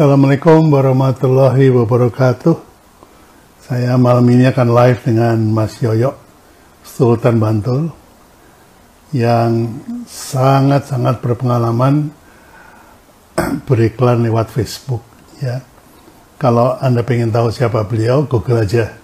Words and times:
Assalamualaikum 0.00 0.72
warahmatullahi 0.72 1.68
wabarakatuh. 1.76 2.56
Saya 3.60 4.00
malam 4.00 4.24
ini 4.32 4.48
akan 4.48 4.72
live 4.72 4.96
dengan 5.04 5.36
Mas 5.52 5.76
Yoyo, 5.76 6.16
Sultan 6.80 7.36
Bantul, 7.36 7.92
yang 9.12 9.68
sangat-sangat 10.08 11.20
berpengalaman 11.20 12.16
beriklan 13.68 14.24
lewat 14.24 14.48
Facebook. 14.48 15.04
Ya, 15.36 15.60
kalau 16.40 16.80
anda 16.80 17.04
pengen 17.04 17.28
tahu 17.28 17.52
siapa 17.52 17.84
beliau, 17.84 18.24
Google 18.24 18.64
aja. 18.64 18.96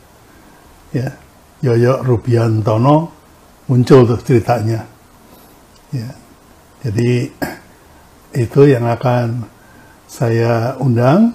Ya, 0.97 1.13
Yoyo 1.61 2.01
Rubiantono 2.09 3.13
muncul 3.69 4.17
tuh 4.17 4.21
ceritanya. 4.25 4.89
Ya, 5.93 6.09
jadi 6.89 7.29
itu 8.49 8.61
yang 8.65 8.89
akan 8.89 9.56
saya 10.07 10.79
undang. 10.79 11.35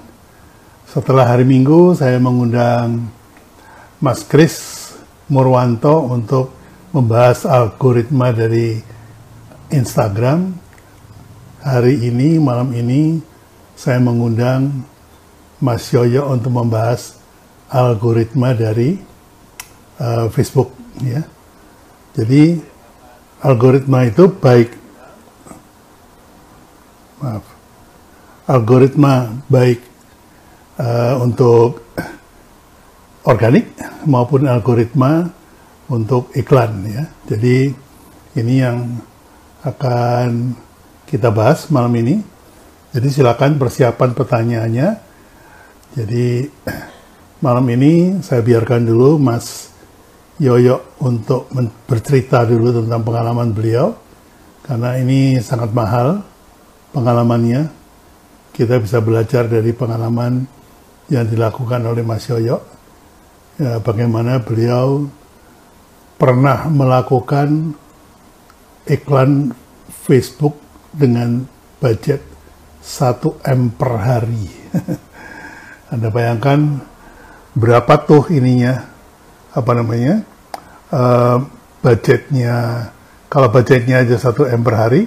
Setelah 0.87 1.23
hari 1.23 1.47
Minggu, 1.47 1.95
saya 1.95 2.19
mengundang 2.19 3.07
Mas 4.03 4.23
Kris 4.27 4.91
Murwanto 5.31 6.03
untuk 6.11 6.51
membahas 6.91 7.47
algoritma 7.47 8.35
dari 8.35 8.83
Instagram. 9.71 10.51
Hari 11.63 12.11
ini, 12.11 12.35
malam 12.41 12.75
ini, 12.75 13.23
saya 13.77 14.01
mengundang 14.03 14.83
Mas 15.63 15.87
Yoyo 15.93 16.27
untuk 16.27 16.51
membahas 16.51 17.21
algoritma 17.71 18.51
dari 18.51 18.99
uh, 20.01 20.27
Facebook. 20.27 20.75
Ya. 20.99 21.23
Jadi 22.11 22.59
algoritma 23.39 24.03
itu 24.03 24.27
baik, 24.27 24.75
maaf, 27.23 27.50
algoritma 28.51 29.31
baik 29.47 29.79
uh, 30.75 31.15
untuk 31.23 31.87
organik 33.23 33.71
maupun 34.03 34.43
algoritma 34.43 35.31
untuk 35.87 36.35
iklan 36.35 36.83
ya. 36.83 37.03
Jadi 37.31 37.71
ini 38.35 38.53
yang 38.59 38.99
akan 39.63 40.55
kita 41.07 41.31
bahas 41.31 41.71
malam 41.71 41.95
ini. 41.95 42.19
Jadi 42.91 43.07
silakan 43.07 43.55
persiapan 43.55 44.11
pertanyaannya. 44.11 44.89
Jadi 45.95 46.47
malam 47.39 47.63
ini 47.71 48.19
saya 48.19 48.43
biarkan 48.43 48.83
dulu 48.83 49.15
Mas 49.15 49.71
Yoyo 50.41 50.97
untuk 50.99 51.47
bercerita 51.87 52.43
dulu 52.43 52.83
tentang 52.83 53.05
pengalaman 53.05 53.53
beliau 53.53 53.93
karena 54.65 54.97
ini 54.97 55.39
sangat 55.39 55.71
mahal 55.71 56.23
pengalamannya. 56.91 57.80
Kita 58.51 58.77
bisa 58.77 58.99
belajar 58.99 59.47
dari 59.47 59.71
pengalaman 59.71 60.43
yang 61.11 61.25
dilakukan 61.27 61.81
oleh 61.87 62.03
Mas 62.03 62.27
Yoyo 62.27 62.59
ya, 63.59 63.79
bagaimana 63.83 64.39
beliau 64.39 65.07
pernah 66.15 66.69
melakukan 66.69 67.73
iklan 68.85 69.51
Facebook 69.89 70.57
dengan 70.93 71.45
budget 71.81 72.21
1 72.81 73.41
M 73.45 73.73
per 73.73 73.91
hari. 74.01 74.45
Anda 75.93 76.09
bayangkan 76.09 76.81
berapa 77.53 77.93
tuh 78.07 78.31
ininya, 78.31 78.85
apa 79.51 79.71
namanya, 79.75 80.23
uh, 80.93 81.37
budgetnya, 81.83 82.89
kalau 83.27 83.49
budgetnya 83.51 84.01
aja 84.05 84.15
1 84.17 84.55
M 84.55 84.61
per 84.61 84.75
hari, 84.77 85.01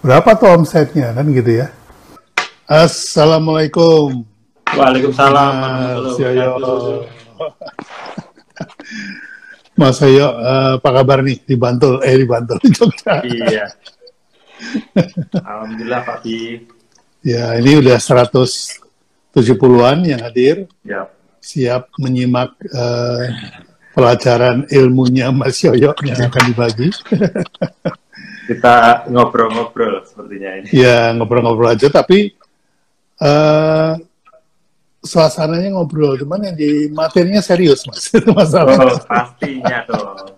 berapa 0.00 0.30
tuh 0.38 0.56
omsetnya, 0.56 1.12
kan 1.14 1.26
gitu 1.30 1.62
ya. 1.64 1.68
Assalamualaikum. 2.66 4.26
Waalaikumsalam. 4.74 5.54
Mas 6.02 6.18
Mas 9.78 10.02
Ayo, 10.02 10.34
uh, 10.34 10.74
apa 10.74 10.90
kabar 10.90 11.22
nih 11.22 11.46
di 11.46 11.54
Bantul? 11.54 12.02
Eh 12.02 12.18
di 12.18 12.26
Bantul, 12.26 12.58
di 12.58 12.74
Jogja. 12.74 13.22
Iya. 13.22 13.70
Alhamdulillah 15.46 16.10
Pak 16.10 16.26
Bi. 16.26 16.66
Ya, 17.22 17.54
ini 17.54 17.86
udah 17.86 18.02
170-an 18.02 20.02
yang 20.02 20.26
hadir. 20.26 20.66
Ya. 20.82 21.06
Siap 21.38 21.94
menyimak 22.02 22.50
uh, 22.74 23.30
pelajaran 23.94 24.66
ilmunya 24.74 25.30
Mas 25.30 25.62
Yoyo 25.62 25.94
yang 26.02 26.18
akan 26.18 26.42
dibagi. 26.50 26.90
Kita 28.50 29.06
ngobrol-ngobrol 29.06 30.02
sepertinya 30.02 30.50
ini. 30.58 30.66
Ya, 30.74 31.14
ngobrol-ngobrol 31.14 31.78
aja, 31.78 31.86
tapi 31.94 32.34
uh, 33.20 33.94
suasananya 35.06 35.70
ngobrol, 35.72 36.18
cuman 36.18 36.50
yang 36.50 36.56
di 36.58 36.90
materinya 36.90 37.38
serius 37.38 37.86
mas 37.86 38.10
itu 38.16 38.30
masalah. 38.34 38.74
Oh, 38.74 38.98
pastinya 39.06 39.86
dong. 39.86 40.34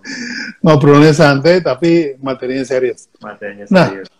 Ngobrolnya 0.61 1.11
santai 1.11 1.59
tapi 1.59 2.15
materinya 2.21 2.63
serius. 2.63 3.09
Materinya 3.17 3.65
nah, 3.73 3.87
serius. 3.89 4.07
Nah, 4.07 4.17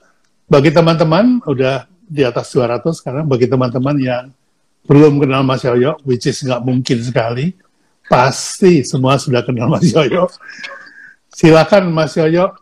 bagi 0.50 0.74
teman-teman 0.74 1.46
udah 1.46 1.86
di 2.10 2.26
atas 2.26 2.50
200 2.52 2.82
sekarang, 2.98 3.26
bagi 3.30 3.46
teman-teman 3.46 3.96
yang 4.02 4.26
belum 4.90 5.22
kenal 5.22 5.46
Mas 5.46 5.62
Yoyo, 5.62 6.02
which 6.02 6.26
is 6.26 6.42
nggak 6.42 6.66
mungkin 6.66 6.98
sekali, 7.06 7.54
pasti 8.10 8.82
semua 8.82 9.22
sudah 9.22 9.46
kenal 9.46 9.70
Mas 9.70 9.86
Yoyo. 9.94 10.26
Silakan 11.30 11.94
Mas 11.94 12.18
Yoyo, 12.18 12.58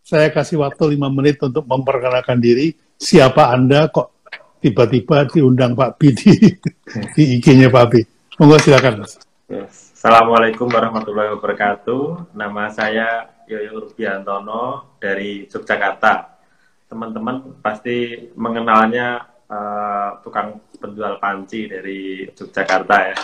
saya 0.00 0.32
kasih 0.32 0.64
waktu 0.64 0.96
lima 0.96 1.12
menit 1.12 1.36
untuk 1.44 1.68
memperkenalkan 1.68 2.40
diri. 2.40 2.72
Siapa 2.96 3.52
Anda, 3.52 3.92
kok 3.92 4.21
tiba-tiba 4.62 5.26
diundang 5.26 5.74
Pak 5.74 5.98
Bi 5.98 6.14
di, 6.14 6.30
di 7.18 7.22
IG-nya 7.36 7.66
Pak 7.66 7.84
Bi. 7.90 8.00
Monggo 8.38 8.56
silakan 8.62 9.02
Mas. 9.02 9.18
Assalamualaikum 9.50 10.70
warahmatullahi 10.70 11.34
wabarakatuh. 11.34 12.32
Nama 12.32 12.70
saya 12.70 13.26
Yoyo 13.50 13.90
Rubiantono 13.90 14.96
dari 15.02 15.50
Yogyakarta. 15.50 16.38
Teman-teman 16.86 17.58
pasti 17.58 18.30
mengenalnya 18.38 19.26
uh, 19.50 20.22
tukang 20.22 20.62
penjual 20.78 21.18
panci 21.18 21.66
dari 21.66 22.30
Yogyakarta 22.30 22.96
ya. 23.10 23.18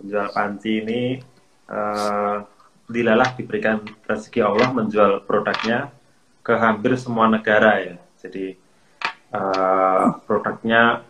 Penjual 0.00 0.28
panci 0.32 0.80
ini 0.80 1.00
uh, 1.68 2.40
dilalah 2.88 3.36
diberikan 3.36 3.84
rezeki 4.08 4.40
Allah 4.40 4.72
menjual 4.72 5.28
produknya 5.28 5.92
ke 6.40 6.56
hampir 6.56 6.96
semua 6.96 7.28
negara 7.28 7.84
ya. 7.84 7.94
Jadi 8.16 8.65
uh, 9.36 10.16
produknya 10.24 11.04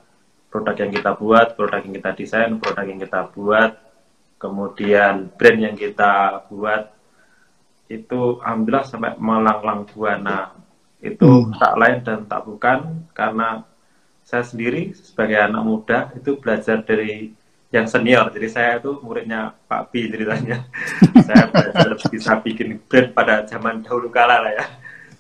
produk 0.50 0.76
yang 0.82 0.92
kita 0.92 1.10
buat, 1.14 1.47
produk 1.54 1.81
yang 1.84 1.94
kita 1.94 2.10
desain, 2.16 2.50
produk 2.59 2.84
yang 2.87 3.00
kita 3.00 3.20
buat, 3.31 3.70
kemudian 4.41 5.31
brand 5.37 5.59
yang 5.60 5.76
kita 5.76 6.44
buat 6.48 6.92
itu 7.86 8.42
alhamdulillah 8.42 8.86
sampai 8.86 9.15
melanglang 9.20 9.86
buana. 9.86 10.56
Itu 10.98 11.47
hmm. 11.47 11.60
tak 11.60 11.75
lain 11.78 11.98
dan 12.03 12.20
tak 12.26 12.42
bukan 12.42 13.06
karena 13.15 13.62
saya 14.26 14.42
sendiri 14.42 14.91
sebagai 14.97 15.38
anak 15.38 15.62
muda 15.62 15.98
itu 16.19 16.34
belajar 16.41 16.82
dari 16.82 17.31
yang 17.70 17.86
senior. 17.86 18.26
Jadi 18.34 18.48
saya 18.50 18.82
itu 18.82 18.98
muridnya 19.04 19.54
Pak 19.70 19.94
B 19.94 20.10
ceritanya. 20.10 20.66
Saya 21.26 21.50
belajar 21.50 21.98
bisa 22.10 22.38
bikin 22.38 22.78
brand 22.86 23.10
pada 23.10 23.42
zaman 23.42 23.82
dahulu 23.82 24.06
kala 24.06 24.38
lah 24.38 24.53
ya 24.54 24.66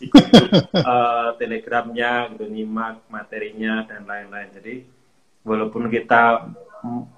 ikut 0.00 0.24
uh, 0.74 1.34
telegramnya 1.40 2.32
gitu 2.34 2.46
nyimak 2.48 3.04
materinya 3.08 3.84
dan 3.88 4.04
lain-lain. 4.04 4.48
Jadi 4.54 4.74
walaupun 5.46 5.88
kita 5.88 6.46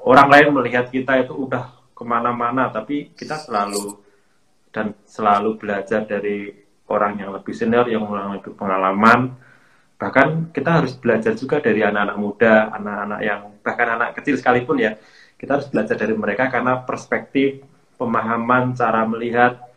orang 0.05 0.29
lain 0.29 0.49
melihat 0.55 0.89
kita 0.89 1.21
itu 1.23 1.35
udah 1.35 1.73
ke 1.93 2.05
mana-mana 2.07 2.71
tapi 2.71 3.11
kita 3.13 3.39
selalu 3.43 3.99
dan 4.71 4.95
selalu 5.05 5.59
belajar 5.59 6.07
dari 6.07 6.53
orang 6.89 7.21
yang 7.21 7.31
lebih 7.35 7.53
senior 7.53 7.87
yang 7.91 8.07
lebih 8.07 8.55
pengalaman. 8.55 9.35
Bahkan 9.99 10.55
kita 10.55 10.83
harus 10.83 10.95
belajar 10.95 11.35
juga 11.35 11.59
dari 11.59 11.83
anak-anak 11.83 12.17
muda 12.17 12.71
anak-anak 12.71 13.21
yang 13.21 13.41
bahkan 13.61 13.89
anak 13.99 14.15
kecil 14.17 14.39
sekalipun 14.39 14.79
ya 14.79 14.95
kita 15.39 15.59
harus 15.59 15.69
belajar 15.71 15.95
dari 15.95 16.15
mereka 16.19 16.51
karena 16.51 16.83
perspektif 16.83 17.63
pemahaman 17.99 18.75
cara 18.79 19.07
melihat 19.07 19.68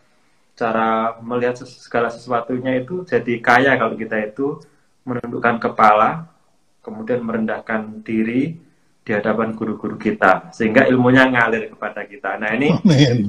cara 0.61 1.17
melihat 1.25 1.57
segala 1.65 2.13
sesuatunya 2.13 2.85
itu 2.85 3.01
jadi 3.01 3.33
kaya 3.41 3.73
kalau 3.81 3.97
kita 3.97 4.21
itu 4.21 4.61
menundukkan 5.01 5.57
kepala, 5.57 6.29
kemudian 6.85 7.25
merendahkan 7.25 8.05
diri 8.05 8.61
di 9.01 9.11
hadapan 9.17 9.57
guru-guru 9.57 9.97
kita, 9.97 10.53
sehingga 10.53 10.85
ilmunya 10.85 11.25
ngalir 11.25 11.73
kepada 11.73 12.05
kita. 12.05 12.37
Nah 12.37 12.53
ini 12.53 12.69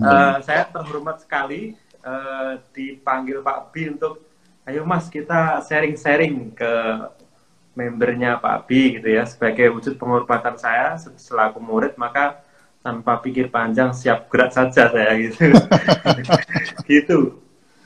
uh, 0.05 0.37
saya 0.44 0.69
terhormat 0.69 1.25
sekali 1.25 1.73
uh, 2.05 2.61
dipanggil 2.76 3.40
Pak 3.40 3.73
Bi 3.73 3.88
untuk, 3.88 4.20
ayo 4.69 4.84
Mas 4.84 5.08
kita 5.08 5.64
sharing-sharing 5.64 6.52
ke 6.52 6.73
membernya 7.73 8.37
Pak 8.37 8.69
Bi 8.69 9.00
gitu 9.00 9.08
ya, 9.08 9.25
sebagai 9.25 9.73
wujud 9.73 9.96
penghormatan 9.96 10.61
saya 10.61 11.00
selaku 11.00 11.56
murid, 11.56 11.96
maka 11.96 12.44
tanpa 12.82 13.23
pikir 13.23 13.49
panjang 13.49 13.94
siap 13.94 14.26
gerak 14.26 14.50
saja 14.50 14.90
saya 14.90 15.14
gitu 15.17 15.55
gitu 16.90 17.19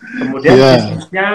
kemudian 0.01 0.57
yeah. 0.57 0.77
bisnisnya 0.81 1.27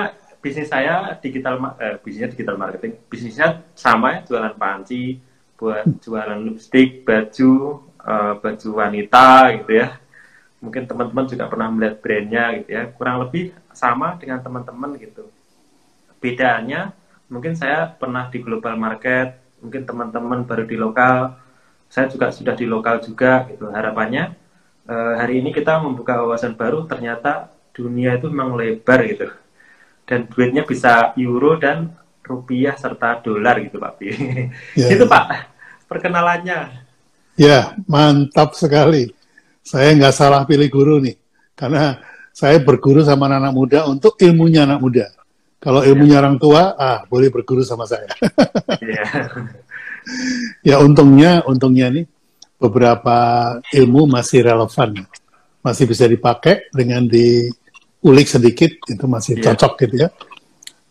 bisnis 0.42 0.70
saya 0.74 1.16
digital 1.22 1.78
eh, 1.78 2.02
bisnisnya 2.02 2.30
digital 2.34 2.58
marketing 2.58 2.98
bisnisnya 3.06 3.62
sama 3.78 4.18
ya 4.18 4.20
jualan 4.26 4.58
panci 4.58 5.32
buat 5.62 5.86
jualan 6.02 6.42
lipstick, 6.42 7.06
baju, 7.06 7.86
uh, 8.02 8.34
baju 8.42 8.70
wanita 8.74 9.54
gitu 9.62 9.78
ya. 9.78 10.02
Mungkin 10.58 10.90
teman-teman 10.90 11.30
juga 11.30 11.46
pernah 11.46 11.70
melihat 11.70 12.02
brandnya 12.02 12.46
gitu 12.58 12.70
ya. 12.74 12.84
Kurang 12.98 13.22
lebih 13.22 13.54
sama 13.70 14.18
dengan 14.18 14.42
teman-teman 14.42 14.98
gitu. 14.98 15.30
Bedanya 16.18 16.98
mungkin 17.30 17.54
saya 17.54 17.94
pernah 17.94 18.26
di 18.34 18.42
global 18.42 18.74
market, 18.74 19.38
mungkin 19.62 19.86
teman-teman 19.86 20.50
baru 20.50 20.66
di 20.66 20.78
lokal, 20.82 21.38
saya 21.92 22.08
juga 22.08 22.32
sudah 22.32 22.56
di 22.56 22.64
lokal 22.64 23.04
juga 23.04 23.52
gitu. 23.52 23.68
Harapannya 23.68 24.32
uh, 24.88 25.20
hari 25.20 25.44
ini 25.44 25.52
kita 25.52 25.84
membuka 25.84 26.24
wawasan 26.24 26.56
baru 26.56 26.88
ternyata 26.88 27.52
dunia 27.76 28.16
itu 28.16 28.32
memang 28.32 28.56
lebar 28.56 29.04
gitu. 29.04 29.28
Dan 30.08 30.32
duitnya 30.32 30.64
bisa 30.64 31.12
euro 31.20 31.60
dan 31.60 31.92
rupiah 32.24 32.80
serta 32.80 33.20
dolar 33.20 33.60
gitu 33.60 33.76
Pak 33.76 33.94
Pi. 34.00 34.08
Yeah. 34.80 34.92
itu 34.96 35.04
Pak 35.04 35.52
perkenalannya. 35.92 36.88
Ya, 37.36 37.76
mantap 37.92 38.56
sekali. 38.56 39.12
Saya 39.60 39.92
nggak 39.92 40.16
salah 40.16 40.42
pilih 40.48 40.68
guru 40.72 40.98
nih, 41.04 41.16
karena 41.54 42.02
saya 42.34 42.58
berguru 42.58 43.06
sama 43.06 43.30
anak, 43.30 43.52
-anak 43.52 43.54
muda 43.54 43.80
untuk 43.86 44.18
ilmunya 44.18 44.66
anak 44.66 44.80
muda. 44.82 45.06
Kalau 45.62 45.86
ilmunya 45.86 46.18
ya. 46.18 46.22
orang 46.26 46.42
tua, 46.42 46.74
ah 46.74 47.06
boleh 47.06 47.30
berguru 47.30 47.62
sama 47.62 47.86
saya. 47.86 48.10
ya. 48.82 49.06
Ya 50.62 50.82
untungnya, 50.82 51.46
untungnya 51.46 51.90
nih 51.94 52.06
beberapa 52.62 53.18
ilmu 53.74 54.06
masih 54.06 54.46
relevan, 54.46 55.06
masih 55.66 55.86
bisa 55.90 56.06
dipakai 56.06 56.70
dengan 56.70 57.10
diulik 57.10 58.28
sedikit 58.30 58.70
itu 58.86 59.06
masih 59.10 59.42
ya. 59.42 59.52
cocok 59.52 59.74
gitu 59.88 59.96
ya. 60.06 60.10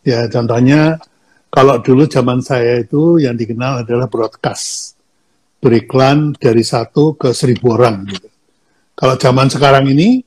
Ya 0.01 0.19
contohnya 0.27 0.99
kalau 1.47 1.79
dulu 1.79 2.09
zaman 2.09 2.43
saya 2.43 2.81
itu 2.81 3.21
yang 3.21 3.37
dikenal 3.37 3.85
adalah 3.85 4.11
broadcast 4.11 4.99
beriklan 5.61 6.33
dari 6.35 6.65
satu 6.65 7.13
ke 7.15 7.31
seribu 7.31 7.77
orang. 7.77 8.03
Gitu. 8.09 8.27
Kalau 8.97 9.15
zaman 9.15 9.47
sekarang 9.47 9.85
ini 9.87 10.25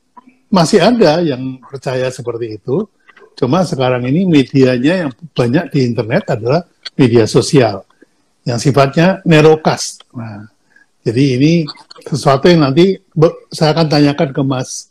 masih 0.48 0.78
ada 0.78 1.18
yang 1.18 1.58
percaya 1.58 2.06
seperti 2.08 2.62
itu, 2.62 2.86
cuma 3.34 3.66
sekarang 3.66 4.06
ini 4.06 4.30
medianya 4.30 5.06
yang 5.06 5.10
banyak 5.34 5.74
di 5.74 5.80
internet 5.90 6.30
adalah 6.30 6.62
media 6.94 7.26
sosial 7.26 7.82
yang 8.44 8.60
sifatnya 8.60 9.24
nerocast. 9.24 10.04
Nah, 10.12 10.48
jadi 11.04 11.24
ini 11.40 11.52
sesuatu 12.04 12.48
yang 12.48 12.64
nanti 12.64 12.96
saya 13.52 13.76
akan 13.76 13.86
tanyakan 13.88 14.30
ke 14.32 14.42
Mas 14.44 14.88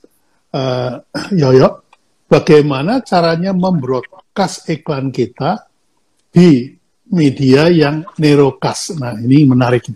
uh, 0.54 1.02
Yoyo, 1.34 1.86
bagaimana 2.30 3.02
caranya 3.06 3.54
membroadcast 3.54 4.70
iklan 4.70 5.14
kita 5.14 5.70
di 6.34 6.74
media 7.14 7.70
yang 7.70 8.06
nerocast. 8.18 8.98
Nah, 8.98 9.18
ini 9.22 9.46
menarik. 9.46 9.90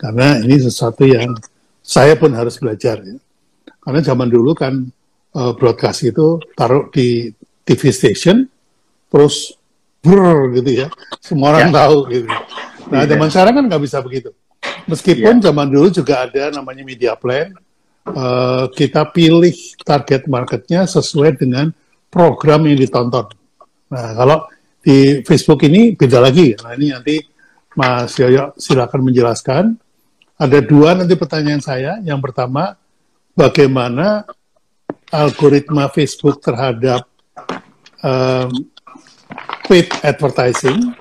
Karena 0.00 0.40
ini 0.40 0.56
sesuatu 0.56 1.04
yang 1.04 1.36
saya 1.84 2.16
pun 2.16 2.32
harus 2.32 2.56
belajar. 2.56 3.04
Ya. 3.04 3.20
Karena 3.80 4.00
zaman 4.00 4.32
dulu 4.32 4.56
kan 4.56 4.88
uh, 5.36 5.52
broadcast 5.52 6.08
itu 6.08 6.40
taruh 6.56 6.88
di 6.88 7.32
TV 7.64 7.92
station, 7.92 8.48
terus 9.12 9.52
brrr 10.00 10.56
gitu 10.56 10.84
ya, 10.84 10.88
semua 11.20 11.52
orang 11.52 11.68
ya. 11.68 11.76
tahu 11.76 11.96
gitu. 12.08 12.28
Nah 12.90 13.06
zaman 13.06 13.28
ya. 13.28 13.32
sekarang 13.32 13.54
kan 13.56 13.64
nggak 13.70 13.82
bisa 13.82 13.98
begitu. 14.02 14.30
Meskipun 14.90 15.38
ya. 15.38 15.50
zaman 15.50 15.66
dulu 15.70 15.88
juga 15.94 16.26
ada 16.26 16.50
namanya 16.50 16.82
media 16.82 17.12
plan, 17.14 17.54
uh, 18.10 18.66
kita 18.74 19.06
pilih 19.14 19.54
target 19.86 20.26
marketnya 20.26 20.84
sesuai 20.84 21.38
dengan 21.38 21.70
program 22.10 22.66
yang 22.66 22.76
ditonton. 22.76 23.30
Nah 23.88 24.12
kalau 24.18 24.50
di 24.82 25.22
Facebook 25.22 25.62
ini 25.64 25.94
beda 25.94 26.18
lagi. 26.18 26.58
Nah 26.58 26.74
ini 26.74 26.90
nanti 26.90 27.16
Mas 27.78 28.18
Yoyo 28.18 28.52
silakan 28.58 29.06
menjelaskan 29.06 29.64
ada 30.40 30.58
dua 30.64 30.96
nanti 30.96 31.14
pertanyaan 31.14 31.60
saya. 31.60 32.00
Yang 32.00 32.32
pertama, 32.32 32.74
bagaimana 33.36 34.24
algoritma 35.12 35.92
Facebook 35.92 36.40
terhadap 36.40 37.04
um, 38.00 38.50
paid 39.68 39.86
advertising, 40.00 40.96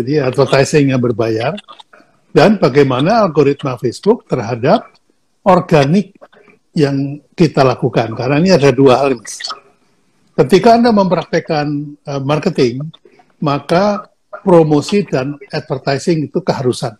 jadi 0.00 0.26
advertising 0.26 0.90
yang 0.90 1.00
berbayar, 1.00 1.54
dan 2.30 2.56
bagaimana 2.56 3.26
algoritma 3.26 3.76
Facebook 3.76 4.26
terhadap 4.26 4.88
organik 5.44 6.14
yang 6.74 7.18
kita 7.34 7.66
lakukan. 7.66 8.14
Karena 8.14 8.38
ini 8.38 8.50
ada 8.54 8.70
dua 8.70 9.02
hal. 9.02 9.18
Ketika 10.38 10.78
Anda 10.78 10.94
mempraktekkan 10.94 11.66
uh, 12.06 12.22
marketing, 12.22 12.86
maka 13.42 14.08
promosi 14.40 15.04
dan 15.04 15.36
advertising 15.50 16.30
itu 16.30 16.38
keharusan. 16.40 16.94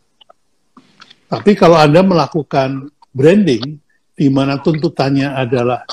Tapi 1.30 1.54
kalau 1.54 1.78
Anda 1.78 2.02
melakukan 2.02 2.90
branding, 3.14 3.78
di 4.18 4.28
mana 4.28 4.58
tuntutannya 4.60 5.32
adalah 5.32 5.86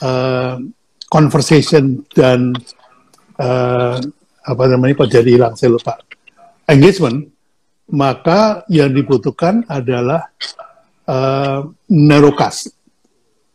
uh, 0.00 0.56
conversation 1.10 2.06
dan 2.14 2.54
uh, 3.36 3.98
apa 4.46 4.62
namanya 4.70 5.02
kok 5.02 5.10
jadi 5.10 5.30
hilang 5.36 5.54
saya 5.58 5.74
lupa 5.74 5.98
engagement, 6.66 7.30
maka 7.90 8.66
yang 8.66 8.90
dibutuhkan 8.90 9.62
adalah 9.70 10.30
uh, 11.06 11.66
neurocast 11.86 12.74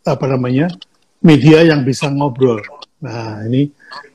apa 0.08 0.26
namanya 0.26 0.72
media 1.22 1.62
yang 1.62 1.86
bisa 1.86 2.10
ngobrol. 2.10 2.60
Nah 3.04 3.46
ini 3.46 3.70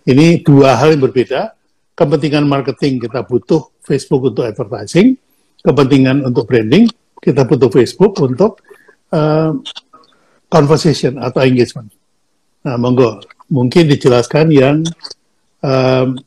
ini 0.08 0.40
dua 0.42 0.74
hal 0.74 0.96
yang 0.96 1.04
berbeda. 1.06 1.54
Kepentingan 1.96 2.44
marketing 2.44 3.00
kita 3.00 3.24
butuh 3.24 3.72
Facebook 3.80 4.28
untuk 4.28 4.44
advertising, 4.44 5.16
kepentingan 5.64 6.28
untuk 6.28 6.44
branding, 6.44 6.84
kita 7.24 7.48
butuh 7.48 7.72
Facebook 7.72 8.20
untuk 8.20 8.60
uh, 9.16 9.56
conversation 10.52 11.16
atau 11.16 11.40
engagement. 11.40 11.88
Nah, 12.66 12.76
monggo, 12.76 13.22
mungkin 13.48 13.86
dijelaskan 13.86 14.50
yang 14.50 14.82
um, 15.62 16.18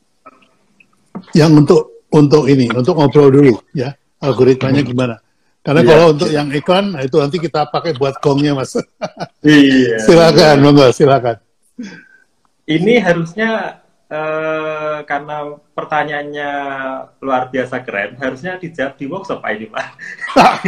yang 1.35 1.51
untuk 1.53 1.98
untuk 2.09 2.49
ini, 2.49 2.69
untuk 2.73 2.97
ngobrol 2.97 3.29
dulu 3.29 3.53
ya, 3.73 3.93
algoritmanya 4.21 4.81
gimana. 4.81 5.15
Karena 5.59 5.81
yeah. 5.83 5.89
kalau 5.91 6.05
untuk 6.15 6.29
yang 6.31 6.47
iklan, 6.49 6.95
nah 6.95 7.03
itu 7.03 7.19
nanti 7.19 7.37
kita 7.37 7.67
pakai 7.69 7.93
buat 7.99 8.17
gongnya, 8.23 8.55
Mas. 8.55 8.73
iya. 9.45 10.01
silakan, 10.01 10.65
monggo, 10.65 10.87
silakan. 10.89 11.37
Ini 12.69 13.01
harusnya 13.01 13.81
Uh, 14.09 15.05
karena 15.05 15.53
pertanyaannya 15.77 16.51
luar 17.21 17.53
biasa 17.53 17.85
keren, 17.85 18.17
harusnya 18.17 18.57
dijawab 18.57 18.97
di 18.97 19.05
workshop 19.05 19.37
ini 19.45 19.69
Pak. 19.69 19.85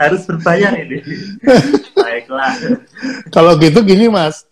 Harus 0.00 0.24
berbayar 0.24 0.72
ini. 0.72 1.04
Baiklah. 2.00 2.80
Kalau 3.28 3.60
gitu 3.60 3.84
gini 3.84 4.08
Mas, 4.08 4.47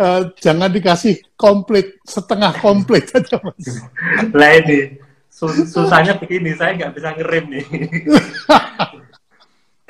uh, 0.00 0.20
jangan 0.40 0.72
dikasih 0.72 1.20
komplit, 1.36 2.00
setengah 2.08 2.56
komplit 2.56 3.12
aja 3.16 3.36
Mas. 3.44 3.84
Lah 4.32 4.50
ini, 4.64 4.96
sus 5.28 5.68
susahnya 5.68 6.16
begini, 6.16 6.56
saya 6.56 6.74
nggak 6.74 6.92
bisa 6.96 7.08
ngerem 7.14 7.44
nih. 7.52 7.66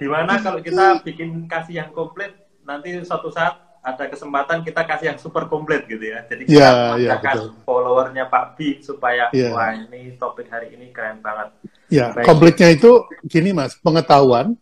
Gimana 0.01 0.43
kalau 0.43 0.61
kita 0.65 1.05
bikin 1.07 1.47
kasih 1.47 1.87
yang 1.87 1.91
komplit, 1.95 2.35
nanti 2.67 2.99
suatu 3.07 3.31
saat 3.31 3.71
ada 3.81 4.13
kesempatan 4.13 4.61
kita 4.61 4.85
kasih 4.85 5.07
yang 5.13 5.21
super 5.21 5.49
komplit 5.49 5.89
gitu 5.89 6.05
ya. 6.05 6.21
Jadi 6.29 6.45
kita 6.45 6.61
yeah, 6.61 7.17
yeah, 7.17 7.49
followernya 7.65 8.29
Pak 8.29 8.61
Bi 8.61 8.85
supaya 8.85 9.33
yeah. 9.33 9.57
wah 9.57 9.73
ini 9.73 10.21
topik 10.21 10.53
hari 10.53 10.77
ini 10.77 10.93
keren 10.93 11.25
banget. 11.25 11.49
Ya, 11.89 12.13
yeah, 12.13 12.25
komplitnya 12.25 12.77
itu 12.77 13.09
gini 13.25 13.57
Mas, 13.57 13.73
pengetahuan, 13.81 14.53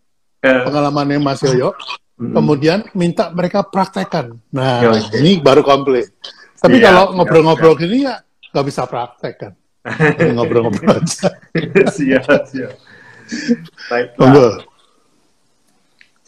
uh, 0.43 0.63
pengalamannya 0.63 1.19
Mas 1.19 1.43
Yoyo, 1.43 1.75
mm 2.19 2.35
kemudian 2.35 2.83
minta 2.99 3.31
mereka 3.31 3.63
praktekkan. 3.63 4.35
Nah, 4.51 4.83
Yo, 4.83 4.91
ini 5.23 5.39
baru 5.39 5.63
komplit. 5.63 6.11
Tapi 6.59 6.83
yeah, 6.83 6.91
kalau 6.91 7.15
ngobrol-ngobrol 7.15 7.79
gini 7.79 8.11
ya 8.11 8.19
nggak 8.51 8.67
bisa 8.67 8.83
praktek 8.91 9.35
kan. 9.39 9.53
Ngobrol-ngobrol 10.35 10.99
aja. 10.99 11.31
siap, 11.97 12.43
siap. 12.51 12.75
Baiklah. 13.87 14.67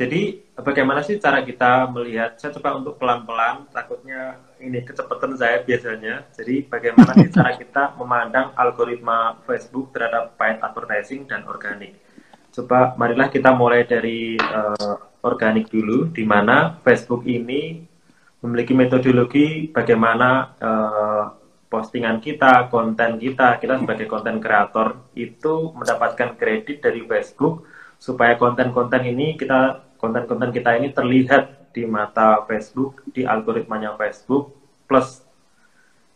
Jadi 0.00 0.40
bagaimana 0.56 1.04
sih 1.04 1.20
cara 1.20 1.44
kita 1.44 1.84
melihat? 1.92 2.38
Saya 2.40 2.56
coba 2.56 2.80
untuk 2.80 2.96
pelan-pelan, 2.96 3.68
takutnya 3.68 4.40
ini 4.56 4.80
kecepatan 4.80 5.36
saya 5.36 5.60
biasanya. 5.60 6.24
Jadi 6.32 6.64
bagaimana 6.64 7.12
sih 7.20 7.28
cara 7.28 7.52
kita 7.52 8.00
memandang 8.00 8.56
algoritma 8.56 9.36
Facebook 9.44 9.92
terhadap 9.92 10.40
paid 10.40 10.56
advertising 10.64 11.28
dan 11.28 11.44
organik? 11.44 12.00
Coba 12.48 12.96
marilah 12.96 13.28
kita 13.28 13.52
mulai 13.52 13.84
dari 13.84 14.40
uh, 14.40 15.09
organik 15.20 15.68
dulu, 15.68 16.08
di 16.10 16.24
mana 16.24 16.80
Facebook 16.80 17.24
ini 17.28 17.84
memiliki 18.40 18.72
metodologi 18.72 19.68
bagaimana 19.68 20.56
uh, 20.56 21.24
postingan 21.70 22.18
kita, 22.18 22.66
konten 22.72 23.20
kita, 23.20 23.60
kita 23.62 23.78
sebagai 23.78 24.10
konten 24.10 24.42
kreator 24.42 25.06
itu 25.14 25.70
mendapatkan 25.76 26.34
kredit 26.34 26.82
dari 26.82 27.04
Facebook 27.06 27.68
supaya 28.00 28.34
konten-konten 28.40 29.06
ini 29.06 29.36
kita 29.36 29.84
konten-konten 30.00 30.50
kita 30.50 30.80
ini 30.80 30.90
terlihat 30.90 31.70
di 31.70 31.86
mata 31.86 32.42
Facebook, 32.48 33.04
di 33.12 33.22
algoritmanya 33.22 33.94
Facebook, 33.94 34.56
plus 34.88 35.22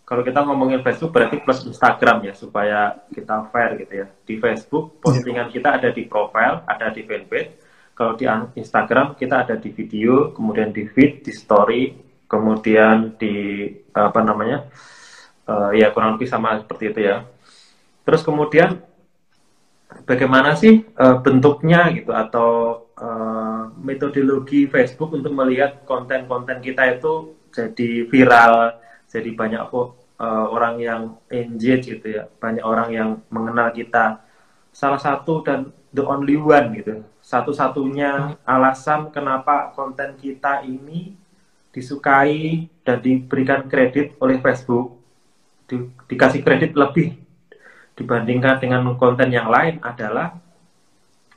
kalau 0.04 0.20
kita 0.20 0.44
ngomongin 0.44 0.84
Facebook 0.84 1.16
berarti 1.16 1.40
plus 1.40 1.64
Instagram 1.64 2.28
ya 2.28 2.34
supaya 2.36 3.04
kita 3.08 3.48
fair 3.48 3.80
gitu 3.80 4.04
ya. 4.04 4.06
Di 4.26 4.36
Facebook 4.36 5.00
postingan 5.00 5.48
kita 5.48 5.80
ada 5.80 5.88
di 5.94 6.04
profile, 6.04 6.60
ada 6.68 6.92
di 6.92 7.06
fanpage. 7.08 7.63
Kalau 7.94 8.18
di 8.18 8.26
Instagram 8.58 9.14
kita 9.14 9.46
ada 9.46 9.54
di 9.54 9.70
video, 9.70 10.34
kemudian 10.34 10.74
di 10.74 10.90
feed, 10.90 11.22
di 11.22 11.30
story, 11.30 11.94
kemudian 12.26 13.14
di 13.14 13.66
apa 13.94 14.20
namanya? 14.20 14.66
Uh, 15.44 15.70
ya 15.76 15.94
kurang 15.94 16.18
lebih 16.18 16.26
sama 16.26 16.58
seperti 16.58 16.90
itu 16.90 17.00
ya. 17.06 17.22
Terus 18.02 18.26
kemudian 18.26 18.82
bagaimana 20.02 20.58
sih 20.58 20.82
uh, 20.98 21.22
bentuknya 21.22 21.94
gitu 21.94 22.10
atau 22.10 22.50
uh, 22.98 23.70
metodologi 23.78 24.66
Facebook 24.66 25.14
untuk 25.14 25.30
melihat 25.30 25.86
konten-konten 25.86 26.58
kita 26.58 26.98
itu 26.98 27.38
jadi 27.54 28.10
viral 28.10 28.74
jadi 29.06 29.30
banyak 29.30 29.62
uh, 29.70 30.46
orang 30.50 30.82
yang 30.82 31.02
engage 31.30 31.94
gitu 31.94 32.06
ya 32.18 32.26
banyak 32.26 32.64
orang 32.66 32.88
yang 32.90 33.08
mengenal 33.30 33.70
kita 33.70 34.26
salah 34.74 34.98
satu 34.98 35.46
dan 35.46 35.70
the 35.94 36.02
only 36.02 36.34
one 36.34 36.74
gitu. 36.74 37.06
Satu-satunya 37.22 38.36
alasan 38.42 39.14
kenapa 39.14 39.70
konten 39.72 40.18
kita 40.18 40.66
ini 40.66 41.14
disukai 41.70 42.66
dan 42.82 42.98
diberikan 42.98 43.66
kredit 43.70 44.18
oleh 44.18 44.42
Facebook 44.42 44.98
di, 45.70 45.88
dikasih 46.10 46.42
kredit 46.42 46.74
lebih 46.74 47.16
dibandingkan 47.94 48.58
dengan 48.58 48.82
konten 48.98 49.30
yang 49.30 49.46
lain 49.48 49.78
adalah 49.80 50.34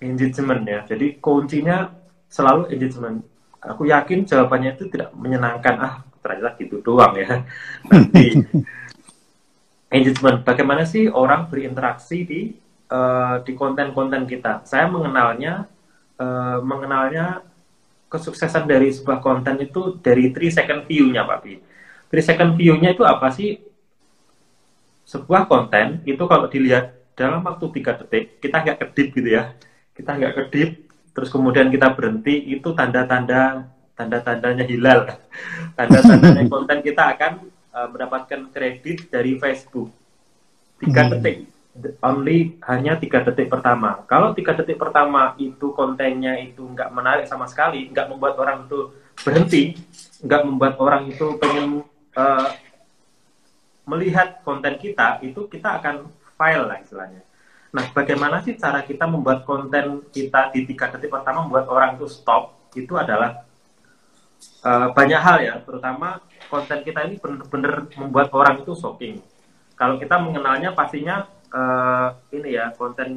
engagement 0.01 0.65
ya. 0.65 0.81
Jadi 0.89 1.21
kuncinya 1.21 1.93
selalu 2.27 2.73
engagement. 2.73 3.21
Aku 3.61 3.85
yakin 3.85 4.25
jawabannya 4.25 4.75
itu 4.77 4.89
tidak 4.89 5.13
menyenangkan. 5.13 5.75
Ah 5.77 5.95
ternyata 6.27 6.59
gitu 6.59 6.83
doang 6.83 7.15
ya. 7.15 7.47
Nanti 7.87 8.43
engagement, 9.95 10.43
bagaimana 10.43 10.83
sih 10.83 11.07
orang 11.07 11.47
berinteraksi 11.47 12.27
di 12.27 12.41
uh, 12.91 13.43
di 13.43 13.53
konten-konten 13.55 14.27
kita? 14.27 14.63
Saya 14.63 14.87
mengenalnya 14.87 15.67
uh, 16.19 16.59
mengenalnya 16.63 17.43
kesuksesan 18.07 18.67
dari 18.67 18.91
sebuah 18.91 19.19
konten 19.19 19.59
itu 19.59 19.99
dari 19.99 20.31
3 20.31 20.57
second 20.63 20.81
view-nya 20.87 21.27
Pak 21.27 21.39
Bi. 21.43 21.59
3 22.11 22.23
second 22.23 22.51
view-nya 22.55 22.95
itu 22.95 23.03
apa 23.03 23.27
sih? 23.31 23.59
Sebuah 25.07 25.47
konten 25.47 26.03
itu 26.03 26.23
kalau 26.27 26.51
dilihat 26.51 26.95
dalam 27.15 27.41
waktu 27.43 27.65
tiga 27.79 27.95
detik, 27.95 28.37
kita 28.43 28.63
nggak 28.63 28.77
kedip 28.83 29.07
gitu 29.15 29.29
ya. 29.31 29.55
Kita 29.95 30.13
nggak 30.13 30.33
kedip, 30.35 30.69
terus 31.15 31.31
kemudian 31.31 31.71
kita 31.71 31.89
berhenti, 31.95 32.43
itu 32.47 32.75
tanda-tanda 32.75 33.71
tanda-tandanya 33.97 34.63
hilal. 34.67 35.09
Tanda-tandanya 35.77 36.45
konten 36.53 36.79
kita 36.85 37.17
akan 37.17 37.49
uh, 37.73 37.87
mendapatkan 37.89 38.53
kredit 38.53 39.09
dari 39.09 39.41
Facebook. 39.41 39.89
Tiga 40.77 41.09
hmm. 41.09 41.11
detik, 41.17 41.37
only 42.01 42.57
hanya 42.65 42.97
tiga 42.97 43.21
detik 43.21 43.49
pertama. 43.49 44.01
Kalau 44.09 44.33
tiga 44.33 44.57
detik 44.57 44.81
pertama 44.81 45.37
itu 45.37 45.71
kontennya 45.73 46.37
itu 46.41 46.65
nggak 46.65 46.89
menarik 46.93 47.25
sama 47.29 47.45
sekali, 47.45 47.89
nggak 47.89 48.07
membuat 48.09 48.35
orang 48.41 48.65
itu 48.65 48.91
berhenti, 49.21 49.77
nggak 50.25 50.41
membuat 50.45 50.75
orang 50.81 51.09
itu 51.09 51.37
pengen 51.37 51.85
uh, 52.17 52.49
melihat 53.87 54.43
konten 54.43 54.75
kita, 54.77 55.21
itu 55.23 55.47
kita 55.47 55.79
akan 55.79 56.11
file 56.35 56.65
lah 56.67 56.77
istilahnya. 56.81 57.21
Nah, 57.71 57.85
bagaimana 57.93 58.41
sih 58.41 58.55
cara 58.55 58.83
kita 58.83 59.05
membuat 59.05 59.43
konten 59.43 60.07
kita 60.11 60.51
di 60.51 60.65
tiga 60.67 60.91
detik 60.91 61.11
pertama 61.11 61.45
membuat 61.45 61.67
orang 61.69 61.95
itu 61.99 62.07
stop? 62.09 62.57
Itu 62.75 62.97
adalah 62.97 63.47
uh, 64.65 64.91
banyak 64.91 65.21
hal 65.21 65.37
ya, 65.39 65.55
terutama 65.63 66.19
konten 66.47 66.83
kita 66.83 67.05
ini 67.05 67.15
benar-benar 67.19 67.87
membuat 67.95 68.27
orang 68.33 68.63
itu 68.63 68.73
shocking. 68.75 69.19
Kalau 69.77 70.01
kita 70.01 70.17
mengenalnya 70.17 70.73
pastinya 70.73 71.29
uh, 71.51 72.15
ini 72.33 72.55
ya 72.55 72.73
konten 72.75 73.11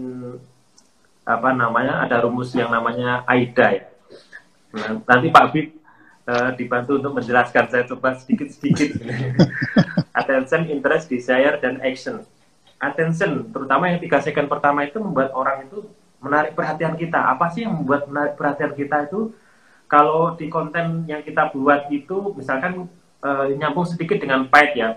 apa 1.25 1.51
namanya 1.55 2.03
ada 2.05 2.25
rumus 2.25 2.51
yang 2.57 2.73
namanya 2.73 3.23
AIDA 3.29 3.67
ya. 3.77 3.85
Nah, 4.71 5.03
nanti 5.03 5.29
Pak 5.31 5.47
Bib 5.51 5.67
uh, 6.27 6.51
dibantu 6.55 6.99
untuk 6.99 7.13
menjelaskan 7.19 7.65
saya 7.71 7.85
coba 7.87 8.15
sedikit-sedikit. 8.19 8.99
Attention, 10.21 10.71
interest, 10.71 11.11
desire, 11.11 11.59
dan 11.59 11.83
action. 11.83 12.23
Attention, 12.81 13.51
terutama 13.51 13.93
yang 13.93 14.01
tiga 14.01 14.19
second 14.23 14.49
pertama 14.49 14.87
itu 14.87 14.99
membuat 14.99 15.35
orang 15.37 15.69
itu 15.69 15.87
menarik 16.23 16.57
perhatian 16.57 16.95
kita. 16.97 17.19
Apa 17.31 17.53
sih 17.53 17.67
yang 17.67 17.77
membuat 17.83 18.09
menarik 18.09 18.35
perhatian 18.39 18.73
kita 18.75 19.11
itu? 19.11 19.35
kalau 19.91 20.39
di 20.39 20.47
konten 20.47 21.03
yang 21.11 21.27
kita 21.27 21.51
buat 21.51 21.91
itu 21.91 22.31
misalkan 22.39 22.87
uh, 23.27 23.51
nyambung 23.59 23.83
sedikit 23.83 24.23
dengan 24.23 24.47
paid 24.47 24.79
ya 24.79 24.95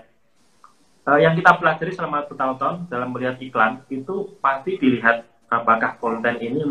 uh, 1.08 1.18
yang 1.20 1.36
kita 1.36 1.56
pelajari 1.56 1.92
selama 1.92 2.24
bertahun-tahun 2.26 2.88
dalam 2.88 3.08
melihat 3.12 3.36
iklan 3.40 3.84
itu 3.92 4.34
pasti 4.40 4.76
dilihat 4.80 5.28
apakah 5.48 6.00
konten 6.00 6.40
ini 6.40 6.64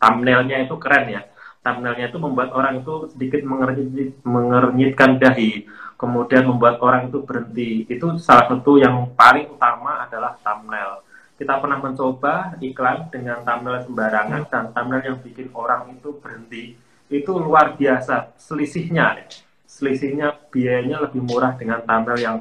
thumbnailnya 0.00 0.66
itu 0.66 0.76
keren 0.80 1.06
ya. 1.12 1.22
Thumbnailnya 1.64 2.14
itu 2.14 2.18
membuat 2.22 2.54
orang 2.54 2.78
itu 2.78 3.10
sedikit 3.10 3.42
mengernyit, 3.42 4.22
mengernyitkan 4.22 5.18
dahi 5.18 5.66
kemudian 5.98 6.46
membuat 6.46 6.78
orang 6.78 7.10
itu 7.10 7.18
berhenti. 7.24 7.88
Itu 7.90 8.20
salah 8.22 8.46
satu 8.46 8.78
yang 8.78 9.16
paling 9.16 9.50
utama 9.50 10.06
adalah 10.06 10.38
thumbnail. 10.40 11.02
Kita 11.36 11.60
pernah 11.60 11.76
mencoba 11.82 12.56
iklan 12.64 13.12
dengan 13.12 13.44
thumbnail 13.44 13.84
sembarangan 13.84 14.42
dan 14.48 14.64
thumbnail 14.72 15.02
yang 15.04 15.18
bikin 15.20 15.52
orang 15.52 15.92
itu 15.92 16.16
berhenti 16.16 16.78
itu 17.06 17.32
luar 17.34 17.74
biasa 17.74 18.34
selisihnya. 18.38 19.26
Selisihnya 19.66 20.32
biayanya 20.48 21.02
lebih 21.02 21.20
murah 21.22 21.58
dengan 21.58 21.82
thumbnail 21.82 22.18
yang 22.18 22.36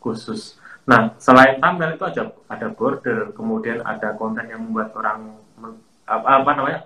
khusus 0.00 0.59
nah 0.88 1.14
selain 1.20 1.60
thumbnail 1.60 1.94
itu 1.94 2.04
ada 2.08 2.22
ada 2.48 2.66
border 2.72 3.32
kemudian 3.36 3.84
ada 3.84 4.16
konten 4.16 4.48
yang 4.48 4.64
membuat 4.64 4.96
orang 4.96 5.38
apa, 6.08 6.26
apa 6.40 6.50
namanya 6.56 6.80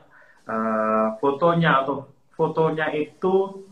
uh, 0.51 1.07
fotonya 1.23 1.85
atau 1.87 2.11
fotonya 2.35 2.91
itu 2.93 3.65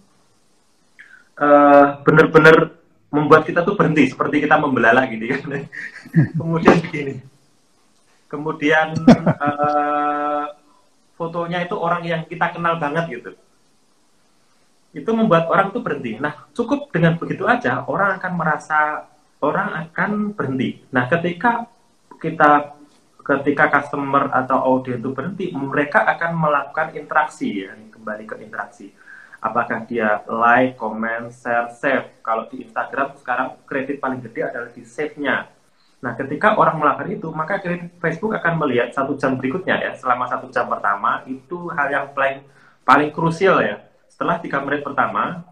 uh, 1.37 2.00
benar-benar 2.07 2.79
membuat 3.12 3.45
kita 3.45 3.61
tuh 3.61 3.76
berhenti 3.76 4.09
seperti 4.09 4.47
kita 4.47 4.57
membelalak 4.57 5.11
gitu 5.12 5.37
kan 5.37 5.69
kemudian 6.38 6.76
begini 6.81 7.14
kemudian 8.33 8.97
uh, 9.37 10.57
fotonya 11.23 11.62
itu 11.62 11.79
orang 11.79 12.02
yang 12.02 12.23
kita 12.26 12.50
kenal 12.50 12.81
banget 12.83 13.21
gitu. 13.21 13.31
Itu 14.91 15.14
membuat 15.14 15.47
orang 15.47 15.71
itu 15.71 15.79
berhenti. 15.79 16.12
Nah, 16.19 16.50
cukup 16.50 16.91
dengan 16.91 17.14
begitu 17.14 17.47
aja 17.47 17.87
orang 17.87 18.19
akan 18.19 18.33
merasa 18.35 19.07
orang 19.43 19.69
akan 19.89 20.33
berhenti. 20.33 20.81
Nah, 20.95 21.11
ketika 21.11 21.67
kita 22.23 22.79
ketika 23.23 23.71
customer 23.71 24.31
atau 24.35 24.59
audiens 24.63 24.99
itu 24.99 25.11
berhenti, 25.15 25.47
mereka 25.55 26.03
akan 26.07 26.33
melakukan 26.39 26.95
interaksi 26.95 27.67
ya, 27.67 27.75
kembali 27.91 28.25
ke 28.27 28.35
interaksi. 28.43 28.91
Apakah 29.43 29.87
dia 29.91 30.23
like, 30.31 30.79
comment, 30.79 31.31
share, 31.35 31.71
save. 31.75 32.23
Kalau 32.23 32.47
di 32.47 32.63
Instagram 32.63 33.19
sekarang 33.19 33.59
kredit 33.67 33.99
paling 33.99 34.23
gede 34.23 34.47
adalah 34.47 34.71
di 34.71 34.87
save-nya 34.87 35.51
Nah, 36.03 36.19
ketika 36.19 36.59
orang 36.59 36.83
melakukan 36.83 37.15
itu, 37.15 37.31
maka 37.31 37.63
Facebook 38.03 38.35
akan 38.35 38.59
melihat 38.67 38.91
satu 38.91 39.15
jam 39.15 39.39
berikutnya 39.39 39.79
ya, 39.79 39.95
selama 39.95 40.27
satu 40.27 40.51
jam 40.51 40.67
pertama 40.67 41.23
itu 41.31 41.71
hal 41.71 41.87
yang 41.95 42.07
paling 42.11 42.43
paling 42.83 43.15
krusial 43.15 43.63
ya. 43.63 43.87
Setelah 44.11 44.43
tiga 44.43 44.59
menit 44.67 44.83
pertama, 44.83 45.47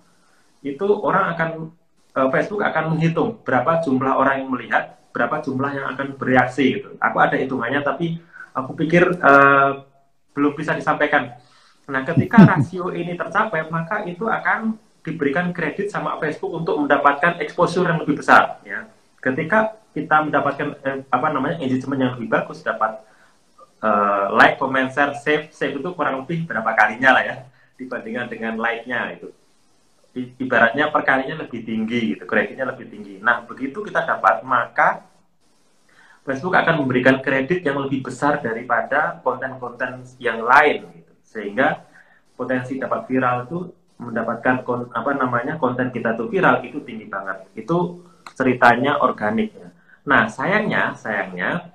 itu 0.67 0.83
orang 1.07 1.39
akan 1.39 1.71
Facebook 2.11 2.63
akan 2.63 2.97
menghitung 2.97 3.39
berapa 3.47 3.79
jumlah 3.83 4.13
orang 4.19 4.43
yang 4.43 4.51
melihat, 4.51 4.99
berapa 5.15 5.39
jumlah 5.43 5.71
yang 5.71 5.87
akan 5.95 6.19
bereaksi 6.19 6.81
gitu. 6.81 6.99
Aku 6.99 7.17
ada 7.23 7.39
hitungannya, 7.39 7.81
tapi 7.87 8.19
aku 8.55 8.75
pikir 8.75 9.07
uh, 9.23 9.87
belum 10.35 10.53
bisa 10.59 10.75
disampaikan. 10.75 11.39
Nah, 11.91 12.03
ketika 12.07 12.43
rasio 12.51 12.91
ini 12.95 13.15
tercapai, 13.15 13.67
maka 13.71 14.07
itu 14.07 14.27
akan 14.27 14.79
diberikan 15.01 15.51
kredit 15.51 15.89
sama 15.89 16.21
Facebook 16.21 16.53
untuk 16.53 16.77
mendapatkan 16.77 17.41
exposure 17.41 17.89
yang 17.89 17.99
lebih 18.05 18.21
besar 18.21 18.61
ya. 18.63 18.85
Ketika 19.21 19.81
kita 19.91 20.23
mendapatkan 20.23 20.69
eh, 20.87 20.99
apa 21.09 21.29
namanya 21.33 21.57
engagement 21.59 22.01
yang 22.01 22.13
lebih 22.15 22.31
bagus 22.31 22.63
dapat 22.63 23.01
uh, 23.83 24.31
like, 24.37 24.61
comment, 24.61 24.93
share, 24.93 25.17
save, 25.19 25.51
save 25.51 25.75
itu 25.77 25.89
kurang 25.97 26.23
lebih 26.23 26.47
berapa 26.47 26.71
kalinya 26.77 27.17
lah 27.17 27.25
ya 27.27 27.37
dibandingkan 27.81 28.29
dengan 28.29 28.55
like-nya 28.61 29.17
itu. 29.17 29.33
Ibaratnya 30.17 30.91
perkalinya 30.91 31.47
lebih 31.47 31.63
tinggi 31.63 32.15
gitu, 32.15 32.27
kreditnya 32.27 32.67
lebih 32.67 32.91
tinggi. 32.91 33.23
Nah, 33.23 33.47
begitu 33.47 33.79
kita 33.87 34.03
dapat 34.03 34.43
maka 34.43 35.07
Facebook 36.27 36.53
akan 36.59 36.83
memberikan 36.83 37.23
kredit 37.23 37.63
yang 37.63 37.79
lebih 37.79 38.05
besar 38.05 38.43
daripada 38.43 39.23
konten-konten 39.23 40.03
yang 40.19 40.43
lain 40.43 40.91
gitu. 40.99 41.13
Sehingga 41.23 41.87
potensi 42.35 42.77
dapat 42.77 43.07
viral 43.07 43.47
itu 43.47 43.71
mendapatkan 44.01 44.65
apa 44.91 45.11
namanya 45.15 45.61
konten 45.61 45.93
kita 45.93 46.19
tuh 46.19 46.27
viral 46.27 46.65
itu 46.67 46.83
tinggi 46.83 47.07
banget. 47.07 47.47
Itu 47.55 48.03
ceritanya 48.35 48.99
organik 48.99 49.55
ya. 49.55 49.69
Nah, 50.11 50.27
sayangnya, 50.27 50.97
sayangnya 50.99 51.71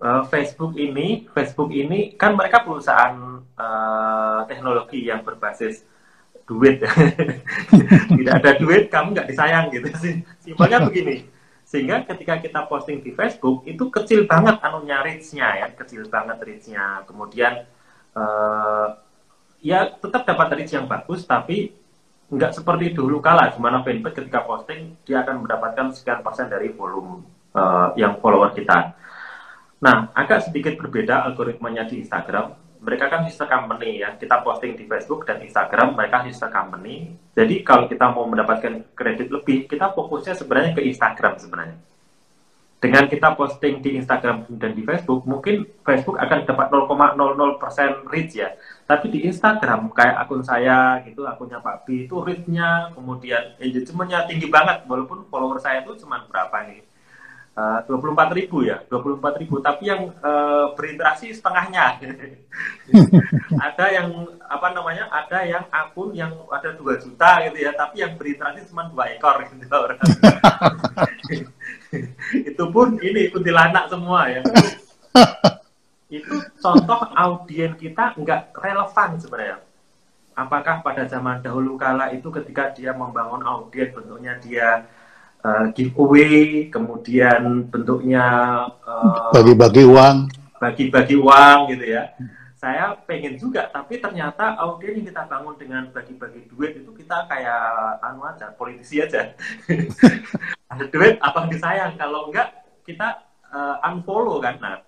uh, 0.00 0.22
Facebook 0.26 0.78
ini, 0.78 1.26
Facebook 1.36 1.68
ini 1.68 2.14
kan 2.14 2.32
mereka 2.32 2.62
perusahaan 2.62 3.44
uh, 3.58 4.40
teknologi 4.48 5.04
yang 5.04 5.20
berbasis 5.20 5.84
duit. 6.44 6.80
Tidak 8.18 8.34
ada 8.34 8.52
duit, 8.56 8.88
kamu 8.92 9.16
nggak 9.16 9.28
disayang 9.28 9.72
gitu 9.72 9.88
sih. 10.00 10.14
Simpelnya 10.44 10.84
begini. 10.84 11.28
Sehingga 11.64 12.04
ketika 12.04 12.38
kita 12.38 12.68
posting 12.68 13.00
di 13.00 13.10
Facebook 13.16 13.64
itu 13.64 13.88
kecil 13.88 14.28
banget 14.28 14.60
anunya 14.60 15.00
reach-nya 15.00 15.48
ya, 15.64 15.68
kecil 15.72 16.06
banget 16.06 16.38
reach-nya. 16.44 17.02
Kemudian 17.08 17.64
uh, 18.14 18.88
ya 19.64 19.88
tetap 19.96 20.28
dapat 20.28 20.60
reach 20.60 20.76
yang 20.76 20.84
bagus, 20.84 21.24
tapi 21.24 21.72
nggak 22.28 22.52
seperti 22.56 22.92
dulu 22.92 23.20
kala, 23.20 23.52
di 23.52 23.60
mana 23.60 23.80
fanpage 23.80 24.24
ketika 24.24 24.44
posting 24.44 24.96
dia 25.04 25.24
akan 25.24 25.44
mendapatkan 25.44 25.92
sekian 25.92 26.20
persen 26.20 26.48
dari 26.48 26.72
volume 26.72 27.24
uh, 27.56 27.92
yang 27.96 28.20
follower 28.20 28.52
kita. 28.52 28.96
Nah, 29.84 30.08
agak 30.16 30.48
sedikit 30.48 30.80
berbeda 30.80 31.28
algoritmanya 31.28 31.84
di 31.84 32.00
Instagram 32.00 32.63
mereka 32.84 33.08
kan 33.08 33.24
sister 33.24 33.48
company 33.48 34.04
ya. 34.04 34.12
Kita 34.20 34.44
posting 34.44 34.76
di 34.76 34.84
Facebook 34.84 35.24
dan 35.24 35.40
Instagram, 35.40 35.96
mereka 35.96 36.20
sister 36.28 36.52
company. 36.52 37.16
Jadi 37.32 37.64
kalau 37.64 37.88
kita 37.88 38.12
mau 38.12 38.28
mendapatkan 38.28 38.92
kredit 38.92 39.32
lebih, 39.32 39.64
kita 39.64 39.96
fokusnya 39.96 40.36
sebenarnya 40.36 40.76
ke 40.76 40.84
Instagram 40.84 41.40
sebenarnya. 41.40 41.80
Dengan 42.84 43.08
kita 43.08 43.32
posting 43.32 43.80
di 43.80 43.96
Instagram 43.96 44.44
dan 44.60 44.76
di 44.76 44.84
Facebook, 44.84 45.24
mungkin 45.24 45.64
Facebook 45.80 46.20
akan 46.20 46.44
dapat 46.44 46.68
0,00% 46.68 48.12
reach 48.12 48.36
ya. 48.36 48.52
Tapi 48.84 49.08
di 49.08 49.24
Instagram, 49.24 49.88
kayak 49.88 50.20
akun 50.20 50.44
saya 50.44 51.00
gitu, 51.08 51.24
akunnya 51.24 51.64
Pak 51.64 51.88
B 51.88 52.04
itu 52.04 52.20
reach-nya, 52.20 52.92
kemudian 52.92 53.56
engagementnya 53.56 54.28
tinggi 54.28 54.52
banget, 54.52 54.84
walaupun 54.84 55.24
follower 55.32 55.56
saya 55.56 55.80
itu 55.80 55.96
cuma 56.04 56.28
berapa 56.28 56.68
nih, 56.68 56.84
dua 57.54 57.98
puluh 58.02 58.18
empat 58.18 58.34
ribu 58.34 58.66
ya, 58.66 58.82
dua 58.90 58.98
puluh 58.98 59.16
empat 59.22 59.38
ribu. 59.38 59.62
Tapi 59.62 59.86
yang 59.86 60.10
uh, 60.18 60.74
berinteraksi 60.74 61.30
setengahnya. 61.30 62.02
ada 63.70 63.84
yang 63.94 64.10
apa 64.42 64.74
namanya? 64.74 65.06
Ada 65.06 65.38
yang 65.46 65.64
akun 65.70 66.10
yang 66.18 66.34
ada 66.50 66.74
dua 66.74 66.98
juta 66.98 67.46
gitu 67.46 67.58
ya, 67.62 67.70
tapi 67.78 68.02
yang 68.02 68.18
berinteraksi 68.18 68.66
cuma 68.66 68.90
dua 68.90 69.06
ekor 69.14 69.38
gitu 69.46 69.70
orang. 69.70 70.02
itu 72.50 72.64
pun 72.74 72.98
ini 72.98 73.30
kuntilanak 73.30 73.86
semua 73.86 74.26
ya. 74.26 74.42
itu 76.10 76.34
contoh 76.58 77.06
audien 77.14 77.78
kita 77.78 78.18
nggak 78.18 78.50
relevan 78.58 79.14
sebenarnya. 79.22 79.62
Apakah 80.34 80.82
pada 80.82 81.06
zaman 81.06 81.46
dahulu 81.46 81.78
kala 81.78 82.10
itu 82.10 82.26
ketika 82.34 82.74
dia 82.74 82.90
membangun 82.90 83.46
audien 83.46 83.94
bentuknya 83.94 84.34
dia 84.42 84.82
uh, 85.44 85.66
giveaway, 85.76 86.66
kemudian 86.72 87.68
bentuknya 87.68 88.24
uh, 88.82 89.30
bagi-bagi 89.30 89.84
uang, 89.84 90.16
bagi-bagi 90.56 91.14
uang 91.20 91.58
gitu 91.76 91.84
ya. 91.84 92.10
Saya 92.56 92.96
pengen 93.04 93.36
juga, 93.36 93.68
tapi 93.68 94.00
ternyata 94.00 94.56
audien 94.56 94.96
yang 94.96 95.12
kita 95.12 95.28
bangun 95.28 95.54
dengan 95.60 95.84
bagi-bagi 95.92 96.48
duit 96.48 96.80
itu 96.80 96.90
kita 96.96 97.28
kayak 97.28 98.00
anu 98.00 98.24
aja, 98.24 98.56
politisi 98.56 99.04
aja. 99.04 99.36
Ada 100.72 100.88
duit 100.88 101.20
apa 101.20 101.44
disayang, 101.52 102.00
kalau 102.00 102.32
enggak 102.32 102.64
kita 102.88 103.20
uh, 103.52 103.84
unfollow 103.84 104.40
kan. 104.40 104.56
Nah, 104.64 104.80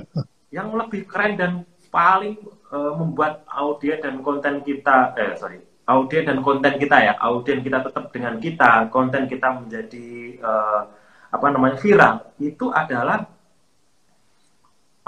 yang 0.56 0.72
lebih 0.72 1.04
keren 1.04 1.36
dan 1.36 1.52
paling 1.92 2.40
uh, 2.72 2.96
membuat 2.96 3.44
audien 3.52 4.00
dan 4.00 4.24
konten 4.24 4.64
kita, 4.64 5.12
eh 5.20 5.36
sorry, 5.36 5.67
audien 5.88 6.28
dan 6.28 6.44
konten 6.44 6.76
kita 6.76 7.00
ya, 7.00 7.16
audien 7.16 7.64
kita 7.64 7.80
tetap 7.80 8.12
dengan 8.12 8.36
kita, 8.36 8.92
konten 8.92 9.24
kita 9.24 9.56
menjadi 9.56 10.36
uh, 10.44 10.84
apa 11.32 11.46
namanya 11.48 11.80
viral, 11.80 12.28
itu 12.36 12.68
adalah 12.68 13.24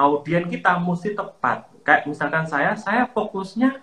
audien 0.01 0.49
kita 0.49 0.81
mesti 0.81 1.13
tepat. 1.13 1.69
Kayak 1.85 2.09
misalkan 2.09 2.49
saya, 2.49 2.73
saya 2.81 3.05
fokusnya 3.13 3.77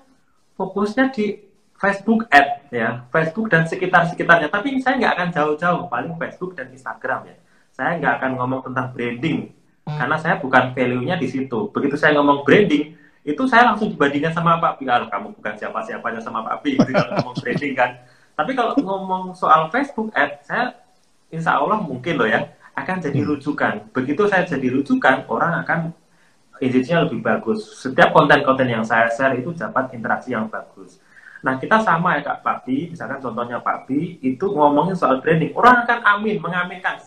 fokusnya 0.57 1.13
di 1.13 1.45
Facebook 1.77 2.25
ad 2.33 2.65
ya, 2.73 3.05
Facebook 3.13 3.53
dan 3.53 3.69
sekitar-sekitarnya. 3.69 4.49
Tapi 4.49 4.81
saya 4.81 4.97
nggak 4.97 5.13
akan 5.13 5.29
jauh-jauh, 5.29 5.83
paling 5.85 6.17
Facebook 6.17 6.57
dan 6.57 6.73
Instagram 6.73 7.29
ya. 7.29 7.37
Saya 7.77 8.01
nggak 8.01 8.13
akan 8.17 8.31
ngomong 8.41 8.61
tentang 8.65 8.89
branding, 8.89 9.53
karena 9.85 10.17
saya 10.17 10.41
bukan 10.41 10.73
value-nya 10.73 11.21
di 11.21 11.29
situ. 11.29 11.69
Begitu 11.69 11.93
saya 11.93 12.17
ngomong 12.17 12.41
branding, 12.41 12.96
itu 13.27 13.43
saya 13.43 13.67
langsung 13.67 13.91
dibandingkan 13.91 14.31
sama 14.31 14.55
Pak 14.55 14.79
Pi. 14.79 14.87
kamu 14.87 15.35
bukan 15.35 15.53
siapa-siapanya 15.59 16.23
sama 16.23 16.47
Pak 16.47 16.63
Pi, 16.63 16.79
itu 16.79 16.91
kalau 16.95 17.11
ngomong 17.19 17.35
trading 17.43 17.75
kan. 17.75 17.99
Tapi 18.39 18.55
kalau 18.55 18.71
ngomong 18.79 19.35
soal 19.35 19.67
Facebook 19.67 20.15
ad, 20.15 20.39
saya 20.47 20.71
insya 21.27 21.59
Allah 21.59 21.83
mungkin 21.83 22.15
loh 22.15 22.23
ya, 22.23 22.47
akan 22.71 23.03
jadi 23.03 23.19
hmm. 23.19 23.29
rujukan. 23.35 23.73
Begitu 23.91 24.31
saya 24.31 24.47
jadi 24.47 24.71
rujukan, 24.79 25.27
orang 25.27 25.59
akan 25.59 25.91
engage-nya 26.63 27.03
lebih 27.03 27.19
bagus. 27.19 27.67
Setiap 27.83 28.15
konten-konten 28.15 28.71
yang 28.71 28.87
saya 28.87 29.11
share 29.11 29.35
itu 29.35 29.51
dapat 29.51 29.91
interaksi 29.91 30.31
yang 30.31 30.47
bagus. 30.47 31.03
Nah, 31.43 31.59
kita 31.59 31.83
sama 31.83 32.15
ya 32.15 32.31
Kak 32.31 32.47
Pak 32.47 32.57
Pi, 32.63 32.95
misalkan 32.95 33.19
contohnya 33.19 33.59
Pak 33.59 33.91
Pi, 33.91 34.23
itu 34.23 34.45
ngomongin 34.55 34.95
soal 34.95 35.19
branding. 35.19 35.51
Orang 35.51 35.83
akan 35.83 35.99
amin, 36.15 36.39
mengaminkan. 36.39 37.03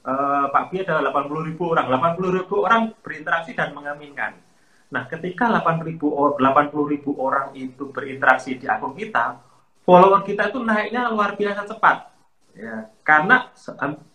Uh, 0.00 0.48
Pak 0.48 0.72
Pi 0.72 0.80
ada 0.80 1.04
80 1.04 1.28
ribu 1.52 1.76
orang, 1.76 1.92
80 1.92 2.40
ribu 2.40 2.64
orang 2.64 2.96
berinteraksi 3.04 3.52
dan 3.52 3.76
mengaminkan 3.76 4.47
Nah, 4.88 5.04
ketika 5.04 5.52
80 5.52 5.84
ribu, 5.84 6.16
80 6.16 6.92
ribu 6.92 7.12
orang 7.20 7.52
itu 7.52 7.92
berinteraksi 7.92 8.56
di 8.56 8.64
akun 8.64 8.96
kita, 8.96 9.36
follower 9.84 10.24
kita 10.24 10.48
itu 10.48 10.64
naiknya 10.64 11.12
luar 11.12 11.36
biasa 11.36 11.68
cepat. 11.68 12.08
Ya, 12.56 12.90
karena 13.04 13.52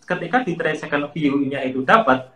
ketika 0.04 0.42
di 0.42 0.52
3 0.58 0.76
second 0.76 1.08
view-nya 1.14 1.62
itu 1.62 1.86
dapat, 1.86 2.28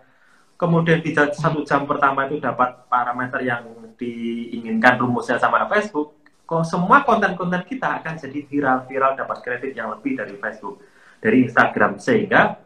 kemudian 0.54 1.02
di 1.02 1.12
satu 1.12 1.66
jam 1.66 1.84
pertama 1.84 2.30
itu 2.30 2.38
dapat 2.38 2.86
parameter 2.86 3.42
yang 3.42 3.66
diinginkan 3.98 5.02
rumusnya 5.02 5.36
sama 5.36 5.66
Facebook, 5.66 6.14
kok 6.46 6.64
semua 6.64 7.02
konten-konten 7.02 7.66
kita 7.66 8.00
akan 8.00 8.16
jadi 8.16 8.40
viral-viral 8.46 9.18
dapat 9.18 9.38
kredit 9.42 9.74
yang 9.74 9.90
lebih 9.92 10.16
dari 10.16 10.38
Facebook, 10.38 10.80
dari 11.18 11.44
Instagram. 11.44 11.98
Sehingga 11.98 12.56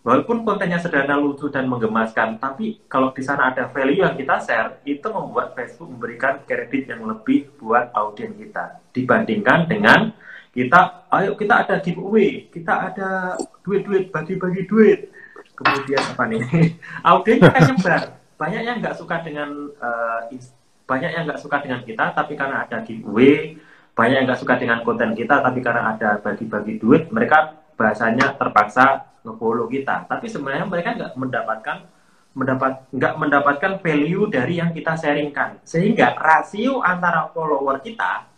walaupun 0.00 0.42
kontennya 0.48 0.80
sederhana, 0.80 1.20
lucu 1.20 1.52
dan 1.52 1.68
menggemaskan, 1.68 2.40
tapi 2.40 2.80
kalau 2.88 3.12
di 3.12 3.20
sana 3.20 3.52
ada 3.52 3.68
value 3.68 4.00
yang 4.00 4.16
kita 4.16 4.40
share, 4.40 4.80
itu 4.88 5.04
membuat 5.12 5.52
Facebook 5.52 5.92
memberikan 5.92 6.40
kredit 6.48 6.88
yang 6.88 7.04
lebih 7.04 7.52
buat 7.60 7.92
audiens 7.92 8.36
kita. 8.36 8.80
Dibandingkan 8.96 9.68
dengan 9.68 10.16
kita, 10.56 11.06
ayo 11.12 11.36
kita 11.36 11.68
ada 11.68 11.74
giveaway, 11.78 12.48
kita 12.48 12.74
ada 12.92 13.36
duit-duit, 13.62 14.08
bagi-bagi 14.08 14.62
duit, 14.66 15.00
kemudian 15.54 16.00
apa 16.00 16.24
nih, 16.26 16.42
audiens 17.12 17.44
kan 17.44 17.62
nyebar, 17.68 18.02
banyak 18.40 18.62
yang 18.64 18.76
nggak 18.80 18.96
suka 18.96 19.20
dengan 19.20 19.68
uh, 19.78 20.20
banyak 20.88 21.10
yang 21.12 21.22
nggak 21.28 21.38
suka 21.44 21.60
dengan 21.62 21.84
kita, 21.84 22.16
tapi 22.16 22.34
karena 22.34 22.64
ada 22.64 22.82
giveaway, 22.82 23.54
banyak 23.94 24.16
yang 24.16 24.26
nggak 24.26 24.40
suka 24.40 24.56
dengan 24.56 24.80
konten 24.80 25.12
kita, 25.12 25.44
tapi 25.44 25.60
karena 25.60 25.92
ada 25.92 26.18
bagi-bagi 26.18 26.80
duit, 26.80 27.12
mereka 27.12 27.59
bahasanya 27.80 28.36
terpaksa 28.36 29.08
nge-follow 29.24 29.64
kita 29.72 30.04
tapi 30.04 30.28
sebenarnya 30.28 30.68
mereka 30.68 30.92
nggak 30.92 31.12
mendapatkan 31.16 31.76
mendapat 32.36 32.72
nggak 32.92 33.14
mendapatkan 33.16 33.72
value 33.80 34.28
dari 34.28 34.60
yang 34.60 34.76
kita 34.76 35.00
sharingkan 35.00 35.64
sehingga 35.64 36.12
rasio 36.20 36.84
antara 36.84 37.32
follower 37.32 37.80
kita 37.80 38.28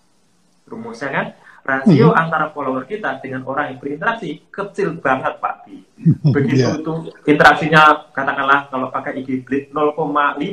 rumusnya 0.71 1.11
kan 1.11 1.27
rasio 1.63 2.11
hmm. 2.11 2.19
antara 2.19 2.51
follower 2.51 2.85
kita 2.87 3.23
dengan 3.23 3.47
orang 3.47 3.75
yang 3.75 3.79
berinteraksi 3.79 4.43
kecil 4.51 4.99
banget 4.99 5.39
Pak 5.39 5.55
Bi. 5.67 5.79
Begitu 6.35 6.67
yeah. 6.67 6.79
itu 6.79 6.93
interaksinya 7.27 8.11
katakanlah 8.11 8.67
kalau 8.67 8.91
pakai 8.91 9.23
IG 9.23 9.47
Blitz 9.47 9.71
0,5, 9.71 9.95
0,05, 9.95 10.51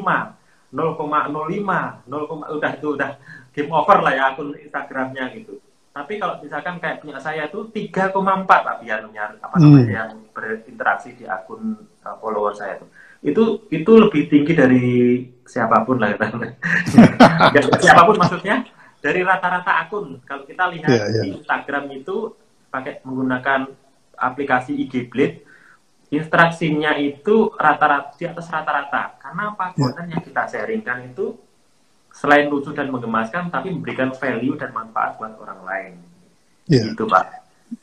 0, 0.69 2.55
udah 2.57 2.71
itu 2.77 2.87
udah 2.93 3.11
game 3.49 3.71
over 3.73 3.97
lah 4.05 4.13
ya 4.13 4.23
akun 4.33 4.53
Instagramnya 4.53 5.33
gitu. 5.33 5.57
Tapi 5.99 6.15
kalau 6.15 6.39
misalkan 6.39 6.79
kayak 6.79 7.03
punya 7.03 7.19
saya 7.19 7.51
itu 7.51 7.67
3,4 7.75 8.15
Pak 8.47 8.75
biarnya 8.79 9.35
apa 9.43 9.55
namanya 9.59 9.83
hmm. 9.83 9.91
yang 9.99 10.11
berinteraksi 10.31 11.11
di 11.11 11.27
akun 11.27 11.75
uh, 12.07 12.15
follower 12.23 12.55
saya 12.55 12.79
itu. 12.79 12.87
Itu 13.19 13.43
itu 13.67 13.91
lebih 13.99 14.31
tinggi 14.31 14.55
dari 14.55 14.87
siapa 15.43 15.83
pun 15.83 15.99
lah 15.99 16.15
ya, 16.15 16.17
siapa 17.83 18.07
pun 18.07 18.15
maksudnya 18.15 18.63
dari 19.03 19.27
rata-rata 19.27 19.83
akun. 19.83 20.23
Kalau 20.23 20.47
kita 20.47 20.71
lihat 20.71 20.87
yeah, 20.87 21.07
yeah. 21.11 21.23
di 21.27 21.27
Instagram 21.35 21.91
itu 21.91 22.31
pakai 22.71 23.03
menggunakan 23.03 23.67
aplikasi 24.15 24.79
IG 24.79 25.11
Blade, 25.11 25.43
instruksinya 26.15 26.95
itu 26.95 27.51
rata-rata 27.59 28.15
di 28.15 28.23
atas 28.23 28.47
rata-rata. 28.47 29.19
Karena 29.19 29.51
apa? 29.51 29.75
Yeah. 29.75 29.83
Konten 29.83 30.05
yang 30.15 30.23
kita 30.23 30.47
sharingkan 30.47 31.11
itu 31.11 31.35
selain 32.19 32.51
lucu 32.51 32.75
dan 32.75 32.91
menggemaskan, 32.91 33.47
tapi 33.47 33.71
memberikan 33.71 34.11
value 34.11 34.59
dan 34.59 34.75
manfaat 34.75 35.15
buat 35.15 35.39
orang 35.39 35.61
lain. 35.63 35.93
Ya. 36.67 36.91
Gitu, 36.91 37.07
Pak. 37.07 37.25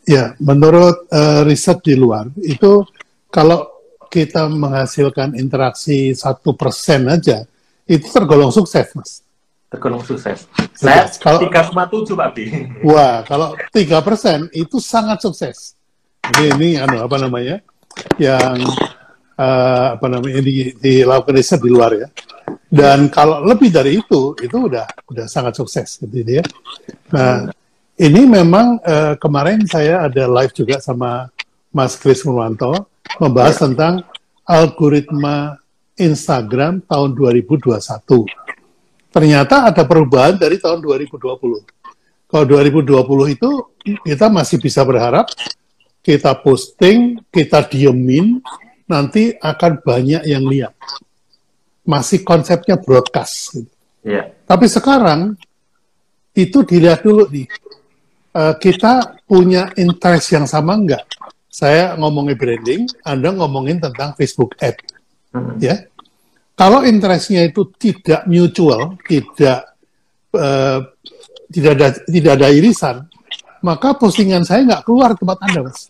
Ya, 0.04 0.36
menurut 0.42 1.08
uh, 1.08 1.40
riset 1.46 1.80
di 1.80 1.96
luar, 1.96 2.28
itu 2.44 2.84
kalau 3.32 3.64
kita 4.12 4.46
menghasilkan 4.50 5.34
interaksi 5.38 6.12
satu 6.12 6.52
persen 6.52 7.08
aja, 7.08 7.48
itu 7.88 8.06
tergolong 8.12 8.52
sukses, 8.52 8.92
Mas. 8.92 9.22
Tergolong 9.70 10.02
sukses. 10.02 10.46
Saya 10.74 11.08
tiga 11.40 11.66
koma 11.66 11.86
tujuh, 11.90 12.14
Pak 12.14 12.30
Bi. 12.34 12.44
Wah, 12.86 13.22
kalau 13.26 13.54
tiga 13.74 14.02
persen 14.02 14.50
itu 14.54 14.78
sangat 14.78 15.22
sukses. 15.22 15.74
Jadi 16.22 16.54
ini 16.54 16.68
anu 16.78 17.02
apa 17.02 17.16
namanya? 17.18 17.62
Yang 18.18 18.66
uh, 19.38 19.94
apa 19.94 20.06
namanya 20.10 20.42
di, 20.42 20.74
dilakukan 20.78 21.34
riset 21.34 21.62
di 21.62 21.70
luar 21.70 21.94
ya. 21.94 22.08
Dan 22.66 23.08
kalau 23.08 23.46
lebih 23.46 23.70
dari 23.70 24.02
itu, 24.02 24.34
itu 24.42 24.56
udah 24.56 24.86
udah 25.08 25.26
sangat 25.30 25.56
sukses 25.56 26.02
gitu 26.02 26.42
ya. 26.42 26.44
Nah, 27.14 27.50
ini 27.96 28.28
memang 28.28 28.76
uh, 28.82 29.14
kemarin 29.16 29.64
saya 29.64 30.04
ada 30.04 30.28
live 30.28 30.52
juga 30.52 30.82
sama 30.82 31.30
Mas 31.72 31.96
Kris 31.96 32.22
Murwanto. 32.26 32.90
membahas 33.16 33.62
tentang 33.62 34.02
algoritma 34.44 35.56
Instagram 35.96 36.84
tahun 36.84 37.16
2021. 37.16 37.80
Ternyata 39.14 39.72
ada 39.72 39.82
perubahan 39.86 40.36
dari 40.36 40.60
tahun 40.60 40.84
2020. 40.84 41.16
Kalau 42.26 42.44
2020 42.44 43.38
itu 43.38 43.50
kita 44.04 44.26
masih 44.26 44.58
bisa 44.58 44.82
berharap 44.82 45.30
kita 46.06 46.38
posting, 46.38 47.18
kita 47.34 47.66
diemin, 47.66 48.38
nanti 48.86 49.34
akan 49.42 49.82
banyak 49.82 50.22
yang 50.22 50.46
lihat. 50.46 50.74
Masih 51.86 52.26
konsepnya 52.26 52.76
broadcast. 52.76 53.62
Yeah. 54.02 54.34
Tapi 54.44 54.66
sekarang 54.66 55.38
itu 56.36 56.62
dilihat 56.66 57.06
dulu 57.06 57.30
nih. 57.30 57.48
Uh, 58.36 58.52
kita 58.60 59.16
punya 59.24 59.72
interest 59.80 60.36
yang 60.36 60.44
sama 60.44 60.76
enggak? 60.76 61.08
Saya 61.48 61.96
ngomongin 61.96 62.36
branding, 62.36 62.82
Anda 63.00 63.32
ngomongin 63.32 63.80
tentang 63.80 64.12
Facebook 64.12 64.52
ad. 64.60 64.76
Hmm. 65.32 65.56
Ya. 65.56 65.88
Kalau 66.52 66.84
interestnya 66.84 67.48
itu 67.48 67.64
tidak 67.80 68.28
mutual, 68.28 69.00
tidak 69.08 69.72
uh, 70.36 70.84
tidak 71.48 71.72
ada 71.80 71.88
tidak 72.04 72.32
ada 72.36 72.48
irisan, 72.52 72.96
maka 73.64 73.96
postingan 73.96 74.44
saya 74.44 74.68
nggak 74.68 74.84
keluar 74.84 75.16
tempat 75.16 75.38
Anda, 75.48 75.60
Mas. 75.72 75.88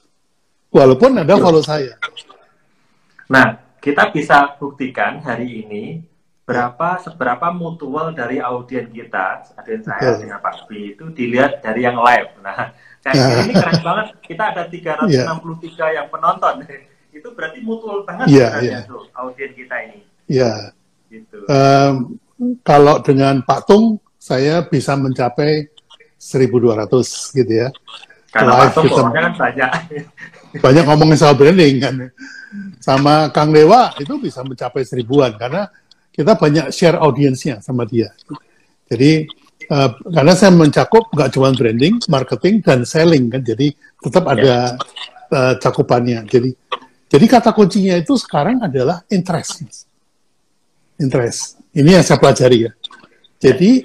Walaupun 0.71 1.19
ada 1.19 1.35
follow 1.35 1.63
saya. 1.67 1.99
Nah, 3.27 3.66
kita 3.87 4.11
bisa 4.11 4.59
buktikan 4.59 5.23
hari 5.23 5.63
ini 5.63 6.03
berapa 6.43 6.99
seberapa 6.99 7.55
mutual 7.55 8.11
dari 8.11 8.43
audien 8.43 8.91
kita, 8.91 9.47
audien 9.55 9.79
saya 9.87 10.19
Betul. 10.19 10.27
dengan 10.27 10.39
Pak 10.43 10.67
B 10.67 10.71
itu 10.99 11.05
dilihat 11.15 11.63
dari 11.63 11.87
yang 11.87 11.95
live. 12.03 12.35
Nah, 12.43 12.75
kayak 12.99 13.47
ini 13.47 13.55
keren 13.55 13.83
banget. 13.87 14.07
Kita 14.27 14.51
ada 14.51 14.67
363 14.67 15.07
yeah. 15.15 16.03
yang 16.03 16.07
penonton. 16.11 16.67
Itu 17.17 17.33
berarti 17.33 17.65
mutual 17.65 18.05
banget 18.05 18.29
yeah, 18.29 18.61
yeah. 18.61 18.83
tuh 18.85 19.09
audien 19.17 19.57
kita 19.57 19.75
ini. 19.89 20.05
Iya. 20.29 20.43
Yeah. 20.45 20.59
Gitu. 21.09 21.39
Um, 21.49 21.95
kalau 22.61 23.01
dengan 23.01 23.41
Pak 23.41 23.65
Tung, 23.65 24.03
saya 24.21 24.67
bisa 24.67 24.99
mencapai 24.99 25.73
1.200 26.21 26.91
gitu 27.33 27.53
ya. 27.55 27.73
Karena 28.35 28.67
live 28.67 28.75
Pak 28.77 28.85
Tung 28.85 29.09
kita, 29.09 29.11
kan 29.15 29.33
banyak. 29.33 29.71
banyak 30.61 30.85
ngomongin 30.85 31.17
soal 31.17 31.39
branding 31.39 31.81
kan. 31.81 31.95
Sama 32.79 33.29
Kang 33.35 33.51
Dewa 33.51 33.91
itu 33.99 34.17
bisa 34.23 34.47
mencapai 34.47 34.87
seribuan 34.87 35.35
karena 35.35 35.67
kita 36.15 36.39
banyak 36.39 36.73
share 36.73 36.97
audiensnya 36.97 37.61
sama 37.61 37.85
dia. 37.85 38.09
Jadi 38.87 39.27
uh, 39.69 39.91
karena 40.01 40.33
saya 40.33 40.55
mencakup 40.55 41.11
nggak 41.13 41.31
cuma 41.35 41.53
branding, 41.53 41.99
marketing 42.09 42.63
dan 42.63 42.87
selling 42.87 43.29
kan, 43.29 43.43
jadi 43.43 43.75
tetap 44.01 44.25
ya. 44.25 44.33
ada 44.33 44.57
uh, 45.35 45.55
cakupannya. 45.61 46.25
Jadi 46.31 46.51
jadi 47.07 47.25
kata 47.27 47.51
kuncinya 47.55 47.95
itu 47.99 48.15
sekarang 48.19 48.63
adalah 48.63 49.03
interest. 49.11 49.87
Interest. 50.97 51.61
Ini 51.77 52.01
yang 52.01 52.05
saya 52.07 52.19
pelajari 52.19 52.67
ya. 52.67 52.73
Jadi 53.37 53.85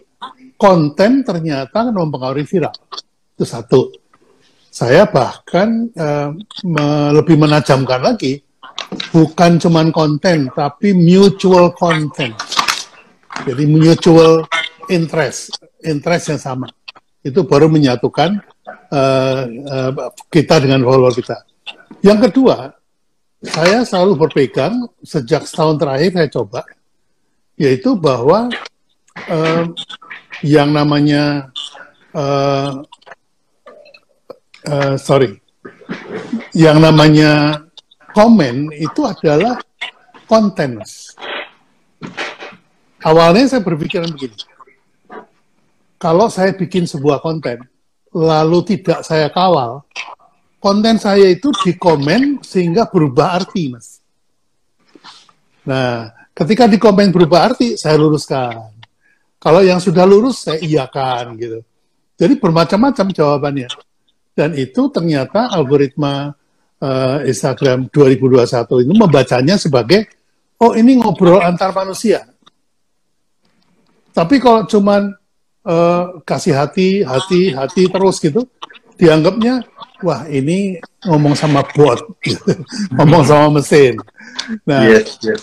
konten 0.56 1.26
ternyata 1.26 1.92
mempengaruhi 1.92 2.48
viral. 2.48 2.74
Itu 3.36 3.44
satu. 3.44 3.92
Saya 4.72 5.04
bahkan 5.04 5.92
uh, 5.92 6.32
me 6.64 6.88
lebih 7.12 7.36
menajamkan 7.36 8.00
lagi 8.00 8.40
bukan 9.12 9.60
cuman 9.60 9.90
konten, 9.92 10.52
tapi 10.52 10.92
mutual 10.92 11.72
content. 11.76 12.36
Jadi 13.48 13.64
mutual 13.66 14.46
interest, 14.92 15.56
interest 15.82 16.36
yang 16.36 16.42
sama. 16.42 16.68
Itu 17.24 17.48
baru 17.48 17.72
menyatukan 17.72 18.42
uh, 18.92 19.42
uh, 19.48 19.92
kita 20.28 20.60
dengan 20.60 20.84
follower 20.84 21.14
kita. 21.16 21.48
Yang 22.02 22.30
kedua, 22.30 22.74
saya 23.42 23.82
selalu 23.82 24.18
berpegang 24.28 24.86
sejak 25.02 25.46
setahun 25.48 25.82
terakhir 25.82 26.10
saya 26.14 26.30
coba, 26.30 26.62
yaitu 27.58 27.98
bahwa 27.98 28.50
uh, 29.30 29.66
yang 30.42 30.74
namanya 30.74 31.50
uh, 32.14 32.82
uh, 34.66 34.96
sorry, 34.98 35.38
yang 36.54 36.82
namanya 36.82 37.61
komen 38.14 38.72
itu 38.76 39.02
adalah 39.04 39.60
konten. 40.28 40.80
Awalnya 43.02 43.58
saya 43.58 43.62
berpikiran 43.66 44.14
begini, 44.14 44.38
kalau 45.98 46.30
saya 46.30 46.54
bikin 46.54 46.86
sebuah 46.86 47.22
konten, 47.22 47.66
lalu 48.14 48.60
tidak 48.66 49.02
saya 49.02 49.30
kawal, 49.34 49.82
konten 50.62 51.02
saya 51.02 51.26
itu 51.30 51.50
dikomen 51.66 52.42
sehingga 52.46 52.86
berubah 52.90 53.42
arti, 53.42 53.74
mas. 53.74 54.02
Nah, 55.66 56.14
ketika 56.34 56.70
dikomen 56.70 57.10
berubah 57.10 57.54
arti, 57.54 57.74
saya 57.78 57.98
luruskan. 57.98 58.82
Kalau 59.42 59.66
yang 59.66 59.82
sudah 59.82 60.06
lurus, 60.06 60.46
saya 60.46 60.62
iakan, 60.62 61.34
gitu. 61.42 61.66
Jadi 62.14 62.38
bermacam-macam 62.38 63.10
jawabannya. 63.10 63.70
Dan 64.38 64.54
itu 64.54 64.94
ternyata 64.94 65.50
algoritma 65.50 66.38
uh, 66.82 67.24
Instagram 67.24 67.88
2021 67.94 68.84
itu 68.84 68.94
membacanya 68.98 69.56
sebagai 69.56 70.10
oh 70.60 70.74
ini 70.74 70.98
ngobrol 71.00 71.40
antar 71.40 71.72
manusia. 71.72 72.26
Tapi 74.12 74.44
kalau 74.44 74.68
cuman 74.68 75.16
uh, 75.64 76.20
kasih 76.28 76.52
hati, 76.52 76.90
hati, 77.06 77.56
hati 77.56 77.88
terus 77.88 78.20
gitu, 78.20 78.44
dianggapnya 79.00 79.64
wah 80.04 80.28
ini 80.28 80.82
ngomong 81.08 81.38
sama 81.38 81.64
bot, 81.64 82.20
gitu. 82.20 82.44
ngomong 83.00 83.24
sama 83.24 83.62
mesin. 83.62 83.96
Nah, 84.68 84.84
yes, 84.84 85.16
yes. 85.24 85.42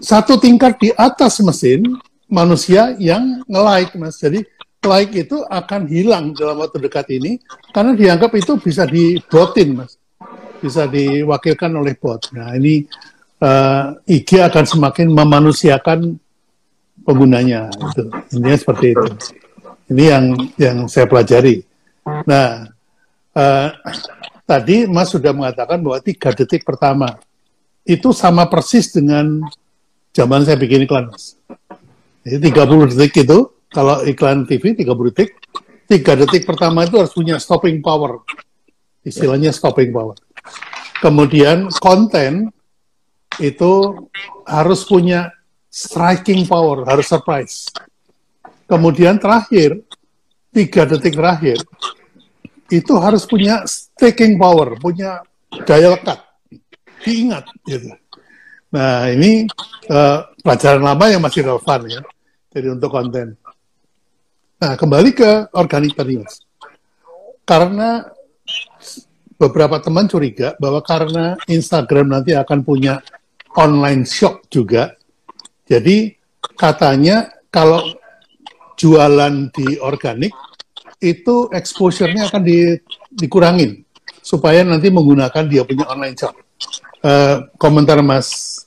satu 0.00 0.40
tingkat 0.40 0.80
di 0.80 0.88
atas 0.96 1.36
mesin 1.44 1.84
manusia 2.32 2.96
yang 2.96 3.44
nge-like, 3.44 3.92
mas. 4.00 4.16
Jadi 4.16 4.40
like 4.82 5.14
itu 5.14 5.44
akan 5.46 5.86
hilang 5.86 6.34
dalam 6.34 6.58
waktu 6.58 6.82
dekat 6.82 7.06
ini 7.14 7.38
karena 7.70 7.94
dianggap 7.94 8.32
itu 8.34 8.56
bisa 8.58 8.88
dibotin, 8.88 9.84
mas 9.84 10.01
bisa 10.62 10.86
diwakilkan 10.86 11.74
oleh 11.74 11.98
bot. 11.98 12.30
Nah 12.30 12.54
ini 12.54 12.86
uh, 13.42 13.98
IG 14.06 14.38
akan 14.38 14.64
semakin 14.64 15.10
memanusiakan 15.10 16.14
penggunanya. 17.02 17.66
Itu 17.74 18.06
intinya 18.30 18.58
seperti 18.58 18.86
itu. 18.94 19.06
Ini 19.90 20.04
yang 20.06 20.24
yang 20.54 20.76
saya 20.86 21.10
pelajari. 21.10 21.66
Nah 22.30 22.70
uh, 23.34 23.68
tadi 24.46 24.86
Mas 24.86 25.10
sudah 25.10 25.34
mengatakan 25.34 25.82
bahwa 25.82 25.98
tiga 25.98 26.30
detik 26.30 26.62
pertama 26.62 27.18
itu 27.82 28.14
sama 28.14 28.46
persis 28.46 28.94
dengan 28.94 29.42
zaman 30.14 30.46
saya 30.46 30.54
bikin 30.54 30.86
iklan 30.86 31.10
Mas. 31.10 31.34
Jadi 32.22 32.54
30 32.54 32.94
detik 32.94 33.26
itu 33.26 33.50
kalau 33.72 34.04
iklan 34.06 34.46
TV 34.46 34.78
30 34.78 34.86
detik, 35.10 35.34
tiga 35.90 36.14
detik 36.14 36.46
pertama 36.46 36.86
itu 36.86 37.00
harus 37.00 37.10
punya 37.10 37.40
stopping 37.42 37.82
power. 37.82 38.22
Istilahnya 39.02 39.50
stopping 39.50 39.90
power. 39.90 40.14
Kemudian 41.02 41.66
konten 41.82 42.54
itu 43.42 43.72
harus 44.46 44.86
punya 44.86 45.34
striking 45.66 46.44
power, 46.44 46.84
harus 46.84 47.08
surprise. 47.08 47.66
Kemudian 48.68 49.18
terakhir, 49.18 49.82
tiga 50.52 50.86
detik 50.86 51.16
terakhir, 51.16 51.58
itu 52.72 52.92
harus 52.96 53.24
punya 53.28 53.64
staking 53.68 54.36
power, 54.36 54.76
punya 54.80 55.20
daya 55.64 55.96
lekat, 55.96 56.18
diingat. 57.04 57.44
Gitu. 57.64 57.88
Nah 58.72 59.08
ini 59.12 59.44
uh, 59.92 60.24
pelajaran 60.40 60.80
lama 60.80 61.04
yang 61.08 61.20
masih 61.20 61.44
relevan 61.44 61.80
ya, 61.88 62.00
jadi 62.52 62.72
untuk 62.72 62.88
konten. 62.88 63.36
Nah 64.56 64.72
kembali 64.78 65.10
ke 65.12 65.52
organik 65.52 65.92
tadi 65.92 66.16
mas, 66.16 66.40
karena 67.44 68.08
beberapa 69.42 69.82
teman 69.82 70.06
curiga 70.06 70.54
bahwa 70.62 70.78
karena 70.86 71.34
Instagram 71.50 72.14
nanti 72.14 72.30
akan 72.30 72.62
punya 72.62 73.02
online 73.58 74.06
shop 74.06 74.46
juga, 74.46 74.94
jadi 75.66 76.14
katanya 76.54 77.26
kalau 77.50 77.82
jualan 78.78 79.50
di 79.50 79.82
organik 79.82 80.30
itu 81.02 81.50
exposure-nya 81.50 82.30
akan 82.30 82.42
di, 82.46 82.78
dikurangin 83.10 83.82
supaya 84.22 84.62
nanti 84.62 84.86
menggunakan 84.94 85.50
dia 85.50 85.66
punya 85.66 85.90
online 85.90 86.14
shop. 86.14 86.38
Uh, 87.02 87.50
komentar 87.58 87.98
Mas 87.98 88.62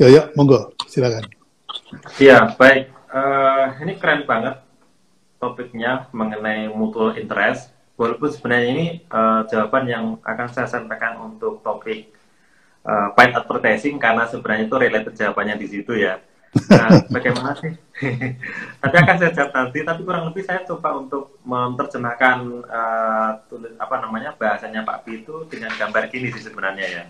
Yoyo, 0.00 0.32
monggo 0.32 0.72
silakan. 0.88 1.28
Iya, 2.16 2.56
baik. 2.56 2.88
Uh, 3.12 3.76
ini 3.84 4.00
keren 4.00 4.24
banget 4.24 4.56
topiknya 5.36 6.08
mengenai 6.16 6.72
mutual 6.72 7.12
interest 7.20 7.76
walaupun 7.98 8.30
sebenarnya 8.30 8.68
ini 8.70 8.86
uh, 9.10 9.42
jawaban 9.50 9.84
yang 9.90 10.04
akan 10.22 10.48
saya 10.54 10.70
sampaikan 10.70 11.18
untuk 11.18 11.60
topik 11.66 12.14
uh, 12.86 13.10
paid 13.18 13.34
advertising 13.34 13.98
karena 13.98 14.24
sebenarnya 14.30 14.70
itu 14.70 14.76
related 14.78 15.14
jawabannya 15.18 15.58
di 15.58 15.66
situ 15.66 15.92
ya. 15.98 16.22
Nah, 16.70 17.02
bagaimana 17.14 17.52
sih? 17.58 17.74
Nanti 18.80 18.96
akan 18.96 19.16
saya 19.18 19.30
jawab 19.34 19.52
nanti, 19.52 19.78
tapi 19.82 20.00
kurang 20.06 20.30
lebih 20.30 20.46
saya 20.46 20.62
coba 20.64 20.96
untuk 20.96 21.42
menerjemahkan 21.42 22.36
uh, 22.70 23.30
tulis 23.50 23.74
apa 23.76 23.96
namanya 24.00 24.30
bahasanya 24.38 24.86
Pak 24.86 25.04
B 25.04 25.26
itu 25.26 25.44
dengan 25.50 25.74
gambar 25.74 26.08
gini 26.08 26.30
sih 26.32 26.46
sebenarnya 26.46 26.86
ya. 26.86 27.02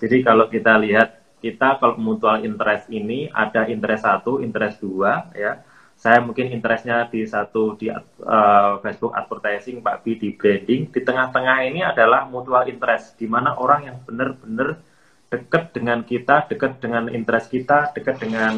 Jadi 0.00 0.24
kalau 0.24 0.48
kita 0.48 0.80
lihat 0.80 1.20
kita 1.44 1.76
kalau 1.78 2.00
mutual 2.00 2.40
interest 2.42 2.88
ini 2.88 3.28
ada 3.30 3.68
interest 3.68 4.08
satu, 4.08 4.40
interest 4.40 4.80
dua, 4.80 5.28
ya. 5.36 5.60
Saya 6.06 6.22
mungkin 6.22 6.54
interestnya 6.54 7.10
di 7.10 7.26
satu 7.26 7.74
di 7.74 7.90
uh, 7.90 8.78
Facebook 8.78 9.10
advertising, 9.10 9.82
Pak 9.82 10.06
B 10.06 10.14
di 10.14 10.30
branding. 10.30 10.86
Di 10.94 11.02
tengah-tengah 11.02 11.66
ini 11.66 11.82
adalah 11.82 12.30
mutual 12.30 12.62
interest, 12.70 13.18
di 13.18 13.26
mana 13.26 13.58
orang 13.58 13.90
yang 13.90 13.98
benar-benar 14.06 14.78
dekat 15.26 15.74
dengan 15.74 16.06
kita, 16.06 16.46
dekat 16.46 16.78
dengan 16.78 17.10
interest 17.10 17.50
kita, 17.50 17.90
dekat 17.90 18.22
dengan 18.22 18.54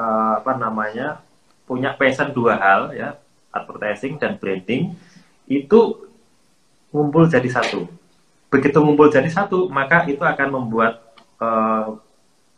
uh, 0.00 0.40
apa 0.40 0.56
namanya 0.56 1.20
punya 1.68 1.92
passion 1.92 2.32
dua 2.32 2.56
hal 2.56 2.96
ya, 2.96 3.20
advertising 3.52 4.16
dan 4.16 4.40
branding 4.40 4.96
itu 5.44 6.08
ngumpul 6.88 7.28
jadi 7.28 7.52
satu. 7.52 7.84
Begitu 8.48 8.80
ngumpul 8.80 9.12
jadi 9.12 9.28
satu, 9.28 9.68
maka 9.68 10.08
itu 10.08 10.24
akan 10.24 10.48
membuat 10.48 11.04
uh, 11.36 12.00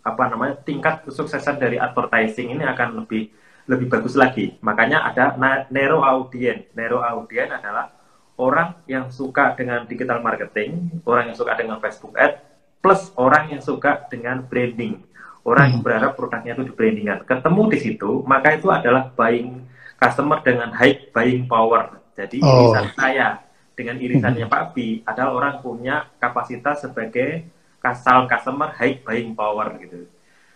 apa 0.06 0.22
namanya 0.30 0.54
tingkat 0.62 1.02
kesuksesan 1.02 1.58
dari 1.58 1.82
advertising 1.82 2.54
ini 2.54 2.62
akan 2.62 3.02
lebih 3.02 3.42
lebih 3.64 3.88
bagus 3.88 4.14
lagi. 4.14 4.56
Makanya 4.60 5.08
ada 5.08 5.36
narrow 5.72 6.04
audience. 6.04 6.68
Narrow 6.76 7.00
audience 7.00 7.52
adalah 7.52 7.92
orang 8.36 8.76
yang 8.90 9.08
suka 9.08 9.54
dengan 9.54 9.86
digital 9.86 10.20
marketing, 10.20 11.00
orang 11.06 11.32
yang 11.32 11.36
suka 11.38 11.54
dengan 11.54 11.78
Facebook 11.80 12.14
ad, 12.18 12.42
plus 12.82 13.14
orang 13.16 13.54
yang 13.54 13.62
suka 13.62 14.04
dengan 14.10 14.44
branding. 14.44 15.00
Orang 15.44 15.76
yang 15.76 15.80
hmm. 15.80 15.86
berharap 15.86 16.12
produknya 16.16 16.56
itu 16.56 16.64
di 16.64 16.72
brandingan. 16.72 17.18
Ketemu 17.28 17.62
di 17.68 17.78
situ, 17.80 18.10
maka 18.24 18.56
itu 18.56 18.68
adalah 18.72 19.12
buying 19.12 19.60
customer 20.00 20.40
dengan 20.40 20.72
high 20.72 21.12
buying 21.12 21.44
power. 21.44 22.00
Jadi 22.16 22.40
oh. 22.40 22.72
irisan 22.72 22.88
saya 22.96 23.44
dengan 23.76 24.00
irisannya. 24.00 24.46
Pak 24.48 24.72
Bi 24.72 25.04
adalah 25.04 25.32
orang 25.36 25.54
punya 25.60 26.08
kapasitas 26.16 26.80
sebagai 26.86 27.44
kasal 27.84 28.24
customer 28.24 28.72
high 28.72 29.04
buying 29.04 29.36
power 29.36 29.76
gitu. 29.76 30.08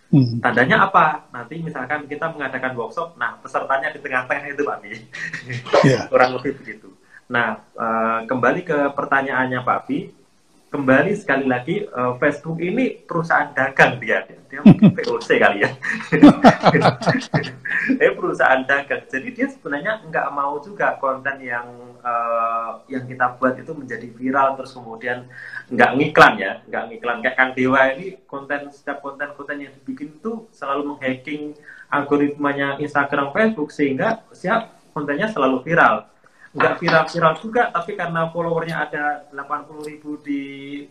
Hmm. 0.09 0.41
Tandanya 0.41 0.89
apa? 0.89 1.29
Nanti 1.29 1.61
misalkan 1.61 2.09
kita 2.09 2.33
mengadakan 2.33 2.73
workshop, 2.73 3.21
nah 3.21 3.37
pesertanya 3.45 3.93
di 3.93 4.01
tengah-tengah 4.01 4.49
itu 4.49 4.63
Pak 4.65 4.79
Bi. 4.81 4.93
Yeah. 5.85 6.09
Kurang 6.13 6.41
lebih 6.41 6.57
begitu. 6.57 6.89
Nah, 7.29 7.61
uh, 7.77 8.25
kembali 8.25 8.65
ke 8.65 8.79
pertanyaannya 8.97 9.61
Pak 9.61 9.81
Bi, 9.85 10.09
kembali 10.69 11.17
sekali 11.17 11.49
lagi 11.49 11.89
uh, 11.97 12.21
Facebook 12.21 12.61
ini 12.61 13.01
perusahaan 13.09 13.49
dagang 13.57 13.97
dia, 13.97 14.21
dia 14.53 14.61
mungkin 14.61 14.93
POC 14.97 15.29
kali 15.41 15.65
ya. 15.65 15.71
Dia 17.89 18.13
perusahaan 18.13 18.69
dagang, 18.69 19.09
jadi 19.09 19.29
dia 19.33 19.49
sebenarnya 19.49 20.05
nggak 20.05 20.29
mau 20.29 20.61
juga 20.61 21.01
konten 21.01 21.41
yang 21.41 21.97
uh, 22.05 22.85
yang 22.85 23.09
kita 23.09 23.41
buat 23.41 23.57
itu 23.57 23.73
menjadi 23.73 24.13
viral 24.13 24.61
terus 24.61 24.77
kemudian 24.77 25.25
nggak 25.73 25.97
ngiklan 25.97 26.35
ya, 26.37 26.53
nggak 26.69 26.85
ngiklan. 26.93 27.25
Kayak 27.25 27.37
Kang 27.41 27.53
Dewa 27.57 27.81
ini 27.97 28.21
konten 28.29 28.69
setiap 28.77 29.01
konten-konten 29.01 29.65
yang 29.65 29.73
dibikin 29.73 30.21
itu 30.21 30.45
selalu 30.53 30.97
menghacking 30.97 31.57
algoritmanya 31.89 32.77
Instagram 32.77 33.33
Facebook 33.33 33.73
sehingga 33.73 34.21
siap 34.37 34.77
kontennya 34.93 35.33
selalu 35.33 35.65
viral 35.65 36.05
nggak 36.59 36.83
viral-viral 36.83 37.35
juga 37.39 37.63
tapi 37.71 37.95
karena 37.95 38.27
followernya 38.35 38.77
ada 38.91 39.05
80 39.31 39.89
ribu 39.89 40.19
di 40.19 40.43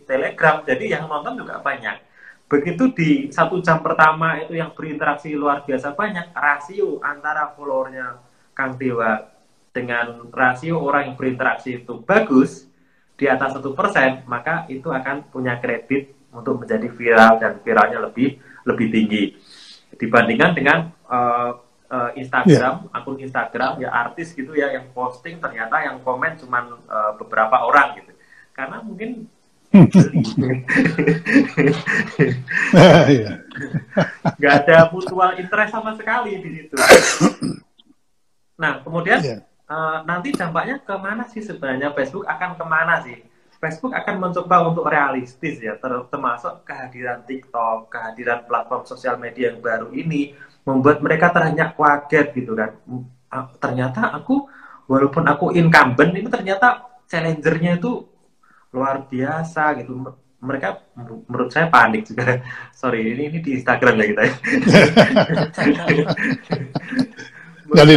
Telegram 0.08 0.64
jadi 0.64 0.98
yang 0.98 1.04
nonton 1.04 1.36
juga 1.44 1.60
banyak. 1.60 2.08
Begitu 2.48 2.84
di 2.96 3.10
satu 3.28 3.60
jam 3.60 3.84
pertama 3.84 4.40
itu 4.40 4.56
yang 4.56 4.72
berinteraksi 4.72 5.36
luar 5.36 5.68
biasa 5.68 5.92
banyak 5.92 6.32
rasio 6.32 6.96
antara 7.04 7.52
followernya 7.52 8.16
Kang 8.56 8.80
Dewa 8.80 9.20
dengan 9.68 10.32
rasio 10.32 10.80
orang 10.80 11.12
yang 11.12 11.16
berinteraksi 11.20 11.84
itu 11.84 12.00
bagus 12.02 12.64
di 13.20 13.28
atas 13.28 13.60
satu 13.60 13.76
persen 13.76 14.24
maka 14.24 14.64
itu 14.72 14.88
akan 14.88 15.28
punya 15.28 15.60
kredit 15.60 16.16
untuk 16.32 16.64
menjadi 16.64 16.88
viral 16.88 17.32
dan 17.36 17.60
viralnya 17.60 18.00
lebih 18.08 18.40
lebih 18.64 18.86
tinggi. 18.88 19.24
Dibandingkan 20.00 20.50
dengan 20.56 20.78
uh, 21.04 21.67
uh, 21.88 22.10
Instagram, 22.14 22.74
yeah. 22.88 22.96
akun 22.96 23.18
Instagram 23.20 23.80
ya 23.80 23.90
artis 23.92 24.32
gitu 24.36 24.52
ya 24.54 24.72
yang 24.72 24.88
posting 24.92 25.40
ternyata 25.40 25.80
yang 25.84 26.00
komen 26.04 26.36
cuma 26.40 26.78
uh, 26.88 27.12
beberapa 27.16 27.64
orang 27.64 28.00
gitu. 28.00 28.12
Karena 28.52 28.80
mungkin 28.84 29.26
iya. 33.12 33.44
nggak 34.40 34.54
ada 34.64 34.88
mutual 34.88 35.36
interest 35.36 35.76
sama 35.76 35.92
sekali 35.92 36.40
di 36.40 36.50
situ. 36.56 36.74
Nah, 38.56 38.80
kemudian 38.80 39.20
yeah. 39.20 39.44
Iya. 39.44 39.44
uh, 39.68 39.98
nanti 40.08 40.32
dampaknya 40.32 40.80
ke 40.80 40.94
mana 40.96 41.28
sih 41.28 41.44
sebenarnya 41.44 41.92
Facebook 41.92 42.24
akan 42.24 42.56
ke 42.56 42.64
mana 42.64 43.04
sih? 43.04 43.20
Facebook 43.58 43.90
akan 43.90 44.22
mencoba 44.22 44.70
untuk 44.70 44.86
realistis 44.86 45.58
ya, 45.58 45.74
termasuk 45.82 46.62
kehadiran 46.62 47.26
TikTok, 47.26 47.90
kehadiran 47.90 48.46
platform 48.46 48.86
sosial 48.86 49.18
media 49.18 49.50
yang 49.50 49.58
baru 49.58 49.90
ini, 49.90 50.30
membuat 50.68 51.00
mereka 51.00 51.32
ternyata 51.32 51.72
kaget 51.72 52.36
gitu 52.36 52.52
kan. 52.52 52.76
Ternyata 53.56 54.12
aku 54.12 54.44
walaupun 54.84 55.24
aku 55.24 55.56
incumbent 55.56 56.12
ini 56.12 56.28
ternyata 56.28 57.00
challengernya 57.08 57.80
itu 57.80 58.04
luar 58.76 59.08
biasa 59.08 59.80
gitu. 59.80 59.96
Mereka 60.38 60.68
menurut 61.24 61.48
saya 61.48 61.72
panik 61.72 62.04
juga. 62.04 62.44
Sorry 62.80 63.16
ini 63.16 63.32
ini 63.32 63.40
di 63.40 63.56
Instagram 63.56 63.96
ya 63.96 64.06
kita 64.12 64.22
ya. 64.28 64.34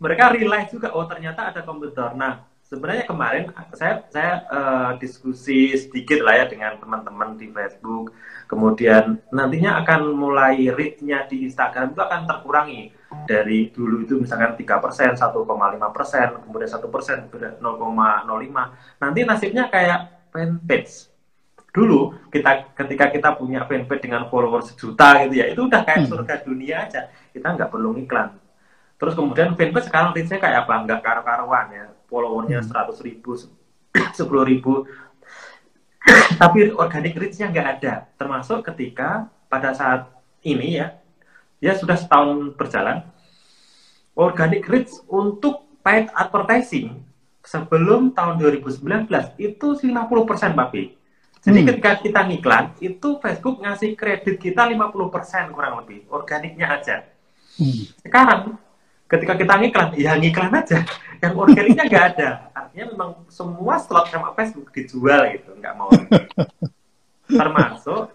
Mereka 0.00 0.24
realize 0.36 0.68
juga 0.74 0.90
oh 0.98 1.06
ternyata 1.06 1.54
ada 1.54 1.62
kompetitor. 1.62 2.18
Nah 2.18 2.49
sebenarnya 2.70 3.04
kemarin 3.04 3.50
saya 3.74 4.06
saya 4.14 4.46
uh, 4.46 4.90
diskusi 5.02 5.74
sedikit 5.74 6.22
lah 6.22 6.38
ya 6.38 6.44
dengan 6.46 6.78
teman-teman 6.78 7.34
di 7.34 7.50
Facebook. 7.50 8.14
Kemudian 8.46 9.18
nantinya 9.34 9.82
akan 9.82 10.14
mulai 10.14 10.70
reach-nya 10.70 11.26
di 11.26 11.50
Instagram 11.50 11.92
itu 11.92 12.00
akan 12.00 12.30
terkurangi. 12.30 12.94
Dari 13.26 13.74
dulu 13.74 14.06
itu 14.06 14.22
misalkan 14.22 14.54
3 14.54 14.62
persen 14.78 15.10
1,5 15.18 15.34
persen 15.90 16.26
kemudian 16.46 16.70
satu 16.70 16.86
persen 16.86 17.26
0,05 17.26 17.58
nanti 19.02 19.20
nasibnya 19.26 19.66
kayak 19.66 20.30
fanpage 20.30 21.10
dulu 21.74 22.14
kita 22.30 22.70
ketika 22.74 23.10
kita 23.10 23.28
punya 23.34 23.66
fanpage 23.66 24.06
dengan 24.06 24.30
follower 24.30 24.62
sejuta 24.62 25.26
gitu 25.26 25.42
ya 25.42 25.50
itu 25.50 25.66
udah 25.66 25.82
kayak 25.82 26.06
hmm. 26.06 26.10
surga 26.10 26.34
dunia 26.46 26.76
aja. 26.86 27.10
Kita 27.34 27.50
nggak 27.50 27.66
perlu 27.66 27.98
iklan 27.98 28.38
terus 28.94 29.18
kemudian 29.18 29.58
fanpage 29.58 29.90
sekarang 29.90 30.14
reach-nya 30.14 30.38
kayak 30.38 30.70
apa? 30.70 30.74
Nggak 30.86 31.00
karu-karuan 31.02 31.66
ya 31.74 31.86
followernya 32.10 32.60
hmm. 32.60 32.66
seratus 32.66 32.98
ribu, 33.00 33.38
sepuluh 34.18 34.42
ribu, 34.42 34.84
tapi 36.42 36.74
organic 36.74 37.14
reach-nya 37.14 37.48
nggak 37.48 37.68
ada. 37.78 38.10
Termasuk 38.18 38.66
ketika 38.66 39.30
pada 39.46 39.70
saat 39.70 40.10
ini 40.42 40.82
ya, 40.82 40.98
ya 41.62 41.78
sudah 41.78 41.94
setahun 41.94 42.58
berjalan, 42.58 43.06
organic 44.18 44.66
reach 44.66 44.90
untuk 45.06 45.70
paid 45.86 46.10
advertising 46.12 47.06
sebelum 47.40 48.12
tahun 48.12 48.36
2019 48.36 49.08
itu 49.40 49.66
50% 49.80 50.58
Pak 50.58 50.68
B. 50.74 50.74
Jadi 51.40 51.58
hmm. 51.64 51.68
ketika 51.72 51.90
kita 52.04 52.20
ngiklan, 52.28 52.64
itu 52.84 53.16
Facebook 53.16 53.64
ngasih 53.64 53.96
kredit 53.96 54.36
kita 54.36 54.68
50% 54.68 55.56
kurang 55.56 55.80
lebih, 55.80 56.04
organiknya 56.12 56.68
aja. 56.68 57.08
Hmm. 57.56 57.88
Sekarang 58.04 58.60
ketika 59.10 59.34
kita 59.34 59.54
ngiklan, 59.58 59.88
ya 59.98 60.14
ngiklan 60.14 60.54
aja. 60.54 60.78
Yang 61.20 61.34
organiknya 61.36 61.84
nggak 61.84 62.04
ada. 62.16 62.30
Artinya 62.54 62.86
memang 62.94 63.10
semua 63.26 63.76
slot 63.82 64.08
sama 64.08 64.32
Facebook 64.38 64.70
dijual 64.70 65.34
gitu, 65.34 65.50
nggak 65.58 65.74
mau. 65.74 65.90
Termasuk 67.26 68.14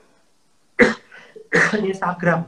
Instagram. 1.92 2.48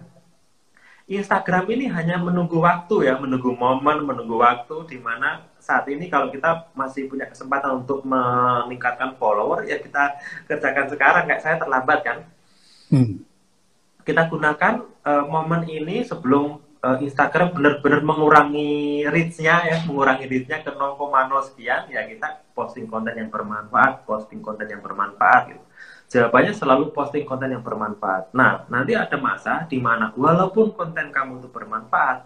Instagram 1.08 1.64
ini 1.72 1.88
hanya 1.88 2.20
menunggu 2.20 2.60
waktu 2.60 3.08
ya, 3.08 3.16
menunggu 3.16 3.56
momen, 3.56 4.04
menunggu 4.04 4.44
waktu 4.44 4.92
di 4.92 4.98
mana 5.00 5.48
saat 5.56 5.88
ini 5.88 6.12
kalau 6.12 6.28
kita 6.32 6.68
masih 6.76 7.08
punya 7.08 7.28
kesempatan 7.28 7.84
untuk 7.84 8.04
meningkatkan 8.04 9.16
follower 9.16 9.64
ya 9.68 9.80
kita 9.80 10.20
kerjakan 10.48 10.88
sekarang, 10.92 11.24
kayak 11.28 11.44
saya 11.44 11.56
terlambat 11.60 12.00
kan. 12.04 12.18
Hmm. 12.92 13.24
Kita 14.04 14.28
gunakan 14.28 14.84
uh, 15.04 15.24
momen 15.28 15.68
ini 15.68 16.04
sebelum 16.04 16.60
uh, 16.84 16.98
Instagram 17.02 17.54
benar-benar 17.54 18.02
mengurangi 18.04 19.06
reach-nya 19.10 19.56
ya, 19.66 19.78
mengurangi 19.86 20.26
reach-nya 20.30 20.62
ke 20.62 20.72
0,0 20.74 20.98
sekian, 21.48 21.90
ya 21.90 22.06
kita 22.06 22.48
posting 22.54 22.90
konten 22.90 23.14
yang 23.14 23.30
bermanfaat, 23.30 24.06
posting 24.06 24.42
konten 24.42 24.68
yang 24.70 24.82
bermanfaat 24.82 25.42
gitu. 25.54 25.64
Jawabannya 26.08 26.54
selalu 26.56 26.96
posting 26.96 27.28
konten 27.28 27.52
yang 27.52 27.64
bermanfaat. 27.66 28.32
Nah, 28.32 28.64
nanti 28.72 28.96
ada 28.96 29.20
masa 29.20 29.68
di 29.68 29.78
mana 29.78 30.16
walaupun 30.16 30.72
konten 30.72 31.12
kamu 31.12 31.44
itu 31.44 31.50
bermanfaat, 31.52 32.24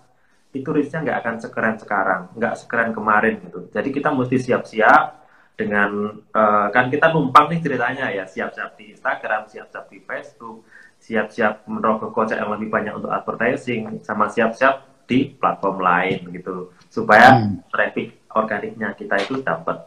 itu 0.52 0.70
reach-nya 0.70 1.02
nggak 1.02 1.20
akan 1.24 1.36
sekeren 1.40 1.76
sekarang, 1.80 2.22
nggak 2.36 2.54
sekeren 2.60 2.92
kemarin 2.92 3.40
gitu. 3.42 3.72
Jadi 3.72 3.90
kita 3.90 4.12
mesti 4.12 4.38
siap-siap 4.38 5.22
dengan 5.56 6.22
uh, 6.34 6.68
kan 6.74 6.90
kita 6.90 7.12
numpang 7.14 7.52
nih 7.52 7.60
ceritanya 7.62 8.10
ya 8.12 8.26
siap-siap 8.28 8.76
di 8.76 8.92
Instagram, 8.96 9.48
siap-siap 9.48 9.86
di 9.88 10.00
Facebook, 10.04 10.68
siap-siap 11.02 11.66
merogoh 11.66 12.14
kocek 12.14 12.38
yang 12.38 12.54
lebih 12.54 12.70
banyak 12.70 12.94
untuk 12.94 13.10
advertising 13.10 14.00
sama 14.06 14.30
siap-siap 14.30 15.06
di 15.10 15.34
platform 15.34 15.82
lain 15.82 16.30
gitu 16.32 16.72
supaya 16.88 17.42
hmm. 17.42 17.68
traffic 17.74 18.22
organiknya 18.32 18.94
kita 18.96 19.20
itu 19.20 19.42
dapat 19.42 19.82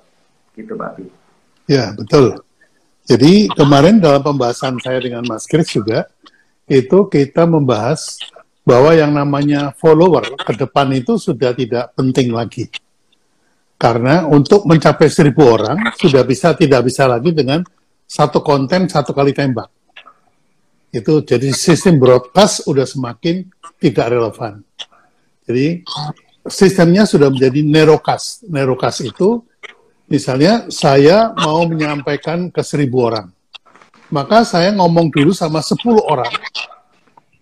gitu 0.59 0.75
Pak 0.75 0.91
Bi. 0.99 1.07
Ya 1.71 1.95
betul. 1.97 2.43
Jadi 3.05 3.49
kemarin 3.53 4.01
dalam 4.01 4.25
pembahasan 4.25 4.81
saya 4.81 4.97
dengan 4.97 5.25
Mas 5.29 5.45
Kris 5.45 5.69
juga, 5.69 6.09
itu 6.65 7.05
kita 7.09 7.45
membahas 7.45 8.17
bahwa 8.65 8.97
yang 8.97 9.13
namanya 9.13 9.77
follower 9.77 10.25
ke 10.41 10.57
depan 10.57 10.89
itu 10.97 11.21
sudah 11.21 11.53
tidak 11.53 11.93
penting 11.93 12.33
lagi. 12.33 12.73
Karena 13.77 14.25
untuk 14.25 14.65
mencapai 14.65 15.13
seribu 15.13 15.45
orang 15.45 15.93
sudah 16.01 16.25
bisa 16.25 16.57
tidak 16.57 16.89
bisa 16.89 17.05
lagi 17.05 17.29
dengan 17.37 17.61
satu 18.09 18.41
konten 18.41 18.89
satu 18.89 19.13
kali 19.13 19.37
tembak. 19.37 19.69
Itu 20.95 21.27
jadi 21.27 21.51
sistem 21.51 21.99
broadcast 21.99 22.71
sudah 22.71 22.87
semakin 22.87 23.51
tidak 23.83 24.15
relevan. 24.15 24.63
Jadi 25.43 25.83
sistemnya 26.47 27.03
sudah 27.03 27.35
menjadi 27.35 27.67
nerocast. 27.67 28.47
Nerocast 28.47 29.03
itu 29.03 29.43
misalnya 30.07 30.71
saya 30.71 31.35
mau 31.35 31.67
menyampaikan 31.67 32.47
ke 32.55 32.63
seribu 32.63 33.11
orang. 33.11 33.27
Maka 34.15 34.47
saya 34.47 34.71
ngomong 34.71 35.11
dulu 35.11 35.35
sama 35.35 35.59
sepuluh 35.59 36.01
orang. 36.07 36.31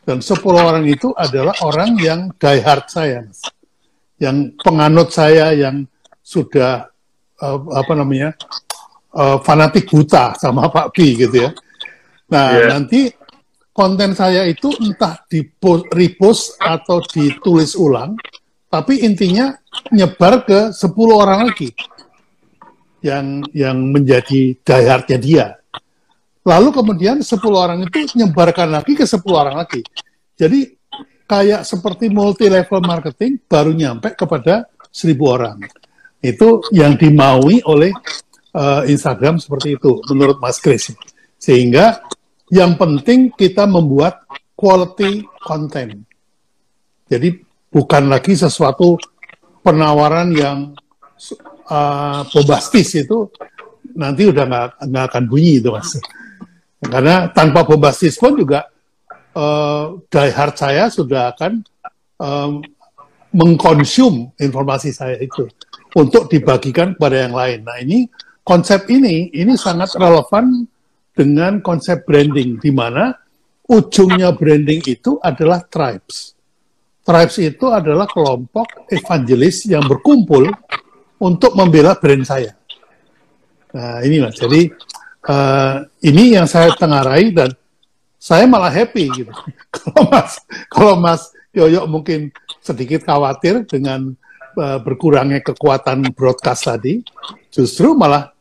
Dan 0.02 0.24
sepuluh 0.24 0.64
orang 0.64 0.88
itu 0.88 1.12
adalah 1.12 1.52
orang 1.60 1.92
yang 2.00 2.32
die 2.40 2.62
hard 2.64 2.88
saya. 2.88 3.20
Yang 4.16 4.56
penganut 4.64 5.12
saya, 5.12 5.52
yang 5.52 5.84
sudah 6.24 6.88
uh, 7.42 7.58
apa 7.76 7.92
namanya 7.92 8.32
uh, 9.12 9.36
fanatik 9.44 9.90
buta 9.90 10.32
sama 10.40 10.72
Pak 10.72 10.96
Pi 10.96 11.20
gitu 11.20 11.46
ya. 11.46 11.50
Nah 12.32 12.46
yeah. 12.56 12.68
nanti 12.72 13.12
konten 13.72 14.12
saya 14.12 14.44
itu 14.44 14.68
entah 14.80 15.24
di 15.26 15.42
repost 15.92 16.60
atau 16.60 17.00
ditulis 17.00 17.72
ulang, 17.74 18.14
tapi 18.68 19.04
intinya 19.04 19.52
nyebar 19.92 20.44
ke 20.44 20.60
10 20.72 20.92
orang 21.12 21.48
lagi 21.48 21.72
yang 23.02 23.42
yang 23.52 23.76
menjadi 23.90 24.56
dayarnya 24.62 25.18
dia. 25.18 25.46
Lalu 26.44 26.68
kemudian 26.70 27.20
10 27.20 27.38
orang 27.52 27.84
itu 27.84 28.16
nyebarkan 28.16 28.68
lagi 28.70 28.92
ke 28.94 29.04
10 29.08 29.20
orang 29.32 29.56
lagi. 29.60 29.82
Jadi 30.36 30.68
kayak 31.26 31.64
seperti 31.64 32.12
multi 32.12 32.50
level 32.52 32.82
marketing 32.84 33.40
baru 33.48 33.72
nyampe 33.72 34.12
kepada 34.12 34.68
1000 34.92 35.16
orang. 35.24 35.58
Itu 36.22 36.62
yang 36.70 36.94
dimaui 36.94 37.64
oleh 37.66 37.90
uh, 38.54 38.86
Instagram 38.86 39.42
seperti 39.42 39.74
itu, 39.74 39.98
menurut 40.12 40.38
Mas 40.38 40.62
Chris. 40.62 40.94
Sehingga 41.40 41.98
yang 42.52 42.76
penting 42.76 43.32
kita 43.32 43.64
membuat 43.64 44.28
quality 44.52 45.24
content. 45.40 46.04
Jadi 47.08 47.40
bukan 47.72 48.12
lagi 48.12 48.36
sesuatu 48.36 49.00
penawaran 49.64 50.28
yang 50.36 50.76
uh, 51.72 52.20
bombastis 52.28 52.92
itu 53.00 53.32
nanti 53.96 54.28
udah 54.28 54.44
nggak 54.84 55.04
akan 55.08 55.24
bunyi 55.24 55.64
itu 55.64 55.72
mas. 55.72 55.96
Karena 56.84 57.32
tanpa 57.32 57.64
bombastis 57.64 58.20
pun 58.20 58.36
juga 58.36 58.68
uh, 59.32 59.96
die 60.12 60.32
hard 60.32 60.54
saya 60.60 60.92
sudah 60.92 61.32
akan 61.32 61.64
um, 62.20 62.60
mengkonsum 63.32 64.28
informasi 64.36 64.92
saya 64.92 65.16
itu 65.16 65.48
untuk 65.96 66.28
dibagikan 66.28 66.92
kepada 66.92 67.24
yang 67.28 67.32
lain. 67.32 67.64
Nah 67.64 67.80
ini 67.80 68.04
konsep 68.44 68.84
ini 68.92 69.32
ini 69.32 69.56
sangat 69.56 69.96
relevan 69.96 70.68
dengan 71.12 71.60
konsep 71.60 72.08
branding 72.08 72.56
di 72.58 72.72
mana 72.72 73.12
ujungnya 73.68 74.32
branding 74.32 74.80
itu 74.88 75.20
adalah 75.20 75.64
tribes. 75.64 76.36
Tribes 77.02 77.36
itu 77.42 77.66
adalah 77.68 78.06
kelompok 78.06 78.86
evangelis 78.88 79.66
yang 79.66 79.82
berkumpul 79.84 80.48
untuk 81.22 81.52
membela 81.54 81.98
brand 81.98 82.24
saya. 82.26 82.54
Nah 83.72 84.04
ini 84.04 84.22
mas, 84.22 84.36
jadi 84.36 84.68
uh, 85.26 85.86
ini 86.04 86.36
yang 86.36 86.46
saya 86.46 86.70
tengarai 86.76 87.32
dan 87.32 87.50
saya 88.22 88.46
malah 88.46 88.70
happy 88.70 89.10
gitu. 89.10 89.32
kalau 89.74 90.02
mas, 90.10 90.32
kalau 90.70 90.94
mas 90.98 91.22
Yoyo 91.52 91.84
mungkin 91.84 92.32
sedikit 92.64 93.04
khawatir 93.04 93.68
dengan 93.68 94.16
uh, 94.56 94.78
berkurangnya 94.80 95.44
kekuatan 95.44 96.12
broadcast 96.16 96.64
tadi, 96.64 97.04
justru 97.52 97.92
malah 97.92 98.31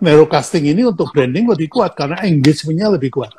narrowcasting 0.00 0.68
ini 0.70 0.84
untuk 0.84 1.10
branding 1.12 1.48
lebih 1.48 1.68
kuat 1.72 1.96
karena 1.96 2.20
engagementnya 2.22 2.92
lebih 2.92 3.10
kuat. 3.14 3.32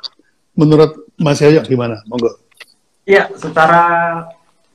Menurut 0.58 1.06
Mas 1.18 1.38
Yoyo 1.38 1.62
gimana? 1.62 2.02
Monggo. 2.10 2.34
Iya, 3.08 3.30
secara 3.38 3.82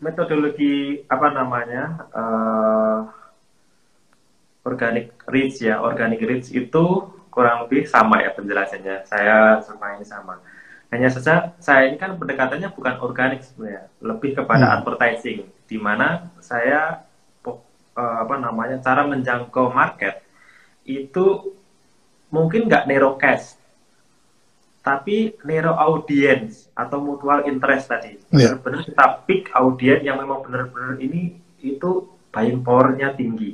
metodologi 0.02 1.04
apa 1.08 1.28
namanya 1.32 1.84
uh, 2.12 3.00
organic 4.64 5.16
reach 5.28 5.64
ya, 5.64 5.80
organic 5.84 6.20
reach 6.24 6.50
itu 6.52 7.14
kurang 7.32 7.68
lebih 7.68 7.88
sama 7.88 8.24
ya 8.24 8.32
penjelasannya. 8.32 9.08
Saya 9.08 9.60
sama 9.64 10.00
ini 10.00 10.06
sama. 10.08 10.40
Hanya 10.94 11.10
saja 11.10 11.52
saya 11.58 11.90
ini 11.90 11.98
kan 11.98 12.16
pendekatannya 12.16 12.70
bukan 12.72 13.02
organik 13.02 13.42
sebenarnya, 13.42 13.90
lebih 14.00 14.38
kepada 14.38 14.66
hmm. 14.70 14.76
advertising, 14.82 15.40
di 15.66 15.78
mana 15.82 16.30
saya 16.38 17.02
uh, 17.98 18.16
apa 18.22 18.36
namanya 18.38 18.78
cara 18.82 19.06
menjangkau 19.06 19.74
market 19.74 20.22
itu 20.86 21.56
mungkin 22.34 22.66
nggak 22.66 22.90
narrow 22.90 23.14
cash 23.14 23.62
tapi 24.82 25.38
narrow 25.46 25.78
audience 25.78 26.68
atau 26.74 26.98
mutual 26.98 27.46
interest 27.46 27.94
tadi 27.94 28.18
yeah. 28.34 28.58
benar-benar 28.58 28.82
kita 28.90 29.06
pick 29.30 29.54
audience 29.54 30.02
yang 30.02 30.18
memang 30.18 30.42
benar-benar 30.42 30.98
ini 30.98 31.38
itu 31.62 32.10
buying 32.34 32.66
powernya 32.66 33.14
tinggi 33.14 33.54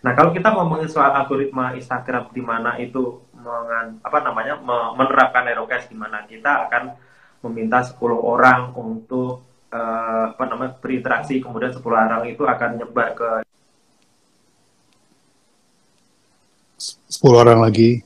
nah 0.00 0.14
kalau 0.14 0.30
kita 0.30 0.54
ngomongin 0.54 0.88
soal 0.88 1.12
algoritma 1.12 1.76
Instagram 1.76 2.30
di 2.32 2.40
mana 2.40 2.78
itu 2.80 3.20
mengan, 3.36 4.00
apa 4.00 4.18
namanya 4.24 4.56
menerapkan 4.96 5.44
narrow 5.44 5.68
cash 5.68 5.90
di 5.90 5.96
mana 5.98 6.24
kita 6.24 6.70
akan 6.70 6.96
meminta 7.44 7.84
10 7.84 8.00
orang 8.16 8.72
untuk 8.76 9.44
uh, 9.72 10.24
apa 10.32 10.44
namanya 10.48 10.76
berinteraksi 10.80 11.40
kemudian 11.40 11.72
10 11.72 11.84
orang 11.84 12.24
itu 12.28 12.44
akan 12.44 12.70
nyebar 12.80 13.08
ke 13.12 13.30
10 16.80 17.36
orang 17.36 17.60
lagi. 17.60 18.00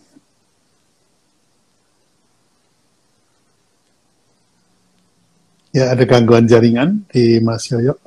Ya, 5.74 5.90
ada 5.90 6.06
gangguan 6.06 6.46
jaringan 6.46 7.02
di 7.10 7.42
Mas 7.42 7.66
Yoyo. 7.66 7.98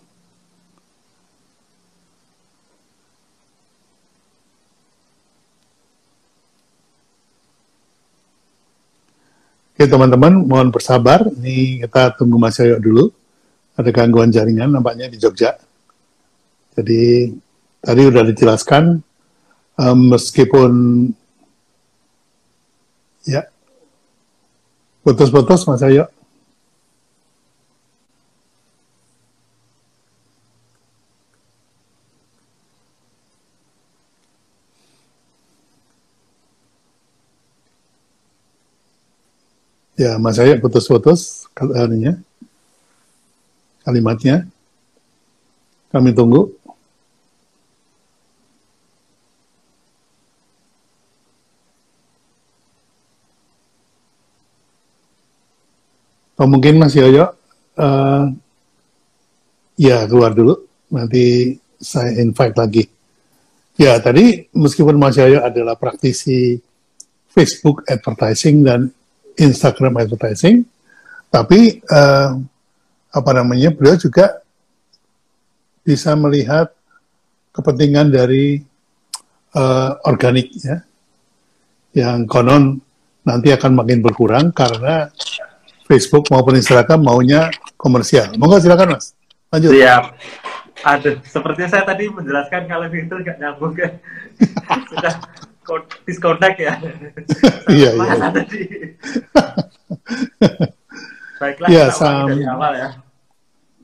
Oke 9.75 9.84
teman-teman, 9.84 10.47
mohon 10.47 10.71
bersabar. 10.71 11.27
Ini 11.27 11.84
kita 11.84 12.15
tunggu 12.15 12.39
Mas 12.39 12.56
Yoyo 12.56 12.80
dulu. 12.80 13.12
Ada 13.75 13.91
gangguan 13.91 14.32
jaringan 14.32 14.71
nampaknya 14.71 15.12
di 15.12 15.19
Jogja. 15.19 15.60
Jadi 16.71 17.36
tadi 17.84 18.01
sudah 18.08 18.23
dijelaskan 18.32 18.84
um, 19.75 19.99
meskipun 20.15 20.71
ya 23.27 23.43
putus-putus 25.03 25.67
Mas 25.67 25.84
Ayo. 25.84 26.08
Ya, 39.97 40.13
Mas 40.21 40.38
Ayo 40.38 40.62
putus-putus 40.62 41.49
kalimatnya. 41.57 42.21
Kalimatnya. 43.81 44.45
Kami 45.89 46.13
tunggu. 46.13 46.53
Oh, 56.38 56.45
mungkin 56.45 56.78
Mas 56.78 56.93
Yoyo, 56.93 57.34
uh, 57.82 58.30
ya 59.74 60.05
keluar 60.05 60.38
dulu, 60.38 60.69
nanti 60.93 61.57
saya 61.82 62.22
invite 62.22 62.53
lagi. 62.53 62.84
Ya, 63.82 63.97
tadi 63.97 64.45
meskipun 64.53 65.01
Mas 65.01 65.17
Yoyo 65.17 65.41
adalah 65.41 65.74
praktisi 65.74 66.61
Facebook 67.34 67.82
advertising 67.89 68.61
dan 68.61 68.93
Instagram 69.38 70.01
advertising, 70.01 70.65
tapi 71.29 71.79
uh, 71.88 72.38
apa 73.13 73.31
namanya 73.33 73.71
beliau 73.71 73.95
juga 73.95 74.41
bisa 75.85 76.17
melihat 76.19 76.73
kepentingan 77.55 78.11
dari 78.11 78.59
uh, 79.55 79.91
organik 80.09 80.51
ya, 80.59 80.83
yang 81.95 82.27
konon 82.27 82.81
nanti 83.23 83.51
akan 83.53 83.77
makin 83.77 83.99
berkurang 84.03 84.51
karena 84.51 85.09
Facebook 85.88 86.27
maupun 86.29 86.59
Instagram 86.59 86.99
maunya 86.99 87.47
komersial. 87.79 88.35
Monggo 88.35 88.59
silakan 88.59 88.99
Mas. 88.99 89.15
Lanjut. 89.47 89.71
Siap. 89.71 90.03
Aduh, 90.85 91.17
sepertinya 91.25 91.69
saya 91.73 91.83
tadi 91.88 92.05
menjelaskan 92.11 92.69
kalau 92.69 92.85
itu 92.91 93.15
nggak 93.15 93.38
nyambung 93.39 93.73
kan. 93.73 93.91
Sudah 94.91 95.13
disconnect 96.07 96.57
ya. 96.59 96.74
iya, 97.78 97.89
iya. 97.93 98.30
tadi. 98.32 98.61
Baiklah, 101.41 101.70
ya, 101.70 101.93
kita 101.93 102.26
dari 102.26 102.45
awal 102.49 102.74
ya. 102.74 102.89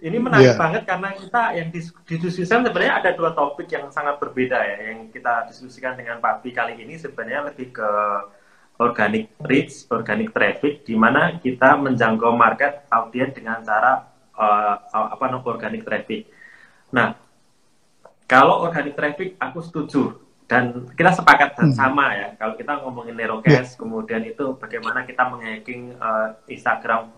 Ini 0.03 0.17
menarik 0.19 0.51
yeah. 0.51 0.59
banget 0.59 0.83
karena 0.83 1.15
kita 1.15 1.41
yang 1.55 1.71
didiskusikan 1.71 2.67
sebenarnya 2.67 2.99
ada 2.99 3.15
dua 3.15 3.31
topik 3.31 3.71
yang 3.71 3.87
sangat 3.87 4.19
berbeda 4.19 4.59
ya. 4.59 4.91
Yang 4.91 5.15
kita 5.15 5.47
diskusikan 5.47 5.95
dengan 5.95 6.19
Pak 6.19 6.43
Bi 6.43 6.51
kali 6.51 6.75
ini 6.75 6.99
sebenarnya 6.99 7.47
lebih 7.47 7.71
ke 7.71 7.89
organic 8.83 9.31
reach, 9.47 9.87
organic 9.87 10.35
traffic, 10.35 10.83
di 10.83 10.97
mana 10.97 11.39
kita 11.39 11.79
menjangkau 11.79 12.35
market 12.35 12.83
audiens 12.91 13.31
dengan 13.31 13.63
cara 13.63 14.03
uh, 14.35 14.75
apa 14.91 15.23
namanya 15.29 15.47
organic 15.47 15.87
traffic. 15.87 16.27
Nah, 16.91 17.15
kalau 18.27 18.65
organic 18.65 18.97
traffic 18.97 19.37
aku 19.37 19.59
setuju 19.61 20.22
dan 20.47 20.87
kita 20.93 21.15
sepakat 21.15 21.55
dan 21.55 21.71
hmm. 21.71 21.77
sama 21.77 22.13
ya. 22.13 22.27
Kalau 22.35 22.53
kita 22.59 22.83
ngomongin 22.83 23.15
Neurocast, 23.15 23.75
yeah. 23.75 23.79
kemudian 23.79 24.21
itu 24.27 24.55
bagaimana 24.59 25.07
kita 25.07 25.23
menghacking 25.27 25.95
uh, 25.97 26.35
Instagram 26.51 27.09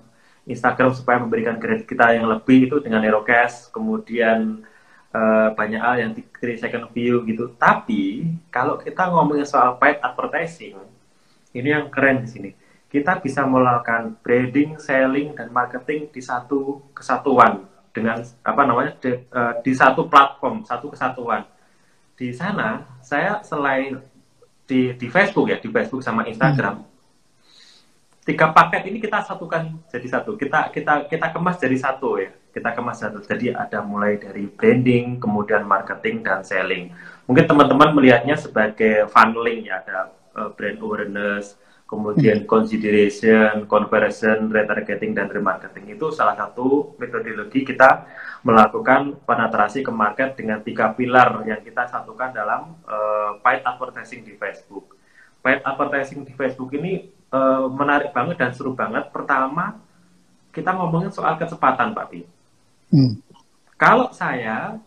Instagram 0.46 0.94
supaya 0.94 1.18
memberikan 1.18 1.58
kredit 1.58 1.90
kita 1.90 2.14
yang 2.14 2.30
lebih 2.30 2.70
itu 2.70 2.78
dengan 2.78 3.02
Neurocast, 3.02 3.74
kemudian 3.74 4.62
uh, 5.10 5.50
banyak 5.58 5.82
hal 5.82 5.96
yang 5.98 6.12
3 6.14 6.62
second 6.62 6.86
view 6.94 7.26
gitu. 7.26 7.50
Tapi 7.58 8.30
kalau 8.54 8.78
kita 8.78 9.10
ngomongin 9.10 9.50
soal 9.50 9.82
paid 9.82 9.98
advertising, 10.06 10.78
ini 11.50 11.70
yang 11.74 11.90
keren 11.90 12.22
di 12.22 12.30
sini. 12.30 12.50
Kita 12.86 13.20
bisa 13.20 13.44
melakukan 13.44 14.22
branding, 14.22 14.78
selling, 14.78 15.34
dan 15.34 15.50
marketing 15.50 16.14
di 16.14 16.22
satu 16.22 16.80
kesatuan 16.94 17.66
dengan 17.90 18.22
apa 18.46 18.62
namanya 18.64 18.94
di, 19.02 19.12
uh, 19.34 19.60
di 19.66 19.74
satu 19.74 20.06
platform, 20.06 20.62
satu 20.64 20.94
kesatuan. 20.94 21.44
Di 22.16 22.32
sana 22.32 23.00
saya 23.04 23.44
selain 23.44 24.00
di 24.66 24.96
di 24.96 25.08
Facebook 25.12 25.52
ya, 25.52 25.60
di 25.60 25.70
Facebook 25.70 26.02
sama 26.02 26.26
Instagram, 26.26 26.82
hmm 26.82 26.96
tiga 28.26 28.50
paket 28.50 28.90
ini 28.90 28.98
kita 28.98 29.22
satukan 29.22 29.70
jadi 29.88 30.08
satu. 30.10 30.34
Kita 30.36 30.74
kita 30.74 31.06
kita 31.06 31.30
kemas 31.30 31.62
jadi 31.62 31.78
satu 31.78 32.18
ya. 32.18 32.34
Kita 32.50 32.74
kemas 32.74 32.98
satu. 33.06 33.22
Jadi 33.22 33.54
ada 33.54 33.86
mulai 33.86 34.18
dari 34.18 34.50
branding, 34.50 35.22
kemudian 35.22 35.62
marketing 35.64 36.26
dan 36.26 36.42
selling. 36.42 36.90
Mungkin 37.30 37.46
teman-teman 37.46 37.94
melihatnya 37.94 38.36
sebagai 38.36 39.06
funneling 39.14 39.70
ya, 39.70 39.86
ada 39.86 40.10
uh, 40.34 40.50
brand 40.58 40.82
awareness, 40.82 41.54
kemudian 41.86 42.44
hmm. 42.44 42.50
consideration, 42.50 43.70
conversion, 43.70 44.50
retargeting 44.50 45.14
dan 45.14 45.30
remarketing. 45.30 45.94
Itu 45.94 46.10
salah 46.10 46.34
satu 46.34 46.98
metodologi 46.98 47.62
kita 47.62 48.10
melakukan 48.42 49.22
penetrasi 49.26 49.86
ke 49.86 49.94
market 49.94 50.38
dengan 50.38 50.62
tiga 50.66 50.94
pilar 50.94 51.46
yang 51.46 51.62
kita 51.62 51.86
satukan 51.90 52.34
dalam 52.34 52.78
uh, 52.90 53.38
paid 53.42 53.62
advertising 53.62 54.26
di 54.26 54.34
Facebook. 54.34 54.98
Paid 55.46 55.62
advertising 55.62 56.26
di 56.26 56.34
Facebook 56.34 56.74
ini 56.74 57.06
uh, 57.30 57.70
menarik 57.70 58.10
banget 58.14 58.42
dan 58.42 58.52
seru 58.54 58.74
banget. 58.74 59.14
Pertama, 59.14 59.78
kita 60.50 60.74
ngomongin 60.74 61.14
soal 61.14 61.38
kecepatan, 61.38 61.94
Pak 61.94 62.06
Pi. 62.10 62.26
Hmm. 62.90 63.22
Kalau 63.78 64.10
saya 64.10 64.82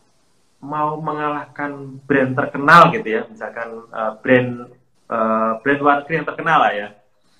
mau 0.59 0.99
mengalahkan 0.99 2.03
brand 2.03 2.35
terkenal 2.35 2.91
gitu 2.91 3.07
ya, 3.07 3.23
misalkan 3.31 3.87
uh, 3.95 4.19
brand 4.19 4.67
uh, 5.09 5.59
brand 5.61 5.81
luar 5.81 5.97
negeri 6.05 6.15
yang 6.23 6.29
terkenal 6.29 6.59
lah 6.63 6.73
ya. 6.73 6.89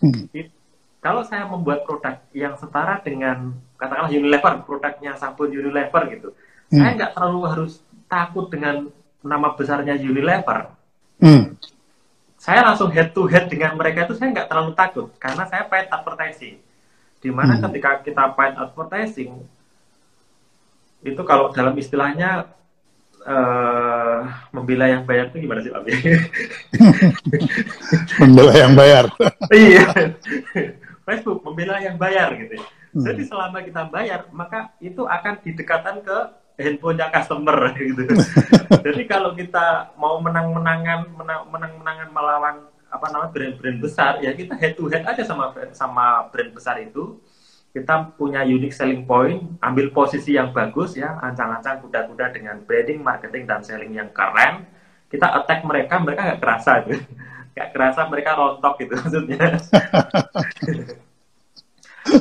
Hmm. 0.03 0.25
Kalau 0.99 1.23
saya 1.23 1.47
membuat 1.47 1.87
produk 1.87 2.19
yang 2.35 2.59
setara 2.59 2.99
dengan 3.01 3.55
katakanlah 3.79 4.11
Unilever, 4.11 4.67
produknya 4.67 5.15
sabun 5.15 5.55
Unilever 5.55 6.03
gitu, 6.11 6.29
hmm. 6.75 6.79
saya 6.83 6.91
nggak 6.99 7.13
terlalu 7.15 7.41
harus 7.47 7.73
takut 8.11 8.51
dengan 8.51 8.91
nama 9.23 9.55
besarnya 9.55 9.95
Unilever. 9.95 10.75
Hmm 11.23 11.55
saya 12.39 12.63
langsung 12.63 12.89
head 12.95 13.11
to 13.11 13.27
head 13.27 13.51
dengan 13.51 13.75
mereka 13.75 14.07
itu 14.07 14.15
saya 14.15 14.31
nggak 14.31 14.49
terlalu 14.49 14.73
takut 14.79 15.11
karena 15.19 15.43
saya 15.51 15.67
paid 15.67 15.91
advertising. 15.91 16.63
Di 17.19 17.35
mana 17.35 17.59
hmm. 17.59 17.63
ketika 17.67 17.91
kita 18.07 18.25
paid 18.39 18.55
advertising 18.55 19.43
itu 21.03 21.23
kalau 21.27 21.51
dalam 21.51 21.75
istilahnya 21.75 22.47
uh, 23.25 24.29
membela 24.55 24.87
yang 24.87 25.03
bayar 25.09 25.33
itu 25.33 25.43
gimana 25.43 25.61
sih 25.65 25.73
Pak? 25.73 25.83
membela 28.23 28.53
yang 28.55 28.73
bayar. 28.77 29.05
iya. 29.55 29.85
Facebook 31.09 31.41
membela 31.43 31.81
yang 31.81 31.97
bayar 31.97 32.37
gitu. 32.37 32.61
Hmm. 32.93 33.05
Jadi 33.05 33.23
selama 33.25 33.65
kita 33.65 33.89
bayar 33.89 34.29
maka 34.33 34.73
itu 34.79 35.05
akan 35.05 35.41
didekatkan 35.41 36.05
ke 36.05 36.19
handphonenya 36.59 37.07
customer 37.15 37.73
gitu. 37.79 38.03
Jadi 38.85 39.03
kalau 39.07 39.33
kita 39.33 39.95
mau 39.95 40.19
menang-menangan 40.19 41.07
menang-menangan 41.49 42.09
melawan 42.11 42.57
apa 42.89 43.07
namanya 43.13 43.31
brand-brand 43.37 43.79
besar 43.85 44.17
ya 44.25 44.33
kita 44.33 44.57
head 44.57 44.73
to 44.73 44.89
head 44.89 45.05
aja 45.05 45.21
sama 45.23 45.53
sama 45.73 46.29
brand 46.33 46.53
besar 46.53 46.83
itu. 46.83 47.23
Kita 47.79 48.11
punya 48.19 48.43
unique 48.43 48.75
selling 48.75 49.07
point, 49.07 49.39
ambil 49.63 49.95
posisi 49.95 50.35
yang 50.35 50.51
bagus 50.51 50.99
ya, 50.99 51.15
ancang-ancang 51.23 51.79
kuda-kuda 51.87 52.35
dengan 52.35 52.59
branding, 52.67 53.07
marketing 53.07 53.47
dan 53.47 53.63
selling 53.63 53.95
yang 53.95 54.11
keren. 54.11 54.67
Kita 55.07 55.31
attack 55.39 55.63
mereka, 55.63 56.03
mereka 56.03 56.27
nggak 56.27 56.43
kerasa 56.43 56.83
gitu. 56.83 56.99
Nggak 57.59 57.75
kerasa 57.75 58.07
mereka 58.07 58.39
rontok 58.39 58.79
gitu 58.79 58.95
maksudnya. 58.95 59.39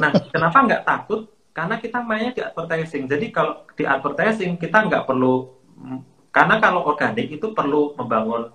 nah, 0.02 0.10
kenapa 0.34 0.58
nggak 0.66 0.82
takut? 0.82 1.30
Karena 1.54 1.78
kita 1.78 2.02
mainnya 2.02 2.34
di 2.34 2.42
advertising. 2.42 3.06
Jadi 3.06 3.30
kalau 3.30 3.62
di 3.78 3.86
advertising 3.86 4.58
kita 4.58 4.90
nggak 4.90 5.06
perlu, 5.06 5.46
karena 6.34 6.58
kalau 6.58 6.90
organik 6.90 7.38
itu 7.38 7.54
perlu 7.54 7.94
membangun 7.94 8.50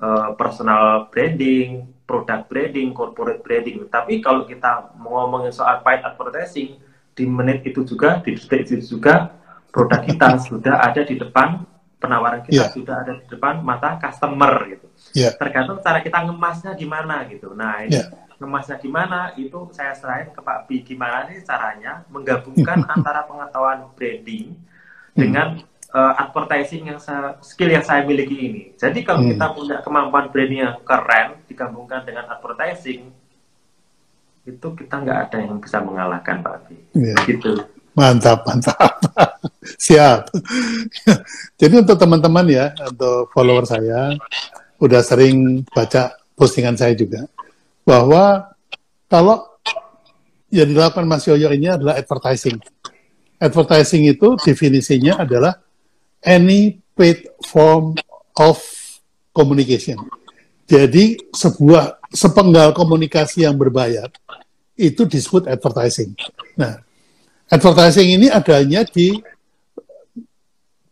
uh, 0.00 0.32
personal 0.32 1.12
branding, 1.12 1.84
product 2.12 2.52
branding, 2.52 2.92
corporate 2.92 3.40
branding. 3.40 3.88
Tapi 3.88 4.20
kalau 4.20 4.44
kita 4.44 4.92
ngomongin 5.00 5.48
soal 5.48 5.80
paid 5.80 6.04
advertising, 6.04 6.76
di 7.16 7.24
menit 7.24 7.64
itu 7.64 7.80
juga, 7.88 8.20
di 8.20 8.36
detik 8.36 8.68
itu 8.68 9.00
juga, 9.00 9.32
produk 9.72 10.04
kita 10.04 10.36
sudah 10.52 10.84
ada 10.84 11.00
di 11.08 11.16
depan 11.16 11.64
penawaran 11.96 12.44
kita 12.44 12.66
yeah. 12.66 12.70
sudah 12.74 13.00
ada 13.00 13.16
di 13.16 13.24
depan 13.32 13.64
mata 13.64 13.96
customer 13.96 14.52
gitu. 14.68 14.86
Yeah. 15.16 15.32
Tergantung 15.40 15.80
cara 15.80 16.04
kita 16.04 16.20
ngemasnya 16.28 16.76
gimana 16.76 17.24
gitu. 17.32 17.56
Nah 17.56 17.88
ini 17.88 17.96
yeah 17.96 18.22
ngemasnya 18.42 18.76
gimana 18.82 19.30
itu 19.38 19.70
saya 19.70 19.94
serahin 19.94 20.34
ke 20.34 20.42
Pak 20.42 20.66
Bi 20.66 20.82
gimana 20.82 21.30
sih 21.30 21.46
caranya 21.46 22.02
menggabungkan 22.10 22.82
antara 22.98 23.22
pengetahuan 23.30 23.86
branding 23.94 24.58
dengan 25.14 25.62
uh, 25.92 26.12
advertising 26.18 26.88
yang 26.88 27.00
saya, 27.00 27.36
skill 27.44 27.70
yang 27.70 27.84
saya 27.84 28.02
miliki 28.02 28.36
ini. 28.36 28.62
Jadi 28.74 29.04
kalau 29.04 29.22
hmm. 29.22 29.36
kita 29.36 29.46
punya 29.52 29.76
kemampuan 29.84 30.26
branding 30.32 30.60
yang 30.64 30.76
keren 30.82 31.38
digabungkan 31.46 32.02
dengan 32.02 32.28
advertising 32.32 33.12
itu 34.42 34.68
kita 34.74 34.94
nggak 34.98 35.18
ada 35.30 35.36
yang 35.38 35.62
bisa 35.62 35.78
mengalahkan 35.78 36.42
Pak 36.42 36.56
Bi. 36.66 36.76
Yeah. 36.98 37.22
Gitu. 37.22 37.62
Mantap, 37.94 38.42
mantap. 38.48 38.98
Siap. 39.84 40.32
Jadi 41.60 41.74
untuk 41.78 41.96
teman-teman 42.00 42.46
ya, 42.48 42.66
untuk 42.88 43.30
follower 43.30 43.68
saya, 43.68 44.16
udah 44.82 45.00
sering 45.04 45.62
baca 45.70 46.16
postingan 46.34 46.74
saya 46.74 46.96
juga 46.96 47.22
bahwa 47.86 48.50
kalau 49.06 49.46
yang 50.50 50.68
dilakukan 50.68 51.06
Mas 51.06 51.28
Yoyo 51.28 51.52
ini 51.54 51.70
adalah 51.70 52.00
advertising. 52.00 52.58
Advertising 53.38 54.10
itu 54.10 54.34
definisinya 54.40 55.22
adalah 55.22 55.54
any 56.22 56.78
paid 56.94 57.26
form 57.44 57.98
of 58.38 58.58
communication. 59.34 59.98
Jadi 60.66 61.18
sebuah 61.34 62.00
sepenggal 62.08 62.72
komunikasi 62.72 63.44
yang 63.44 63.58
berbayar 63.58 64.08
itu 64.78 65.04
disebut 65.04 65.50
advertising. 65.50 66.16
Nah, 66.56 66.80
advertising 67.50 68.16
ini 68.16 68.26
adanya 68.32 68.86
di 68.86 69.12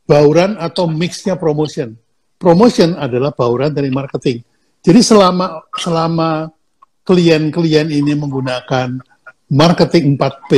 bauran 0.05 0.59
atau 0.59 0.91
mixnya 0.91 1.39
promotion. 1.39 1.95
Promotion 2.41 2.97
adalah 2.99 3.31
bauran 3.31 3.71
dari 3.71 3.89
marketing. 3.93 4.43
Jadi 4.81 5.01
selama 5.05 5.61
selama 5.77 6.49
klien-klien 7.05 7.89
ini 7.89 8.17
menggunakan 8.17 8.97
marketing 9.53 10.17
4P, 10.17 10.53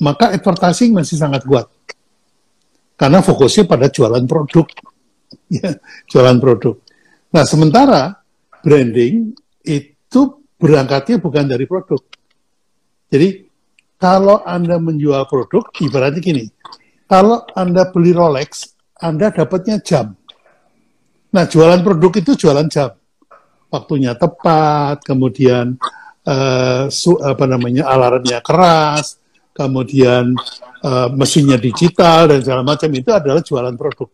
maka 0.00 0.32
advertising 0.34 0.96
masih 0.96 1.20
sangat 1.20 1.44
kuat. 1.44 1.68
Karena 2.98 3.22
fokusnya 3.22 3.64
pada 3.70 3.86
jualan 3.86 4.26
produk. 4.26 4.66
ya, 5.62 5.78
jualan 6.10 6.38
produk. 6.42 6.74
Nah, 7.30 7.44
sementara 7.46 8.18
branding 8.60 9.32
itu 9.62 10.20
berangkatnya 10.58 11.22
bukan 11.22 11.46
dari 11.46 11.64
produk. 11.64 12.02
Jadi, 13.08 13.46
kalau 13.96 14.42
Anda 14.42 14.82
menjual 14.82 15.30
produk, 15.30 15.70
ibaratnya 15.78 16.20
gini, 16.20 16.44
kalau 17.06 17.46
Anda 17.54 17.88
beli 17.88 18.10
Rolex, 18.10 18.74
Anda 18.98 19.30
dapatnya 19.30 19.78
jam. 19.80 20.18
Nah, 21.30 21.44
jualan 21.46 21.80
produk 21.86 22.12
itu 22.18 22.34
jualan 22.34 22.66
jam 22.66 22.98
waktunya 23.68 24.16
tepat, 24.16 25.04
kemudian 25.04 25.76
uh, 26.24 26.88
su, 26.88 27.16
apa 27.20 27.44
namanya 27.44 27.88
alarmnya 27.88 28.40
keras, 28.40 29.20
kemudian 29.58 30.38
uh, 30.86 31.10
mesinnya 31.10 31.58
digital 31.58 32.30
dan 32.30 32.38
segala 32.46 32.62
macam 32.62 32.86
itu 32.94 33.10
adalah 33.10 33.42
jualan 33.42 33.74
produk. 33.74 34.06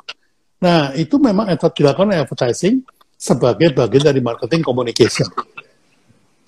Nah 0.64 0.97
itu 0.97 1.20
memang 1.20 1.53
effort 1.53 1.76
dilakukan 1.76 2.16
advertising 2.16 2.80
sebagai 3.20 3.76
bagian 3.76 4.09
dari 4.09 4.24
marketing 4.24 4.64
communication. 4.64 5.28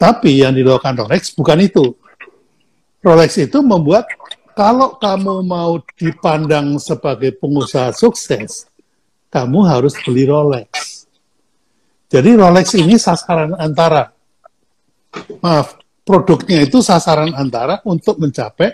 Tapi 0.00 0.40
yang 0.40 0.56
dilakukan 0.56 1.04
Rolex 1.04 1.36
bukan 1.36 1.60
itu. 1.60 1.92
Rolex 3.04 3.36
itu 3.36 3.60
membuat 3.60 4.08
kalau 4.56 4.96
kamu 4.96 5.44
mau 5.44 5.76
dipandang 6.00 6.80
sebagai 6.80 7.36
pengusaha 7.36 7.92
sukses, 7.92 8.64
kamu 9.28 9.68
harus 9.68 9.92
beli 10.00 10.24
Rolex. 10.24 11.04
Jadi 12.08 12.32
Rolex 12.32 12.72
ini 12.80 12.96
sasaran 12.96 13.52
antara, 13.60 14.08
maaf, 15.44 15.76
produknya 16.06 16.62
itu 16.62 16.78
sasaran 16.78 17.34
antara 17.34 17.82
untuk 17.82 18.22
mencapai 18.22 18.70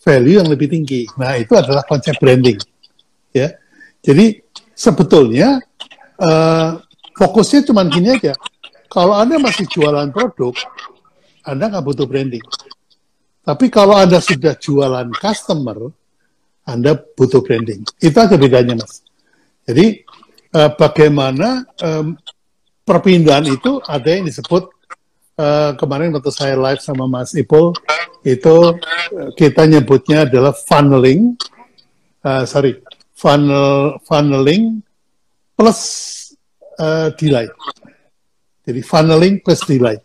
value 0.00 0.40
yang 0.40 0.48
lebih 0.48 0.72
tinggi. 0.72 1.04
Nah 1.20 1.36
itu 1.36 1.52
adalah 1.52 1.84
konsep 1.84 2.16
branding, 2.16 2.56
ya. 3.36 3.52
Jadi 4.00 4.40
sebetulnya 4.72 5.60
uh, 6.16 6.80
fokusnya 7.12 7.68
cuma 7.68 7.84
gini 7.84 8.16
aja. 8.16 8.32
Kalau 8.88 9.12
anda 9.12 9.36
masih 9.36 9.68
jualan 9.68 10.08
produk, 10.08 10.56
anda 11.44 11.68
nggak 11.68 11.84
butuh 11.84 12.08
branding. 12.08 12.42
Tapi 13.44 13.68
kalau 13.68 13.92
anda 13.92 14.24
sudah 14.24 14.56
jualan 14.56 15.12
customer, 15.20 15.92
anda 16.64 16.96
butuh 16.96 17.44
branding. 17.44 17.84
Itu 18.00 18.16
aja 18.16 18.40
bedanya 18.40 18.80
mas. 18.80 19.04
Jadi 19.68 20.00
uh, 20.56 20.72
bagaimana 20.72 21.68
um, 21.84 22.16
perpindahan 22.88 23.44
itu 23.52 23.84
ada 23.84 24.08
yang 24.08 24.24
disebut 24.24 24.79
uh, 25.40 25.70
kemarin 25.80 26.12
waktu 26.12 26.28
saya 26.28 26.54
live 26.60 26.84
sama 26.84 27.08
Mas 27.08 27.32
Ipul 27.32 27.72
itu 28.20 28.76
uh, 28.76 29.30
kita 29.40 29.64
nyebutnya 29.64 30.28
adalah 30.28 30.52
funneling, 30.52 31.40
uh, 32.20 32.44
sorry, 32.44 32.84
funnel 33.16 33.96
funneling 34.04 34.84
plus 35.56 35.80
uh, 36.76 37.08
delay. 37.16 37.48
Jadi 38.68 38.80
funneling 38.84 39.40
plus 39.40 39.64
delay. 39.64 39.96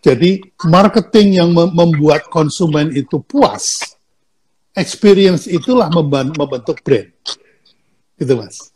Jadi 0.00 0.40
marketing 0.64 1.36
yang 1.36 1.52
membuat 1.52 2.24
konsumen 2.32 2.88
itu 2.96 3.20
puas, 3.20 3.84
experience 4.72 5.44
itulah 5.44 5.92
membentuk 5.92 6.80
brand, 6.80 7.12
gitu 8.16 8.32
mas. 8.40 8.72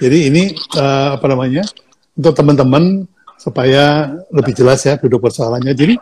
Jadi 0.00 0.32
ini 0.32 0.56
uh, 0.80 1.20
apa 1.20 1.26
namanya 1.28 1.68
untuk 2.16 2.32
teman-teman 2.32 3.04
supaya 3.42 4.14
lebih 4.30 4.54
jelas 4.54 4.86
ya 4.86 4.94
duduk 4.94 5.26
persoalannya. 5.26 5.74
Jadi 5.74 5.98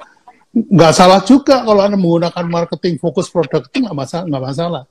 nggak 0.53 0.93
salah 0.93 1.25
juga 1.25 1.65
kalau 1.65 1.81
anda 1.81 1.97
menggunakan 1.97 2.45
marketing 2.45 3.01
fokus 3.01 3.33
produk 3.33 3.65
itu 3.65 3.81
nggak 3.81 3.97
masalah, 3.97 4.25
nggak 4.29 4.45
masalah. 4.45 4.83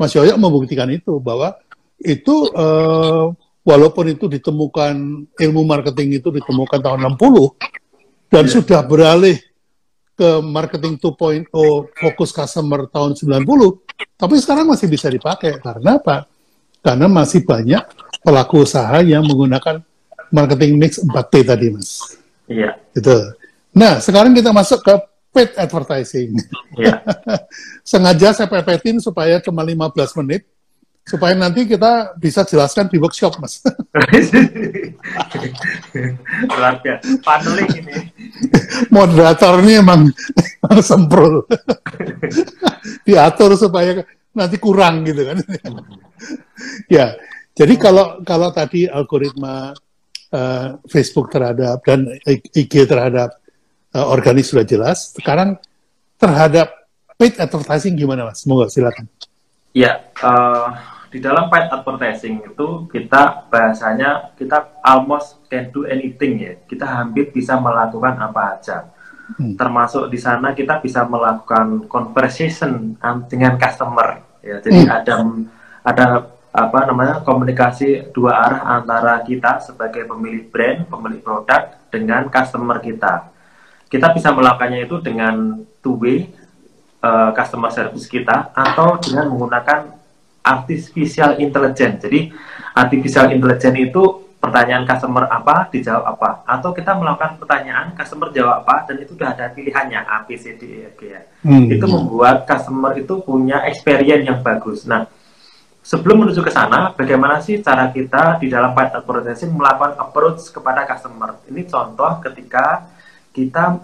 Mas 0.00 0.16
Yoyo 0.16 0.40
membuktikan 0.40 0.88
itu 0.88 1.20
bahwa 1.20 1.60
itu 2.00 2.48
uh, 2.56 3.28
walaupun 3.60 4.16
itu 4.16 4.32
ditemukan 4.32 4.96
ilmu 5.36 5.62
marketing 5.68 6.16
itu 6.24 6.32
ditemukan 6.32 6.80
tahun 6.80 7.20
60 7.20 8.32
dan 8.32 8.44
yeah. 8.48 8.52
sudah 8.56 8.80
beralih 8.80 9.36
ke 10.16 10.40
marketing 10.40 10.96
2.0 10.96 11.48
fokus 11.96 12.30
customer 12.32 12.88
tahun 12.92 13.16
90, 13.16 13.44
tapi 14.20 14.34
sekarang 14.36 14.68
masih 14.68 14.88
bisa 14.88 15.08
dipakai 15.08 15.60
karena 15.60 15.96
apa? 15.96 16.28
Karena 16.80 17.08
masih 17.08 17.44
banyak 17.44 17.80
pelaku 18.20 18.68
usaha 18.68 19.00
yang 19.00 19.24
menggunakan 19.24 19.80
marketing 20.30 20.78
mix 20.78 20.98
4P 21.02 21.32
tadi, 21.46 21.66
Mas. 21.70 22.18
Iya. 22.50 22.74
Gitu. 22.94 23.16
Nah, 23.70 24.02
sekarang 24.02 24.34
kita 24.34 24.50
masuk 24.50 24.82
ke 24.82 24.94
paid 25.30 25.50
advertising. 25.54 26.34
Iya. 26.74 27.02
Sengaja 27.90 28.34
saya 28.34 28.50
pepetin 28.50 28.98
supaya 28.98 29.38
cuma 29.38 29.62
15 29.62 30.18
menit, 30.22 30.42
supaya 31.06 31.34
nanti 31.38 31.66
kita 31.66 32.14
bisa 32.18 32.42
jelaskan 32.42 32.90
di 32.90 32.98
workshop, 32.98 33.38
Mas. 33.38 33.62
Keluarga, 36.50 36.98
paneling 37.22 37.70
ini. 37.78 37.94
Moderator 38.90 39.62
ini 39.62 39.78
emang, 39.78 40.10
emang 40.66 40.82
semprul. 40.82 41.46
Diatur 43.06 43.54
supaya 43.54 44.02
nanti 44.34 44.56
kurang 44.58 45.06
gitu 45.06 45.26
kan. 45.26 45.38
ya, 46.86 47.14
jadi 47.54 47.74
kalau 47.78 48.22
kalau 48.22 48.54
tadi 48.54 48.86
algoritma 48.86 49.74
uh, 50.34 50.78
Facebook 50.86 51.30
terhadap 51.30 51.82
dan 51.84 52.06
IG 52.26 52.86
terhadap 52.86 53.36
uh, 53.94 54.06
organik 54.10 54.46
sudah 54.46 54.66
jelas. 54.66 55.14
Sekarang 55.14 55.58
terhadap 56.16 56.70
paid 57.18 57.36
advertising 57.36 57.94
gimana 57.98 58.30
mas? 58.30 58.42
Semoga 58.42 58.70
silakan. 58.70 59.06
Ya, 59.70 60.10
uh, 60.22 60.74
di 61.10 61.18
dalam 61.22 61.50
paid 61.50 61.70
advertising 61.70 62.42
itu 62.42 62.86
kita 62.90 63.50
bahasanya 63.50 64.34
kita 64.34 64.82
almost 64.82 65.42
can 65.50 65.70
do 65.74 65.86
anything 65.86 66.38
ya. 66.38 66.54
Kita 66.66 66.86
hampir 66.86 67.30
bisa 67.30 67.58
melakukan 67.58 68.18
apa 68.18 68.40
aja. 68.58 68.78
Hmm. 69.38 69.54
Termasuk 69.54 70.10
di 70.10 70.18
sana 70.18 70.50
kita 70.58 70.82
bisa 70.82 71.06
melakukan 71.06 71.86
conversation 71.86 72.98
dengan 73.30 73.54
customer. 73.58 74.26
Ya, 74.42 74.58
jadi 74.58 74.80
hmm. 74.86 74.90
ada 74.90 75.14
ada 75.86 76.06
apa 76.50 76.82
namanya 76.82 77.22
komunikasi 77.22 78.10
dua 78.10 78.34
arah 78.34 78.62
antara 78.82 79.22
kita 79.22 79.62
sebagai 79.62 80.02
pemilik 80.02 80.50
brand, 80.50 80.82
pemilik 80.90 81.22
produk 81.22 81.78
dengan 81.86 82.26
customer 82.26 82.82
kita. 82.82 83.30
Kita 83.86 84.10
bisa 84.10 84.34
melakukannya 84.34 84.86
itu 84.86 84.98
dengan 84.98 85.62
two 85.82 85.94
way 85.98 86.30
uh, 87.02 87.30
customer 87.34 87.70
service 87.70 88.10
kita 88.10 88.50
atau 88.50 88.98
dengan 88.98 89.30
menggunakan 89.30 89.94
artificial 90.42 91.38
intelligence. 91.38 92.02
Jadi 92.02 92.34
artificial 92.74 93.30
intelligence 93.30 93.78
itu 93.78 94.02
pertanyaan 94.40 94.88
customer 94.88 95.28
apa 95.28 95.68
dijawab 95.68 96.16
apa 96.16 96.30
atau 96.48 96.72
kita 96.72 96.96
melakukan 96.96 97.36
pertanyaan 97.36 97.92
customer 97.92 98.32
jawab 98.32 98.64
apa 98.64 98.88
dan 98.88 98.96
itu 99.04 99.12
sudah 99.12 99.36
ada 99.36 99.52
pilihannya 99.52 100.00
A 100.00 100.24
B 100.24 100.32
C 100.34 100.56
D 100.56 100.62
E 100.66 100.78
F 100.90 100.94
G 100.96 101.02
ya. 101.12 101.22
Hmm. 101.44 101.68
Itu 101.68 101.86
membuat 101.86 102.48
customer 102.48 102.96
itu 102.96 103.20
punya 103.20 103.62
experience 103.68 104.24
yang 104.24 104.40
bagus. 104.40 104.88
Nah, 104.88 105.04
sebelum 105.90 106.22
menuju 106.22 106.46
ke 106.46 106.54
sana, 106.54 106.94
bagaimana 106.94 107.42
sih 107.42 107.58
cara 107.58 107.90
kita 107.90 108.38
di 108.38 108.46
dalam 108.46 108.70
paid 108.78 108.94
advertising 108.94 109.50
melakukan 109.50 109.98
approach 109.98 110.46
kepada 110.54 110.86
customer? 110.86 111.42
Ini 111.50 111.66
contoh 111.66 112.22
ketika 112.22 112.86
kita 113.34 113.74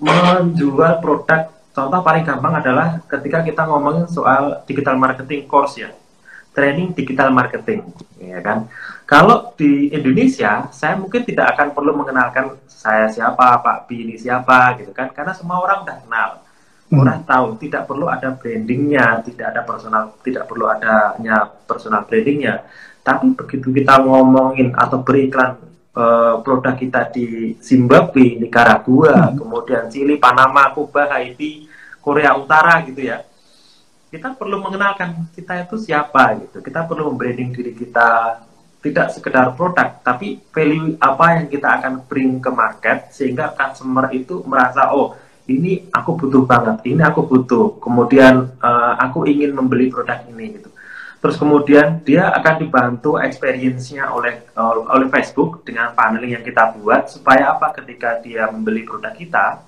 menjual 0.00 1.04
produk, 1.04 1.52
contoh 1.76 2.00
paling 2.00 2.24
gampang 2.24 2.64
adalah 2.64 3.04
ketika 3.04 3.44
kita 3.44 3.68
ngomongin 3.68 4.08
soal 4.08 4.64
digital 4.64 4.96
marketing 4.96 5.44
course 5.44 5.76
ya, 5.76 5.92
training 6.56 6.96
digital 6.96 7.28
marketing, 7.28 7.84
ya 8.16 8.40
kan? 8.40 8.64
Kalau 9.04 9.52
di 9.52 9.92
Indonesia, 9.92 10.72
saya 10.72 10.96
mungkin 10.96 11.28
tidak 11.28 11.52
akan 11.60 11.76
perlu 11.76 11.92
mengenalkan 11.92 12.56
saya 12.64 13.12
siapa, 13.12 13.60
Pak 13.60 13.84
B 13.84 14.08
ini 14.08 14.16
siapa, 14.16 14.80
gitu 14.80 14.96
kan? 14.96 15.12
Karena 15.12 15.36
semua 15.36 15.60
orang 15.60 15.84
udah 15.84 15.96
kenal 16.00 16.30
orang 16.90 17.22
hmm. 17.22 17.28
tahu 17.28 17.46
tidak 17.62 17.82
perlu 17.86 18.06
ada 18.10 18.34
brandingnya 18.34 19.22
tidak 19.22 19.46
ada 19.54 19.62
personal 19.62 20.02
tidak 20.26 20.44
perlu 20.50 20.66
adanya 20.66 21.46
personal 21.66 22.02
brandingnya 22.06 22.66
tapi 23.00 23.32
begitu 23.32 23.70
kita 23.70 24.02
ngomongin 24.02 24.74
atau 24.76 25.00
beriklan 25.00 25.56
uh, 25.96 26.44
produk 26.44 26.76
kita 26.76 27.08
di 27.08 27.56
Zimbabwe, 27.56 28.36
Nicaragua, 28.36 29.32
hmm. 29.32 29.40
kemudian 29.40 29.88
Chili, 29.88 30.20
Panama, 30.20 30.68
Kuba, 30.76 31.08
Haiti, 31.08 31.64
Korea 32.04 32.36
Utara 32.36 32.84
gitu 32.84 33.00
ya 33.00 33.24
kita 34.10 34.34
perlu 34.34 34.58
mengenalkan 34.58 35.30
kita 35.30 35.62
itu 35.62 35.78
siapa 35.78 36.34
gitu 36.42 36.58
kita 36.58 36.82
perlu 36.82 37.14
membranding 37.14 37.54
diri 37.54 37.70
kita 37.70 38.42
tidak 38.82 39.14
sekedar 39.14 39.54
produk 39.54 40.02
tapi 40.02 40.42
value 40.50 40.98
apa 40.98 41.38
yang 41.38 41.46
kita 41.46 41.68
akan 41.78 42.02
bring 42.10 42.42
ke 42.42 42.50
market 42.50 43.14
sehingga 43.14 43.54
customer 43.54 44.10
itu 44.10 44.42
merasa 44.42 44.90
oh 44.90 45.14
ini 45.50 45.72
aku 45.90 46.14
butuh 46.14 46.46
banget, 46.46 46.78
ini 46.86 47.02
aku 47.02 47.26
butuh. 47.26 47.82
Kemudian 47.82 48.54
uh, 48.62 48.94
aku 49.02 49.26
ingin 49.26 49.50
membeli 49.50 49.90
produk 49.90 50.22
ini 50.30 50.62
gitu. 50.62 50.70
Terus 51.20 51.36
kemudian 51.36 52.00
dia 52.00 52.32
akan 52.32 52.54
dibantu 52.64 53.20
experience-nya 53.20 54.08
oleh 54.08 54.48
uh, 54.56 54.88
oleh 54.88 55.10
Facebook 55.12 55.66
dengan 55.66 55.92
paneling 55.92 56.40
yang 56.40 56.44
kita 56.46 56.72
buat 56.78 57.12
supaya 57.12 57.52
apa 57.52 57.76
ketika 57.76 58.22
dia 58.24 58.48
membeli 58.48 58.88
produk 58.88 59.12
kita 59.12 59.60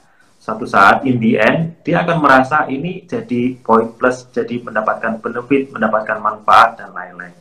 satu 0.43 0.66
saat 0.66 1.07
in 1.07 1.22
the 1.22 1.39
end 1.39 1.78
dia 1.87 2.03
akan 2.03 2.18
merasa 2.18 2.66
ini 2.66 3.05
jadi 3.07 3.55
point 3.62 3.95
plus 3.95 4.26
jadi 4.35 4.59
mendapatkan 4.59 5.22
benefit 5.22 5.70
mendapatkan 5.70 6.18
manfaat 6.18 6.80
dan 6.80 6.91
lain-lain. 6.91 7.37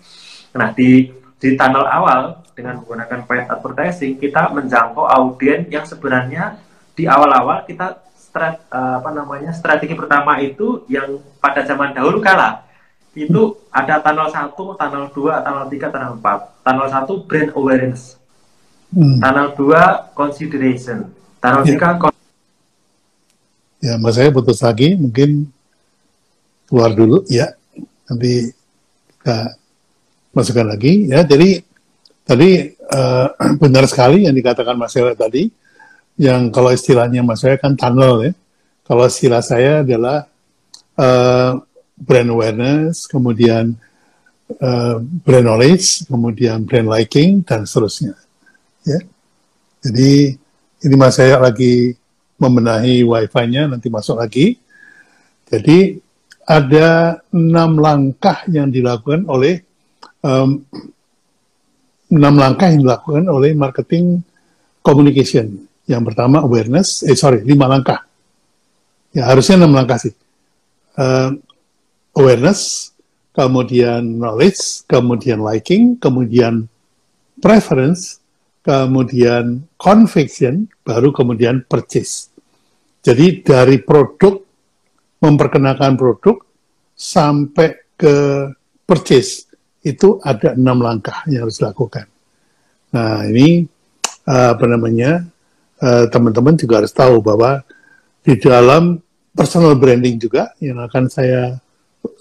Nah 0.60 0.70
di 0.76 1.08
di 1.42 1.50
tunnel 1.58 1.88
awal 1.88 2.44
dengan 2.54 2.84
menggunakan 2.84 3.26
paid 3.26 3.48
advertising 3.48 4.20
kita 4.20 4.52
menjangkau 4.54 5.08
audiens 5.08 5.66
yang 5.72 5.88
sebenarnya 5.88 6.60
di 6.94 7.08
awal-awal 7.08 7.64
kita 7.66 8.11
strat, 8.32 8.64
uh, 8.72 9.04
apa 9.04 9.12
namanya 9.12 9.52
strategi 9.52 9.92
pertama 9.92 10.40
itu 10.40 10.88
yang 10.88 11.20
pada 11.44 11.68
zaman 11.68 11.92
dahulu 11.92 12.24
kala 12.24 12.64
itu 13.12 13.60
ada 13.68 14.00
tunnel 14.00 14.32
1, 14.32 14.56
tunnel 14.56 15.06
2, 15.12 15.44
tunnel 15.44 15.66
3, 15.68 15.92
tunnel 15.92 16.14
4. 16.24 16.64
Tunnel 16.64 16.88
1 16.88 17.28
brand 17.28 17.50
awareness. 17.60 18.16
Hmm. 18.96 19.20
Tunnel 19.20 19.52
2 19.60 20.16
consideration. 20.16 21.12
Tunnel 21.44 21.68
ya. 21.68 22.00
3 22.00 22.08
Ya, 23.82 23.98
mas 23.98 24.14
saya 24.14 24.30
putus 24.30 24.62
lagi, 24.62 24.94
mungkin 24.94 25.50
keluar 26.70 26.94
dulu 26.94 27.26
ya. 27.26 27.50
Nanti 28.06 28.54
kita 29.18 29.58
masukkan 30.32 30.70
lagi 30.70 31.10
ya. 31.10 31.26
Jadi 31.26 31.66
tadi 32.24 32.72
uh, 32.94 33.28
benar 33.62 33.90
sekali 33.90 34.30
yang 34.30 34.38
dikatakan 34.38 34.78
Mas 34.78 34.94
Yoyo 34.94 35.18
tadi, 35.18 35.50
yang 36.22 36.54
kalau 36.54 36.70
istilahnya 36.70 37.26
Mas 37.26 37.42
Yoyo 37.42 37.58
kan 37.58 37.74
tunnel 37.74 38.30
ya. 38.30 38.32
Kalau 38.86 39.10
istilah 39.10 39.42
saya 39.42 39.82
adalah 39.82 40.30
uh, 40.94 41.58
brand 41.98 42.30
awareness, 42.30 43.10
kemudian 43.10 43.74
uh, 44.62 45.02
brand 45.02 45.46
knowledge, 45.50 46.06
kemudian 46.06 46.62
brand 46.62 46.86
liking, 46.86 47.42
dan 47.42 47.66
seterusnya. 47.66 48.14
Ya. 48.86 49.02
Jadi 49.82 50.38
ini 50.86 50.96
Mas 51.00 51.18
Yoyo 51.18 51.42
lagi 51.42 51.98
membenahi 52.38 53.02
wifi-nya, 53.02 53.66
nanti 53.66 53.90
masuk 53.90 54.22
lagi. 54.22 54.62
Jadi 55.50 55.98
ada 56.46 57.18
enam 57.34 57.82
langkah 57.82 58.46
yang 58.46 58.70
dilakukan 58.70 59.26
oleh 59.26 59.66
um, 60.22 60.62
enam 62.14 62.36
langkah 62.38 62.70
yang 62.70 62.86
dilakukan 62.86 63.26
oleh 63.26 63.58
marketing 63.58 64.22
communication. 64.86 65.71
Yang 65.92 66.04
pertama 66.08 66.40
awareness, 66.40 67.04
eh 67.04 67.20
sorry, 67.20 67.44
lima 67.44 67.68
langkah. 67.68 68.08
Ya 69.12 69.28
harusnya 69.28 69.60
enam 69.60 69.76
langkah 69.76 70.00
sih. 70.00 70.16
Uh, 70.96 71.36
awareness, 72.16 72.92
kemudian 73.36 74.00
knowledge, 74.00 74.88
kemudian 74.88 75.44
liking, 75.44 76.00
kemudian 76.00 76.72
preference, 77.44 78.24
kemudian 78.64 79.68
conviction, 79.76 80.72
baru 80.88 81.12
kemudian 81.12 81.68
purchase. 81.68 82.32
Jadi 83.04 83.44
dari 83.44 83.84
produk, 83.84 84.40
memperkenalkan 85.20 86.00
produk, 86.00 86.40
sampai 86.96 87.98
ke 88.00 88.48
purchase 88.88 89.50
itu 89.82 90.22
ada 90.22 90.54
enam 90.54 90.80
langkah 90.80 91.26
yang 91.26 91.50
harus 91.50 91.58
dilakukan. 91.58 92.06
Nah 92.94 93.26
ini 93.26 93.66
uh, 94.30 94.54
apa 94.54 94.66
namanya 94.70 95.26
eh, 95.82 96.06
teman-teman 96.10 96.56
juga 96.56 96.82
harus 96.82 96.94
tahu 96.94 97.20
bahwa 97.26 97.66
di 98.22 98.38
dalam 98.38 99.02
personal 99.34 99.74
branding 99.80 100.22
juga 100.22 100.54
yang 100.62 100.78
akan 100.86 101.10
saya 101.10 101.58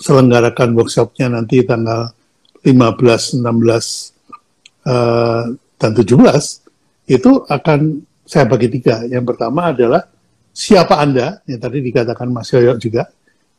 selenggarakan 0.00 0.72
workshopnya 0.76 1.28
nanti 1.28 1.64
tanggal 1.64 2.12
15, 2.60 3.40
16 3.40 4.84
uh, 4.84 5.44
dan 5.80 5.90
17 5.96 7.08
itu 7.08 7.30
akan 7.48 7.80
saya 8.28 8.44
bagi 8.46 8.68
tiga. 8.68 9.02
Yang 9.08 9.34
pertama 9.34 9.72
adalah 9.72 10.04
siapa 10.52 11.00
Anda, 11.00 11.40
yang 11.48 11.60
tadi 11.60 11.80
dikatakan 11.80 12.28
Mas 12.28 12.52
Yoyo 12.52 12.76
juga. 12.76 13.08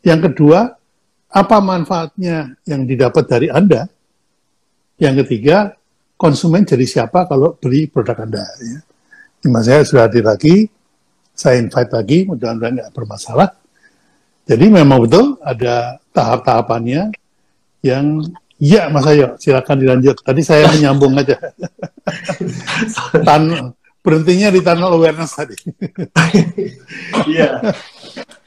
Yang 0.05 0.31
kedua, 0.31 0.69
apa 1.31 1.57
manfaatnya 1.59 2.55
yang 2.69 2.85
didapat 2.85 3.25
dari 3.25 3.47
Anda? 3.49 3.89
Yang 5.01 5.25
ketiga, 5.25 5.73
konsumen 6.15 6.63
jadi 6.63 6.85
siapa 6.85 7.25
kalau 7.25 7.57
beli 7.57 7.89
produk 7.89 8.21
Anda. 8.21 8.45
Ya. 8.61 8.79
Ini 9.41 9.61
saya 9.65 9.81
sudah 9.81 10.05
hadir 10.05 10.21
lagi, 10.21 10.69
saya 11.33 11.57
invite 11.57 11.89
lagi, 11.89 12.17
mudah-mudahan 12.29 12.77
nggak 12.77 12.93
bermasalah. 12.93 13.49
Jadi 14.45 14.65
memang 14.69 15.01
betul 15.01 15.41
ada 15.41 15.97
tahap-tahapannya 16.13 17.09
yang 17.81 18.21
ya 18.61 18.93
Mas 18.93 19.09
Ayo, 19.09 19.33
silakan 19.41 19.81
dilanjut. 19.81 20.21
Tadi 20.21 20.41
saya 20.45 20.69
menyambung 20.69 21.17
aja. 21.17 21.37
Tan 23.27 23.73
berhentinya 24.05 24.53
di 24.53 24.61
tunnel 24.61 24.93
awareness 24.93 25.33
tadi. 25.33 25.57
Iya. 27.25 27.61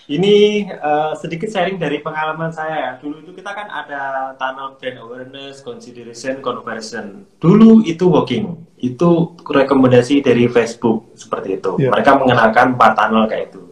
Ini 0.04 0.68
uh, 0.68 1.16
sedikit 1.16 1.48
sharing 1.48 1.80
dari 1.80 2.04
pengalaman 2.04 2.52
saya 2.52 2.76
ya. 2.76 2.92
Dulu 3.00 3.24
itu 3.24 3.32
kita 3.40 3.56
kan 3.56 3.72
ada 3.72 4.36
tunnel 4.36 4.76
brand 4.76 4.98
awareness, 5.00 5.64
consideration, 5.64 6.44
conversion. 6.44 7.24
Dulu 7.40 7.80
itu 7.88 8.04
working, 8.04 8.68
itu 8.84 9.32
rekomendasi 9.40 10.20
dari 10.20 10.44
Facebook 10.52 11.16
seperti 11.16 11.56
itu. 11.56 11.72
Yeah. 11.80 11.96
Mereka 11.96 12.20
mengenalkan 12.20 12.76
empat 12.76 12.92
tunnel 13.00 13.24
kayak 13.24 13.56
itu. 13.56 13.64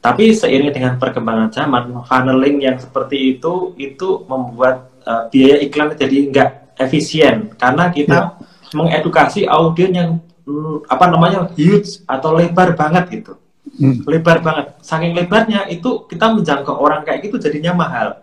Tapi 0.00 0.32
seiring 0.32 0.72
dengan 0.72 0.96
perkembangan 0.96 1.52
zaman, 1.52 1.92
funneling 2.08 2.64
yang 2.64 2.80
seperti 2.80 3.36
itu 3.36 3.76
itu 3.76 4.24
membuat 4.24 4.88
uh, 5.04 5.28
biaya 5.28 5.60
iklan 5.60 5.92
jadi 5.92 6.18
nggak 6.32 6.50
efisien 6.80 7.52
karena 7.60 7.92
kita 7.92 8.32
yeah. 8.32 8.72
mengedukasi 8.72 9.44
audiens 9.44 9.92
yang 9.92 10.10
mm, 10.48 10.88
apa 10.88 11.04
namanya 11.12 11.52
huge 11.52 12.00
atau 12.08 12.32
lebar 12.32 12.72
banget 12.72 13.20
gitu 13.20 13.36
hmm. 13.80 14.04
lebar 14.04 14.44
banget. 14.44 14.76
Saking 14.84 15.16
lebarnya 15.16 15.66
itu 15.72 16.04
kita 16.04 16.36
menjangkau 16.36 16.76
orang 16.76 17.02
kayak 17.02 17.24
gitu 17.24 17.40
jadinya 17.40 17.72
mahal. 17.72 18.20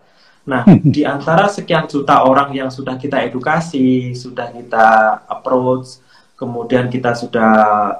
Nah, 0.47 0.63
hmm. 0.63 0.87
di 0.87 1.03
antara 1.03 1.51
sekian 1.51 1.89
juta 1.91 2.23
orang 2.23 2.55
yang 2.55 2.71
sudah 2.71 2.95
kita 2.95 3.19
edukasi, 3.25 4.15
sudah 4.15 4.47
kita 4.55 4.87
approach, 5.27 5.99
kemudian 6.39 6.87
kita 6.87 7.11
sudah 7.11 7.51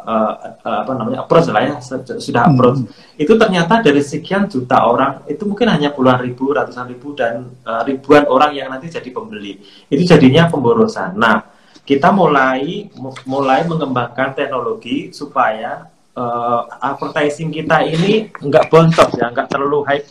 uh, 0.05 0.34
uh, 0.64 0.78
apa 0.88 0.91
namanya 0.95 1.28
approach 1.28 1.51
lah 1.51 1.68
ya, 1.68 1.76
sudah 2.22 2.47
hmm. 2.47 2.51
approach. 2.55 2.80
Hmm. 2.86 3.20
Itu 3.20 3.36
ternyata 3.36 3.84
dari 3.84 3.99
sekian 3.99 4.47
juta 4.47 4.88
orang 4.88 5.28
itu 5.28 5.43
mungkin 5.43 5.68
hanya 5.68 5.91
puluhan 5.91 6.24
ribu, 6.24 6.55
ratusan 6.55 6.88
ribu 6.88 7.12
dan 7.20 7.51
uh, 7.68 7.84
ribuan 7.84 8.24
orang 8.32 8.55
yang 8.55 8.72
nanti 8.72 8.88
jadi 8.88 9.12
pembeli. 9.12 9.60
Itu 9.91 10.08
jadinya 10.08 10.47
pemborosan. 10.47 11.20
Nah, 11.20 11.43
kita 11.84 12.16
mulai 12.16 12.88
mulai 13.28 13.68
mengembangkan 13.68 14.36
teknologi 14.36 15.12
supaya 15.12 15.97
uh, 16.18 16.61
advertising 16.82 17.53
kita 17.53 17.86
ini 17.86 18.34
nggak 18.34 18.74
bontot 18.74 19.13
ya, 19.13 19.30
nggak 19.30 19.47
terlalu 19.47 19.86
high 19.86 20.03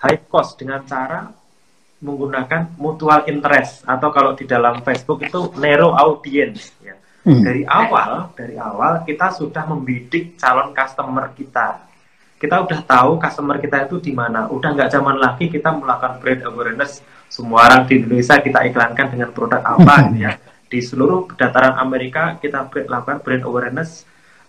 high 0.00 0.20
cost 0.26 0.58
dengan 0.58 0.82
cara 0.88 1.28
menggunakan 2.02 2.74
mutual 2.82 3.22
interest 3.30 3.86
atau 3.86 4.10
kalau 4.10 4.34
di 4.34 4.42
dalam 4.42 4.82
Facebook 4.82 5.22
itu 5.22 5.54
narrow 5.60 5.94
audience 5.94 6.74
ya. 6.82 6.98
Hmm. 7.22 7.38
Dari 7.38 7.62
awal, 7.62 8.34
dari 8.34 8.58
awal 8.58 9.06
kita 9.06 9.30
sudah 9.30 9.62
membidik 9.70 10.34
calon 10.34 10.74
customer 10.74 11.30
kita. 11.30 11.86
Kita 12.34 12.66
udah 12.66 12.82
tahu 12.82 13.22
customer 13.22 13.62
kita 13.62 13.86
itu 13.86 14.02
di 14.02 14.10
mana. 14.10 14.50
Udah 14.50 14.74
nggak 14.74 14.90
zaman 14.90 15.22
lagi 15.22 15.46
kita 15.46 15.70
melakukan 15.70 16.18
brand 16.18 16.42
awareness. 16.50 16.98
Semua 17.30 17.70
orang 17.70 17.86
di 17.86 18.02
Indonesia 18.02 18.42
kita 18.42 18.66
iklankan 18.66 19.06
dengan 19.14 19.30
produk 19.30 19.62
apa 19.62 19.78
hmm. 19.78 20.02
gitu 20.10 20.16
ya. 20.18 20.32
Di 20.66 20.78
seluruh 20.82 21.30
dataran 21.38 21.78
Amerika 21.78 22.34
kita 22.42 22.66
lakukan 22.66 23.22
brand 23.22 23.46
awareness 23.46 24.02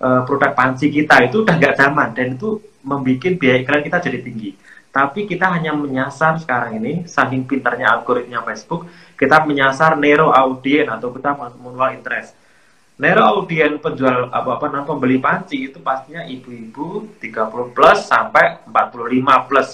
uh, 0.04 0.22
produk 0.28 0.52
panci 0.52 0.92
kita 0.92 1.24
itu 1.24 1.48
udah 1.48 1.56
nggak 1.56 1.80
zaman 1.80 2.12
dan 2.12 2.36
itu 2.36 2.60
membuat 2.84 3.40
biaya 3.40 3.64
iklan 3.64 3.82
kita 3.82 3.98
jadi 4.04 4.20
tinggi. 4.20 4.52
Tapi 4.94 5.26
kita 5.26 5.50
hanya 5.50 5.74
menyasar 5.74 6.38
sekarang 6.38 6.78
ini, 6.78 7.10
saking 7.10 7.50
pintarnya 7.50 7.90
algoritma 7.90 8.46
Facebook, 8.46 8.86
kita 9.18 9.42
menyasar 9.42 9.98
narrow 9.98 10.30
audience 10.30 10.94
atau 10.94 11.10
kita 11.10 11.34
manual 11.34 11.98
interest. 11.98 12.38
Narrow 13.02 13.42
audience 13.42 13.82
penjual 13.82 14.30
apa-apa 14.30 14.70
namanya 14.70 14.94
pembeli 14.94 15.18
panci 15.18 15.66
itu 15.66 15.82
pastinya 15.82 16.22
ibu-ibu 16.30 17.10
30 17.18 17.74
plus 17.74 18.06
sampai 18.06 18.62
45 18.70 19.50
plus. 19.50 19.70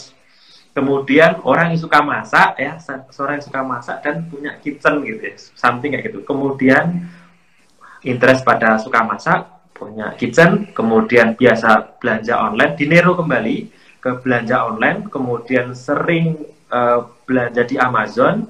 Kemudian 0.72 1.44
orang 1.44 1.76
yang 1.76 1.84
suka 1.84 2.00
masak 2.00 2.56
ya, 2.56 2.80
seorang 3.12 3.44
yang 3.44 3.46
suka 3.52 3.60
masak 3.60 4.00
dan 4.00 4.24
punya 4.32 4.56
kitchen 4.64 5.04
gitu 5.04 5.20
ya, 5.20 5.36
something 5.60 5.92
kayak 5.92 6.16
gitu. 6.16 6.24
Kemudian 6.24 7.12
interest 8.08 8.48
pada 8.48 8.80
suka 8.80 9.04
masak, 9.04 9.59
punya 9.80 10.12
kitchen, 10.20 10.68
kemudian 10.76 11.40
biasa 11.40 11.96
belanja 12.04 12.36
online, 12.36 12.76
dinero 12.76 13.16
kembali 13.16 13.58
ke 14.04 14.20
belanja 14.20 14.68
online, 14.68 15.08
kemudian 15.08 15.72
sering 15.72 16.36
uh, 16.68 17.08
belanja 17.24 17.64
di 17.64 17.80
Amazon, 17.80 18.44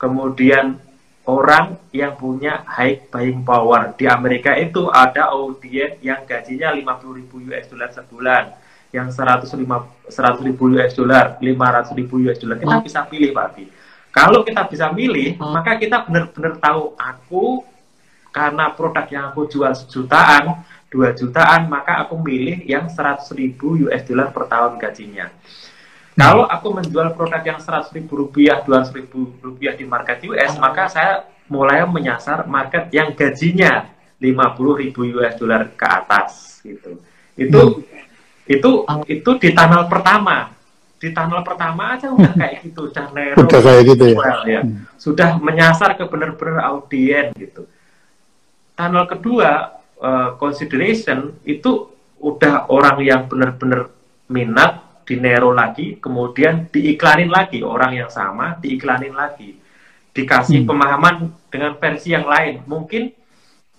kemudian 0.00 0.80
orang 1.28 1.76
yang 1.92 2.16
punya 2.16 2.64
high 2.64 3.04
buying 3.12 3.44
power. 3.44 3.92
Di 3.94 4.08
Amerika 4.08 4.56
itu 4.56 4.88
ada 4.88 5.36
audiens 5.36 6.00
yang 6.00 6.24
gajinya 6.24 6.72
50 6.72 7.18
ribu 7.20 7.44
US 7.52 7.68
dollar 7.68 7.92
sebulan, 7.92 8.44
yang 8.90 9.12
105 9.12 9.46
100 10.08 10.48
ribu 10.48 10.64
US 10.80 10.96
dollar, 10.96 11.36
500 11.38 11.92
ribu 12.00 12.24
US 12.24 12.40
dollar. 12.40 12.56
Kita 12.56 12.80
bisa 12.80 13.00
pilih 13.04 13.30
Pak 13.36 13.60
Kalau 14.10 14.42
kita 14.42 14.66
bisa 14.66 14.90
milih, 14.90 15.38
hmm. 15.38 15.52
maka 15.54 15.78
kita 15.78 16.02
benar-benar 16.02 16.58
tahu 16.58 16.98
aku 16.98 17.62
karena 18.30 18.70
produk 18.74 19.06
yang 19.10 19.24
aku 19.34 19.50
jual 19.50 19.74
sejutaan, 19.74 20.62
2 20.90 21.14
jutaan, 21.14 21.70
maka 21.70 22.02
aku 22.02 22.18
milih 22.18 22.66
yang 22.66 22.90
100 22.90 23.30
ribu 23.38 23.78
US 23.86 24.02
dollar 24.02 24.34
per 24.34 24.50
tahun 24.50 24.74
gajinya. 24.78 25.30
Hmm. 25.30 26.18
Kalau 26.18 26.44
aku 26.50 26.66
menjual 26.74 27.14
produk 27.14 27.42
yang 27.46 27.60
100 27.62 27.94
ribu 27.94 28.26
rupiah, 28.26 28.58
200 28.66 28.90
ribu 28.98 29.30
rupiah 29.38 29.78
di 29.78 29.86
market 29.86 30.18
US, 30.26 30.58
hmm. 30.58 30.62
maka 30.62 30.90
saya 30.90 31.12
mulai 31.46 31.86
menyasar 31.86 32.46
market 32.46 32.90
yang 32.90 33.14
gajinya 33.14 33.86
50 34.18 34.82
ribu 34.82 35.00
US 35.18 35.34
dollar 35.38 35.70
ke 35.74 35.86
atas 35.86 36.58
gitu. 36.66 36.98
Itu 37.38 37.82
hmm. 37.82 38.50
itu 38.50 38.70
itu 39.06 39.30
di 39.38 39.50
tunnel 39.54 39.86
pertama. 39.86 40.50
Di 41.00 41.14
tunnel 41.16 41.40
pertama 41.46 41.96
aja 41.96 42.12
udah 42.12 42.34
kayak 42.36 42.66
gitu, 42.66 42.90
udah 42.92 43.06
udah 43.38 43.60
kayak 43.62 43.82
gitu 43.94 44.04
ya. 44.10 44.34
ya. 44.44 44.60
Hmm. 44.66 44.84
Sudah 44.98 45.38
menyasar 45.38 45.94
ke 45.94 46.02
benar-benar 46.02 46.66
audiens 46.66 47.30
gitu 47.38 47.64
tunnel 48.80 49.04
kedua 49.04 49.76
uh, 50.00 50.40
consideration 50.40 51.36
itu 51.44 51.92
udah 52.16 52.72
orang 52.72 52.96
yang 53.04 53.28
benar-benar 53.28 53.92
minat 54.32 55.04
di 55.04 55.20
Nero 55.20 55.52
lagi, 55.52 56.00
kemudian 56.00 56.70
diiklanin 56.70 57.28
lagi 57.28 57.60
orang 57.60 57.92
yang 57.98 58.08
sama 58.08 58.56
diiklanin 58.56 59.12
lagi, 59.12 59.58
dikasih 60.16 60.64
hmm. 60.64 60.68
pemahaman 60.70 61.14
dengan 61.52 61.76
versi 61.76 62.14
yang 62.14 62.24
lain. 62.24 62.64
Mungkin 62.64 63.12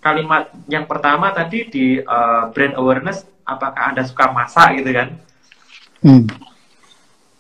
kalimat 0.03 0.53
yang 0.67 0.85
pertama 0.85 1.31
tadi 1.33 1.65
di 1.71 1.85
uh, 2.03 2.51
brand 2.53 2.75
awareness, 2.77 3.25
apakah 3.47 3.95
anda 3.95 4.03
suka 4.05 4.29
masak 4.29 4.83
gitu 4.83 4.91
kan? 4.91 5.09
Hmm. 6.03 6.27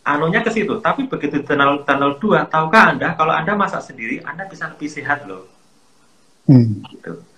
Anunya 0.01 0.41
ke 0.41 0.49
situ, 0.49 0.81
tapi 0.81 1.05
begitu 1.05 1.45
tunnel 1.45 1.85
tunnel 1.85 2.17
dua, 2.17 2.47
tahukah 2.47 2.95
anda 2.95 3.13
kalau 3.13 3.35
anda 3.35 3.53
masak 3.53 3.85
sendiri, 3.85 4.23
anda 4.23 4.47
bisa 4.47 4.71
lebih 4.71 4.87
sehat 4.87 5.27
loh. 5.27 5.45
Hmm. 6.47 6.79
Gitu. 6.89 7.30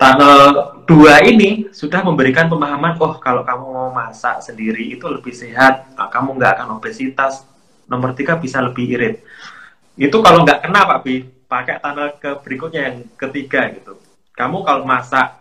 Tunnel 0.00 0.80
dua 0.88 1.20
ini 1.28 1.68
sudah 1.76 2.00
memberikan 2.00 2.48
pemahaman, 2.48 2.96
oh 3.04 3.20
kalau 3.20 3.44
kamu 3.44 3.68
mau 3.68 3.92
masak 3.92 4.40
sendiri 4.40 4.96
itu 4.96 5.04
lebih 5.04 5.36
sehat, 5.36 5.92
kamu 5.92 6.40
nggak 6.40 6.56
akan 6.56 6.80
obesitas. 6.80 7.44
Nomor 7.84 8.16
tiga 8.16 8.40
bisa 8.40 8.64
lebih 8.64 8.96
irit. 8.96 9.20
Itu 10.00 10.24
kalau 10.24 10.40
nggak 10.40 10.64
kena 10.64 10.88
Pak 10.88 10.98
Bi, 11.04 11.20
pakai 11.44 11.84
tunnel 11.84 12.16
ke 12.16 12.32
berikutnya 12.40 12.80
yang 12.88 12.96
ketiga 13.12 13.68
gitu. 13.76 14.00
Kamu 14.32 14.64
kalau 14.64 14.88
masak, 14.88 15.36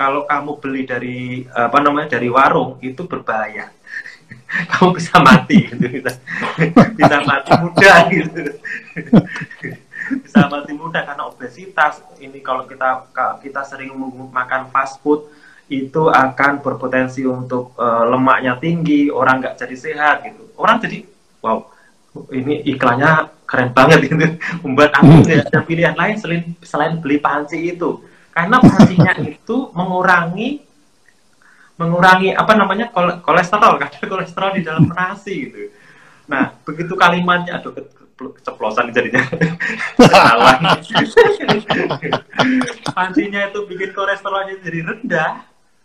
kalau 0.00 0.24
kamu 0.24 0.50
beli 0.64 0.82
dari 0.88 1.44
apa 1.52 1.76
namanya 1.84 2.16
dari 2.16 2.32
warung 2.32 2.80
itu 2.80 3.04
berbahaya. 3.04 3.68
kamu 4.72 4.96
bisa 4.96 5.20
mati 5.20 5.68
gitu, 5.68 5.84
bisa, 5.92 6.12
bisa 6.96 7.16
mati 7.24 7.52
mudah 7.64 7.98
gitu 8.12 8.40
bisa 10.24 10.48
mati 10.48 10.72
muda 10.72 11.04
karena 11.04 11.28
obesitas 11.28 12.00
ini 12.18 12.40
kalau 12.40 12.64
kita 12.64 13.08
kita 13.44 13.62
sering 13.68 13.92
makan 14.32 14.72
fast 14.72 15.02
food 15.04 15.28
itu 15.68 16.08
akan 16.08 16.64
berpotensi 16.64 17.28
untuk 17.28 17.76
uh, 17.76 18.08
lemaknya 18.08 18.56
tinggi 18.56 19.12
orang 19.12 19.44
nggak 19.44 19.56
jadi 19.60 19.76
sehat 19.76 20.16
gitu. 20.24 20.48
Orang 20.56 20.80
jadi 20.80 21.04
wow 21.44 21.60
ini 22.32 22.64
iklannya 22.72 23.28
keren 23.44 23.76
banget 23.76 24.08
gitu. 24.08 24.16
Membuat 24.64 24.96
aku 24.96 25.28
tidak 25.28 25.52
ada 25.52 25.60
pilihan 25.60 25.94
lain 25.94 26.16
selain 26.16 26.42
selain 26.64 26.96
beli 26.96 27.20
panci 27.20 27.76
itu. 27.76 28.00
Karena 28.32 28.56
pancinya 28.64 29.12
itu 29.28 29.56
mengurangi 29.76 30.64
mengurangi 31.78 32.34
apa 32.34 32.52
namanya 32.58 32.90
kolesterol 33.22 33.78
karena 33.78 34.02
kolesterol 34.12 34.50
di 34.56 34.62
dalam 34.64 34.88
nasi 34.88 35.52
gitu. 35.52 35.68
Nah 36.32 36.56
begitu 36.64 36.96
kalimatnya 36.96 37.60
aduh 37.60 37.76
keceplosan 38.18 38.90
jadinya. 38.90 39.22
Salah. 40.10 40.58
Pancinya 42.90 43.40
itu 43.46 43.60
bikin 43.70 43.94
kolesterolnya 43.94 44.58
jadi 44.66 44.80
rendah 44.82 45.32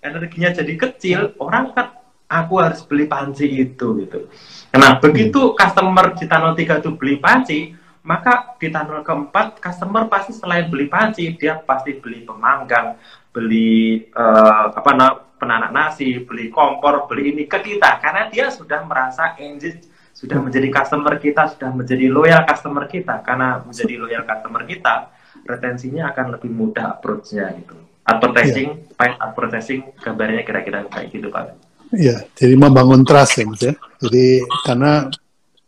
energinya 0.03 0.51
jadi 0.51 0.73
kecil 0.75 1.19
orang 1.39 1.71
kan 1.71 1.95
aku 2.27 2.59
harus 2.59 2.83
beli 2.83 3.07
panci 3.07 3.47
itu 3.47 4.03
gitu. 4.03 4.27
Nah 4.75 4.99
begitu 4.99 5.55
customer 5.55 6.11
di 6.17 6.25
tunnel 6.27 6.53
3 6.57 6.81
itu 6.83 6.89
beli 6.97 7.15
panci 7.21 7.59
maka 8.03 8.59
di 8.59 8.67
tunnel 8.67 9.05
keempat 9.05 9.63
customer 9.63 10.11
pasti 10.11 10.35
selain 10.35 10.67
beli 10.67 10.91
panci 10.91 11.31
dia 11.39 11.55
pasti 11.63 11.95
beli 11.95 12.27
pemanggang 12.27 12.99
beli 13.31 14.03
uh, 14.13 14.75
apa 14.75 14.91
nah, 14.91 15.13
penanak 15.39 15.71
nasi 15.71 16.19
beli 16.21 16.51
kompor 16.51 17.07
beli 17.07 17.31
ini 17.31 17.43
ke 17.47 17.63
kita. 17.63 18.01
Karena 18.03 18.27
dia 18.27 18.51
sudah 18.51 18.83
merasa 18.83 19.39
engage 19.39 19.92
sudah 20.23 20.39
menjadi 20.39 20.71
customer 20.71 21.19
kita, 21.19 21.51
sudah 21.51 21.69
menjadi 21.75 22.07
loyal 22.07 22.47
customer 22.47 22.87
kita. 22.87 23.19
Karena 23.27 23.59
menjadi 23.59 23.93
loyal 23.99 24.23
customer 24.23 24.63
kita, 24.63 25.11
retensinya 25.43 26.15
akan 26.15 26.39
lebih 26.39 26.47
mudah 26.47 26.95
approach-nya 26.95 27.51
gitu. 27.59 27.75
Advertising, 28.07 28.69
yeah. 28.71 28.95
paid 28.95 29.15
advertising, 29.19 29.79
gambarnya 29.99 30.47
kira-kira 30.47 30.87
kayak 30.87 31.11
gitu 31.11 31.27
Pak. 31.27 31.55
Iya, 31.91 32.23
jadi 32.35 32.55
membangun 32.55 33.03
trust 33.03 33.39
ya 33.39 33.45
Mas 33.45 33.61
ya. 33.63 33.73
Jadi 33.99 34.43
karena 34.63 35.11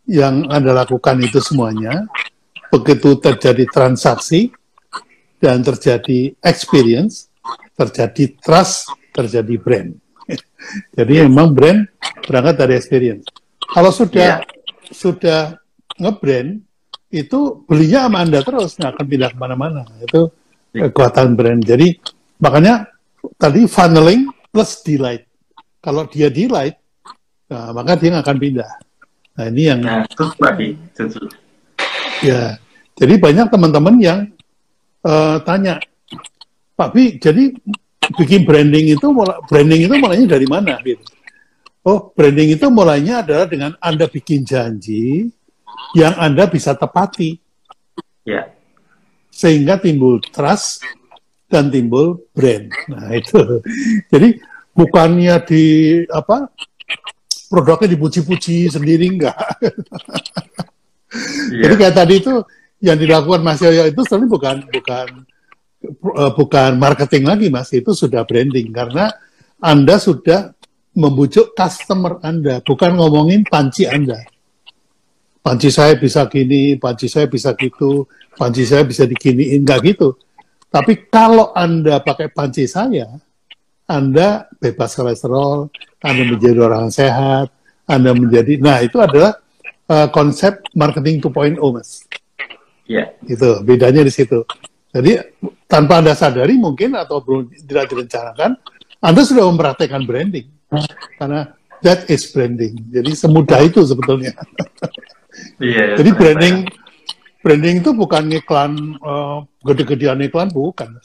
yang 0.08 0.48
Anda 0.48 0.72
lakukan 0.72 1.20
itu 1.20 1.38
semuanya, 1.38 2.08
begitu 2.72 3.20
terjadi 3.20 3.68
transaksi 3.68 4.52
dan 5.38 5.60
terjadi 5.60 6.32
experience, 6.40 7.28
terjadi 7.76 8.36
trust, 8.40 8.88
terjadi 9.12 9.54
brand. 9.60 9.90
Jadi 10.96 11.14
memang 11.28 11.52
brand 11.52 11.84
berangkat 12.24 12.54
dari 12.56 12.74
experience. 12.74 13.45
Kalau 13.70 13.90
sudah 13.90 14.40
yeah. 14.42 14.90
sudah 14.90 15.40
ngebrand 15.98 16.62
itu 17.10 17.64
belinya 17.64 18.06
sama 18.06 18.18
anda 18.22 18.40
terus 18.42 18.76
nggak 18.76 18.90
akan 18.98 19.06
pindah 19.06 19.30
ke 19.32 19.38
mana-mana 19.38 19.82
itu 20.02 20.30
yeah. 20.74 20.90
kekuatan 20.90 21.34
brand. 21.38 21.62
Jadi 21.62 21.96
makanya 22.42 22.86
tadi 23.40 23.64
funneling 23.66 24.30
plus 24.50 24.82
delight. 24.86 25.26
Kalau 25.82 26.06
dia 26.10 26.26
delight, 26.32 26.78
nah, 27.46 27.70
maka 27.70 27.94
dia 27.94 28.10
nggak 28.14 28.24
akan 28.26 28.38
pindah. 28.38 28.70
Nah 29.36 29.44
ini 29.52 29.62
yang 29.68 29.80
nah, 29.84 30.02
terus 30.08 30.34
Ya, 32.24 32.56
jadi 32.96 33.20
banyak 33.20 33.52
teman-teman 33.52 34.00
yang 34.00 34.18
uh, 35.04 35.36
tanya, 35.44 35.76
Pak 36.72 36.96
Bi, 36.96 37.20
jadi 37.20 37.52
bikin 38.16 38.48
branding 38.48 38.96
itu 38.96 39.06
branding 39.52 39.84
itu 39.84 39.94
mulainya 40.00 40.26
dari 40.32 40.46
mana 40.48 40.80
gitu? 40.80 41.04
Oh, 41.86 42.10
branding 42.10 42.58
itu 42.58 42.66
mulainya 42.66 43.22
adalah 43.22 43.46
dengan 43.46 43.78
Anda 43.78 44.10
bikin 44.10 44.42
janji 44.42 45.30
yang 45.94 46.18
Anda 46.18 46.50
bisa 46.50 46.74
tepati. 46.74 47.38
Ya. 48.26 48.50
Sehingga 49.30 49.78
timbul 49.78 50.18
trust 50.18 50.82
dan 51.46 51.70
timbul 51.70 52.26
brand. 52.34 52.74
Nah, 52.90 53.14
itu. 53.14 53.62
Jadi 54.10 54.34
bukannya 54.74 55.38
di 55.46 55.64
apa? 56.10 56.50
Produknya 57.46 57.94
dipuji-puji 57.94 58.66
sendiri 58.66 59.06
enggak. 59.06 59.38
Ya. 61.54 61.70
Jadi 61.70 61.74
kayak 61.78 61.94
tadi 61.94 62.14
itu 62.18 62.34
yang 62.82 62.98
dilakukan 62.98 63.46
Mas 63.46 63.62
Yoyo 63.62 63.86
itu 63.86 64.02
sebenarnya 64.02 64.32
bukan 64.34 64.56
bukan 64.74 65.06
uh, 66.18 66.32
bukan 66.34 66.70
marketing 66.76 67.24
lagi 67.30 67.46
Mas, 67.46 67.70
itu 67.70 67.94
sudah 67.94 68.26
branding 68.26 68.74
karena 68.74 69.14
Anda 69.62 69.96
sudah 70.02 70.55
membujuk 70.96 71.52
customer 71.52 72.16
Anda, 72.24 72.64
bukan 72.64 72.96
ngomongin 72.96 73.44
panci 73.44 73.84
Anda. 73.84 74.24
Panci 75.44 75.68
saya 75.70 75.94
bisa 75.94 76.26
gini, 76.26 76.74
panci 76.80 77.06
saya 77.06 77.28
bisa 77.28 77.52
gitu, 77.54 78.08
panci 78.34 78.66
saya 78.66 78.82
bisa 78.82 79.04
diginiin, 79.04 79.62
enggak 79.62 79.94
gitu. 79.94 80.16
Tapi 80.72 81.06
kalau 81.06 81.52
Anda 81.54 82.02
pakai 82.02 82.32
panci 82.32 82.66
saya, 82.66 83.06
Anda 83.86 84.50
bebas 84.58 84.96
kolesterol, 84.96 85.70
Anda 86.02 86.22
menjadi 86.26 86.58
orang 86.58 86.90
sehat, 86.90 87.52
Anda 87.86 88.10
menjadi, 88.16 88.58
nah 88.58 88.82
itu 88.82 88.98
adalah 88.98 89.38
uh, 89.86 90.08
konsep 90.10 90.64
marketing 90.74 91.22
2.0, 91.22 91.60
Mas. 91.70 92.02
Iya. 92.90 93.14
Yeah. 93.22 93.36
Itu, 93.36 93.62
bedanya 93.62 94.02
di 94.02 94.10
situ. 94.10 94.42
Jadi 94.90 95.20
tanpa 95.70 96.00
Anda 96.02 96.16
sadari 96.16 96.56
mungkin 96.58 96.96
atau 96.96 97.22
belum 97.22 97.52
tidak 97.68 97.86
direncanakan, 97.92 98.58
Anda 98.98 99.20
sudah 99.22 99.44
mempraktekkan 99.46 100.02
branding 100.02 100.55
karena 101.20 101.52
that 101.84 102.08
is 102.10 102.26
branding. 102.30 102.76
Jadi 102.90 103.12
semudah 103.14 103.60
itu 103.64 103.82
sebetulnya. 103.84 104.32
Iya. 105.60 106.00
Jadi 106.00 106.10
branding 106.16 106.56
branding 107.44 107.84
itu 107.84 107.90
bukan 107.92 108.24
iklan 108.32 108.72
uh, 109.04 109.44
gede-gedean 109.62 110.24
iklan 110.24 110.48
bukan. 110.48 110.96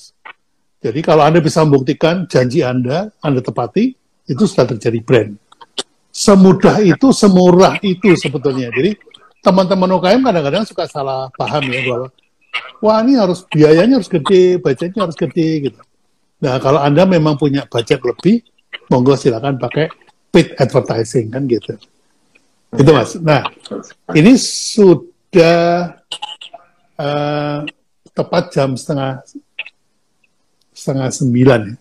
Jadi 0.81 0.99
kalau 1.05 1.21
Anda 1.27 1.43
bisa 1.43 1.61
membuktikan 1.61 2.25
janji 2.25 2.65
Anda, 2.65 3.13
Anda 3.21 3.45
tepati, 3.45 3.93
itu 4.25 4.43
sudah 4.49 4.65
terjadi 4.73 4.99
brand. 5.05 5.37
Semudah 6.09 6.81
itu, 6.81 7.13
semurah 7.13 7.77
itu 7.85 8.17
sebetulnya. 8.17 8.73
Jadi 8.73 8.97
teman-teman 9.45 10.01
UKM 10.01 10.21
kadang-kadang 10.25 10.63
suka 10.65 10.89
salah 10.89 11.29
paham 11.37 11.69
ya 11.69 11.81
bahwa 11.85 12.07
wah 12.81 12.97
ini 13.05 13.13
harus 13.17 13.45
biayanya 13.45 14.01
harus 14.01 14.09
gede, 14.09 14.57
budgetnya 14.57 15.05
harus 15.05 15.17
gede 15.17 15.69
gitu. 15.69 15.81
Nah 16.41 16.57
kalau 16.57 16.81
Anda 16.81 17.05
memang 17.05 17.37
punya 17.37 17.69
budget 17.69 18.01
lebih, 18.01 18.41
monggo 18.91 19.15
silakan 19.15 19.55
pakai 19.55 19.87
paid 20.31 20.55
advertising 20.55 21.27
kan 21.31 21.43
gitu. 21.47 21.75
Itu 22.71 22.91
mas. 22.95 23.19
Nah 23.19 23.43
ini 24.15 24.39
sudah 24.39 25.99
uh, 26.95 27.59
tepat 28.15 28.43
jam 28.55 28.75
setengah 28.79 29.23
setengah 30.71 31.09
sembilan. 31.11 31.61
Ya. 31.67 31.75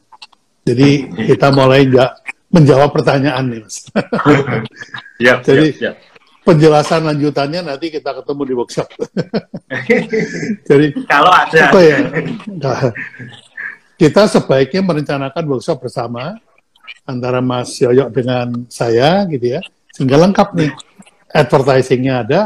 Jadi 0.71 0.91
kita 1.31 1.49
mulai 1.55 1.89
nggak 1.89 2.11
menjawab 2.51 2.91
pertanyaan 2.91 3.45
nih 3.49 3.61
mas. 3.63 3.77
ya, 5.25 5.39
Jadi 5.41 5.67
ya, 5.79 5.91
ya. 5.91 5.93
penjelasan 6.43 7.07
lanjutannya 7.07 7.65
nanti 7.65 7.89
kita 7.95 8.11
ketemu 8.11 8.43
di 8.45 8.55
workshop. 8.59 8.89
Jadi 10.69 10.87
kalau 11.07 11.31
ada. 11.31 11.71
Apa 11.71 11.81
ya? 11.81 11.99
Nah, 12.51 12.81
kita 13.95 14.27
sebaiknya 14.27 14.83
merencanakan 14.83 15.45
workshop 15.47 15.87
bersama 15.87 16.35
antara 17.05 17.43
Mas 17.43 17.77
Yoyok 17.81 18.09
dengan 18.15 18.67
saya 18.71 19.27
gitu 19.29 19.59
ya. 19.59 19.61
Sehingga 19.95 20.17
lengkap 20.21 20.49
nih. 20.57 20.73
Advertisingnya 21.31 22.27
ada 22.27 22.41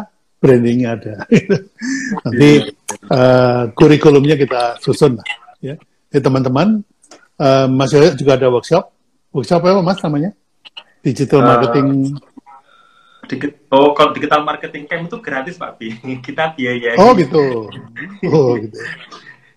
brandingnya 0.44 0.88
ada. 1.00 1.14
Nanti 2.28 2.50
uh, 3.08 3.72
kurikulumnya 3.72 4.36
kita 4.36 4.76
susun 4.84 5.16
lah 5.16 5.26
ya. 5.64 5.80
Jadi 6.12 6.20
teman-teman 6.20 6.84
uh, 7.40 7.66
Mas 7.72 7.96
Yoyok 7.96 8.14
juga 8.20 8.36
ada 8.36 8.52
workshop. 8.52 8.84
Workshop 9.32 9.64
apa 9.64 9.80
Mas 9.80 10.04
namanya? 10.04 10.36
Digital 11.00 11.40
eh, 11.40 11.46
marketing. 11.48 11.88
uh, 13.24 13.72
oh 13.72 13.96
kalau 13.96 14.12
digital 14.12 14.44
marketing 14.44 14.84
camp 14.84 15.08
itu 15.08 15.16
gratis 15.24 15.56
Pak 15.56 15.80
Bi. 15.80 15.96
Kita 16.26 16.52
biaya 16.52 17.00
oh 17.00 17.16
gitu. 17.16 17.72
Oh 18.28 18.60
gitu. 18.60 18.78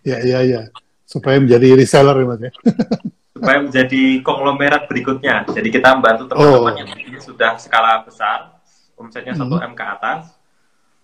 Ya 0.07 0.23
ya 0.23 0.39
ya. 0.47 0.61
Supaya 1.03 1.39
menjadi 1.39 1.75
reseller 1.75 2.15
ya 2.15 2.25
mas 2.27 2.41
ya. 2.47 2.51
supaya 3.37 3.61
menjadi 3.61 4.03
konglomerat 4.25 4.89
berikutnya. 4.89 5.45
Jadi 5.45 5.69
kita 5.69 5.93
membantu 5.93 6.33
teman-teman 6.33 6.73
oh. 6.73 6.77
yang 6.81 7.21
sudah 7.21 7.53
skala 7.61 8.01
besar, 8.01 8.57
omsetnya 8.97 9.37
satu 9.37 9.61
hmm. 9.61 9.69
m 9.69 9.73
ke 9.77 9.85
atas, 9.85 10.33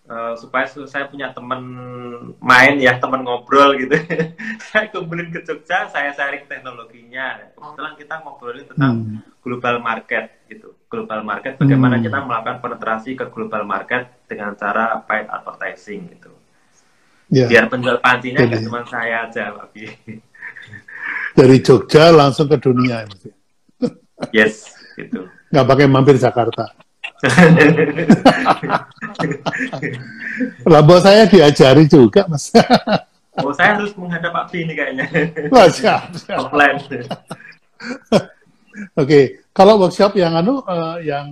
uh, 0.10 0.34
supaya 0.34 0.66
saya 0.66 1.06
punya 1.06 1.30
teman 1.30 1.62
main 2.42 2.82
ya, 2.82 2.98
teman 2.98 3.22
ngobrol 3.22 3.78
gitu. 3.78 3.94
saya 4.74 4.90
kumpulin 4.90 5.30
ke 5.30 5.46
Jogja, 5.46 5.86
saya 5.94 6.10
sharing 6.18 6.50
teknologinya. 6.50 7.54
Kebetulan 7.54 7.94
kita 8.02 8.14
ngobrolin 8.26 8.66
tentang 8.66 8.94
hmm. 8.98 9.18
global 9.46 9.78
market 9.78 10.34
gitu. 10.50 10.74
Global 10.90 11.22
market, 11.22 11.62
bagaimana 11.62 12.02
hmm. 12.02 12.06
kita 12.10 12.18
melakukan 12.26 12.58
penetrasi 12.66 13.14
ke 13.14 13.30
global 13.30 13.62
market 13.62 14.26
dengan 14.26 14.58
cara 14.58 14.98
paid 15.06 15.30
advertising 15.30 16.10
gitu. 16.18 16.34
Yeah. 17.30 17.50
Biar 17.50 17.66
penjual 17.70 17.98
pancinya 18.02 18.46
nggak 18.46 18.62
cuma 18.66 18.82
saya 18.90 19.30
aja, 19.30 19.54
tapi 19.54 19.90
dari 21.34 21.58
Jogja 21.60 22.14
langsung 22.14 22.48
ke 22.48 22.58
dunia. 22.62 23.06
Yes, 24.32 24.72
gitu. 24.96 25.28
Nggak 25.50 25.66
pakai 25.68 25.86
mampir 25.90 26.16
Jakarta. 26.18 26.70
Lah 30.68 30.82
saya 31.00 31.24
diajari 31.30 31.86
juga, 31.88 32.26
Mas. 32.28 32.52
oh, 33.44 33.54
saya 33.56 33.80
harus 33.80 33.94
menghadap 33.96 34.32
Pak 34.34 34.54
ini 34.56 34.74
kayaknya. 34.76 35.06
Wah, 35.54 35.68
siap. 35.70 36.12
Offline. 36.30 36.80
Oke, 38.98 39.46
kalau 39.54 39.78
workshop 39.78 40.18
yang 40.18 40.34
anu 40.34 40.66
uh, 40.66 40.98
yang 41.00 41.28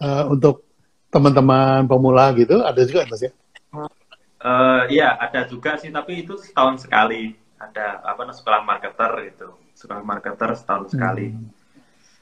uh, 0.00 0.24
untuk 0.32 0.64
teman-teman 1.12 1.84
pemula 1.84 2.32
gitu 2.38 2.62
ada 2.64 2.80
juga 2.86 3.04
Mas 3.10 3.20
ya? 3.20 3.32
Uh, 4.40 4.88
iya, 4.88 5.20
ada 5.20 5.44
juga 5.44 5.76
sih, 5.76 5.92
tapi 5.92 6.24
itu 6.24 6.40
setahun 6.40 6.88
sekali 6.88 7.36
ada 7.60 8.00
apa 8.00 8.24
namanya 8.24 8.38
sekolah 8.40 8.60
marketer 8.64 9.12
gitu. 9.28 9.48
Sekolah 9.76 10.02
marketer 10.02 10.50
setahun 10.56 10.88
hmm. 10.88 10.92
sekali. 10.96 11.26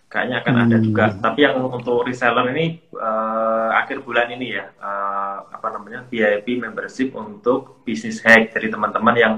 Kayaknya 0.08 0.36
akan 0.42 0.54
hmm. 0.54 0.64
ada 0.66 0.76
juga. 0.82 1.04
Tapi 1.14 1.40
yang 1.46 1.56
untuk 1.62 2.02
reseller 2.02 2.46
ini 2.50 2.82
uh, 2.98 3.70
akhir 3.78 4.02
bulan 4.02 4.28
ini 4.34 4.58
ya 4.58 4.66
uh, 4.82 5.46
apa 5.54 5.68
namanya 5.70 6.02
VIP 6.10 6.58
membership 6.58 7.14
untuk 7.14 7.86
bisnis 7.86 8.18
hack. 8.26 8.50
Jadi 8.50 8.74
teman-teman 8.74 9.14
yang 9.14 9.34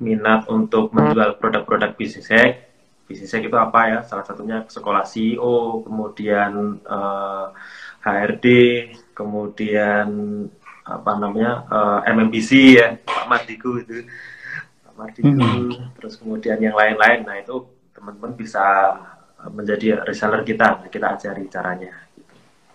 minat 0.00 0.48
untuk 0.48 0.90
menjual 0.90 1.38
produk-produk 1.38 1.94
bisnis 1.94 2.26
hack 2.32 2.74
bisnis 3.04 3.32
hack 3.32 3.44
itu 3.44 3.56
apa 3.56 3.80
ya? 3.88 3.98
Salah 4.04 4.24
satunya 4.24 4.64
sekolah 4.64 5.04
CEO 5.04 5.84
kemudian 5.84 6.80
uh, 6.88 7.52
eh, 8.04 8.08
HRD 8.08 8.46
kemudian 9.12 10.08
apa 10.84 11.12
namanya 11.16 11.64
uh, 11.72 12.00
MMBC 12.04 12.50
ya 12.76 12.86
Pak 13.00 13.24
Madiku 13.24 13.80
itu 13.80 14.04
Mardigu, 14.94 15.30
hmm. 15.30 15.98
terus 15.98 16.14
kemudian 16.16 16.58
yang 16.62 16.78
lain-lain. 16.78 17.26
Nah 17.26 17.36
itu 17.42 17.66
teman-teman 17.94 18.38
bisa 18.38 18.62
menjadi 19.52 20.00
reseller 20.06 20.46
kita, 20.46 20.80
kita 20.88 21.18
ajari 21.18 21.44
caranya. 21.52 21.92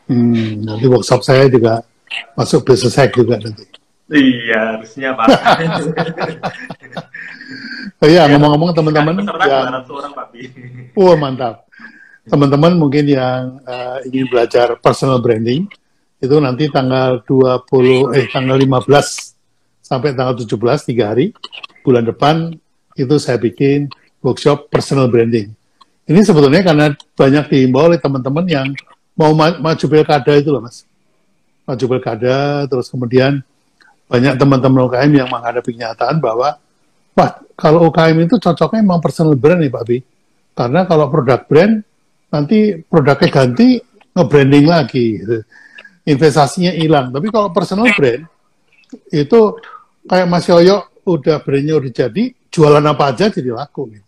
Hmm, 0.09 0.65
nanti 0.65 0.89
workshop 0.89 1.22
saya 1.22 1.45
juga 1.49 1.86
masuk 2.34 2.65
business 2.65 2.97
hack 2.97 3.13
juga 3.13 3.38
nanti. 3.38 3.61
Iya, 4.09 4.78
harusnya 4.78 5.13
Pak. 5.13 5.28
oh 8.01 8.07
iya, 8.09 8.26
ngomong-ngomong 8.26 8.74
teman-teman 8.74 9.22
yang... 9.22 9.86
orang, 9.86 10.13
Pak. 10.17 10.34
Wah, 10.97 11.13
mantap. 11.13 11.70
Teman-teman 12.26 12.74
mungkin 12.74 13.05
yang 13.05 13.61
uh, 13.70 14.01
ingin 14.09 14.26
belajar 14.34 14.82
personal 14.82 15.22
branding, 15.22 15.70
itu 16.17 16.36
nanti 16.41 16.74
tanggal 16.74 17.22
20, 17.22 18.17
eh 18.17 18.26
tanggal 18.34 18.57
15 18.57 19.86
sampai 19.86 20.17
tanggal 20.17 20.41
17, 20.41 20.89
tiga 20.89 21.13
hari, 21.13 21.38
bulan 21.90 22.06
depan 22.06 22.54
itu 22.94 23.16
saya 23.18 23.42
bikin 23.42 23.90
workshop 24.22 24.70
personal 24.70 25.10
branding. 25.10 25.50
Ini 26.06 26.22
sebetulnya 26.22 26.62
karena 26.62 26.94
banyak 27.18 27.50
diimbau 27.50 27.90
oleh 27.90 27.98
teman-teman 27.98 28.46
yang 28.46 28.68
mau 29.18 29.34
ma 29.34 29.58
maju 29.58 29.86
pilkada 29.90 30.38
itu 30.38 30.54
loh 30.54 30.62
mas. 30.62 30.86
Maju 31.66 31.86
pilkada, 31.98 32.70
terus 32.70 32.90
kemudian 32.90 33.42
banyak 34.10 34.38
teman-teman 34.42 34.90
UKM 34.90 35.12
yang 35.22 35.30
menghadapi 35.30 35.70
kenyataan 35.78 36.18
bahwa, 36.18 36.58
wah 37.14 37.32
kalau 37.54 37.86
UKM 37.94 38.26
itu 38.26 38.42
cocoknya 38.42 38.82
memang 38.82 39.02
personal 39.02 39.38
brand 39.38 39.62
nih 39.62 39.70
Pak 39.70 39.84
Bi. 39.86 39.98
Karena 40.58 40.90
kalau 40.90 41.14
produk 41.14 41.46
brand, 41.46 41.86
nanti 42.34 42.82
produknya 42.90 43.30
ganti, 43.30 43.78
nge-branding 44.18 44.66
lagi. 44.66 45.22
Gitu. 45.22 45.46
Investasinya 46.10 46.74
hilang. 46.74 47.14
Tapi 47.14 47.30
kalau 47.30 47.54
personal 47.54 47.86
brand, 47.94 48.26
itu 49.14 49.40
kayak 50.10 50.26
Mas 50.26 50.50
Yoyo 50.50 50.89
udah 51.18 51.41
brandnya 51.41 51.82
udah 51.82 51.91
jadi, 51.91 52.24
jualan 52.53 52.86
apa 52.86 53.14
aja 53.14 53.34
jadi 53.34 53.53
laku. 53.55 53.89
Gitu. 53.93 54.07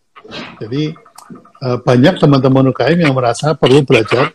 Jadi 0.61 0.83
uh, 1.65 1.77
banyak 1.81 2.21
teman-teman 2.21 2.69
UKM 2.73 2.99
yang 3.01 3.13
merasa 3.17 3.57
perlu 3.57 3.81
belajar 3.81 4.33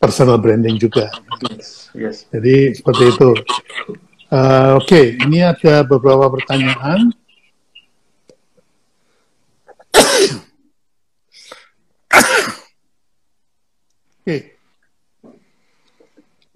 personal 0.00 0.40
branding 0.40 0.80
juga. 0.80 1.12
Yes, 1.44 1.92
yes. 1.92 2.16
Jadi 2.32 2.72
seperti 2.72 3.04
itu. 3.12 3.30
Uh, 4.30 4.78
Oke, 4.78 4.86
okay, 4.86 5.06
ini 5.26 5.42
ada 5.42 5.82
beberapa 5.82 6.30
pertanyaan. 6.30 7.10
Oke. 14.20 14.24
Okay. 14.24 14.40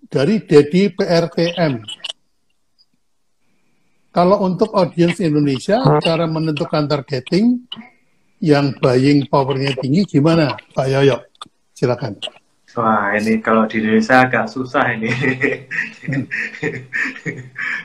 Dari 0.07 0.38
Dedi 0.47 0.82
PRTM. 0.95 2.03
Kalau 4.14 4.46
untuk 4.46 4.70
audiens 4.78 5.18
Indonesia, 5.18 5.82
cara 5.98 6.30
menentukan 6.30 6.86
targeting 6.86 7.66
yang 8.38 8.70
buying 8.78 9.26
powernya 9.26 9.74
tinggi 9.74 10.06
gimana, 10.06 10.54
Pak 10.70 10.86
Yoyo? 10.86 11.18
Silakan. 11.74 12.22
Wah, 12.78 13.10
ini 13.18 13.42
kalau 13.42 13.66
di 13.66 13.82
Indonesia 13.82 14.22
agak 14.22 14.46
susah 14.46 14.86
ini. 14.94 15.10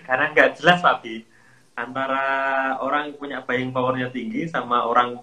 Karena 0.06 0.26
nggak 0.30 0.62
jelas, 0.62 0.86
Pak 0.86 1.02
Bi. 1.02 1.26
Antara 1.74 2.22
orang 2.78 3.10
yang 3.10 3.18
punya 3.18 3.38
buying 3.42 3.74
powernya 3.74 4.14
tinggi 4.14 4.46
sama 4.46 4.86
orang 4.86 5.18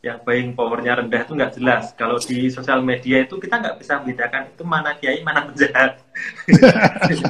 yang 0.00 0.16
buying 0.24 0.56
powernya 0.56 1.04
rendah 1.04 1.28
itu 1.28 1.32
nggak 1.36 1.52
jelas. 1.60 1.92
Kalau 1.92 2.16
di 2.16 2.48
sosial 2.48 2.80
media 2.80 3.20
itu 3.20 3.36
kita 3.36 3.60
nggak 3.60 3.76
bisa 3.76 4.00
membedakan 4.00 4.48
itu 4.48 4.64
mana 4.64 4.96
kiai, 4.96 5.20
mana 5.20 5.44
penjahat. 5.44 6.00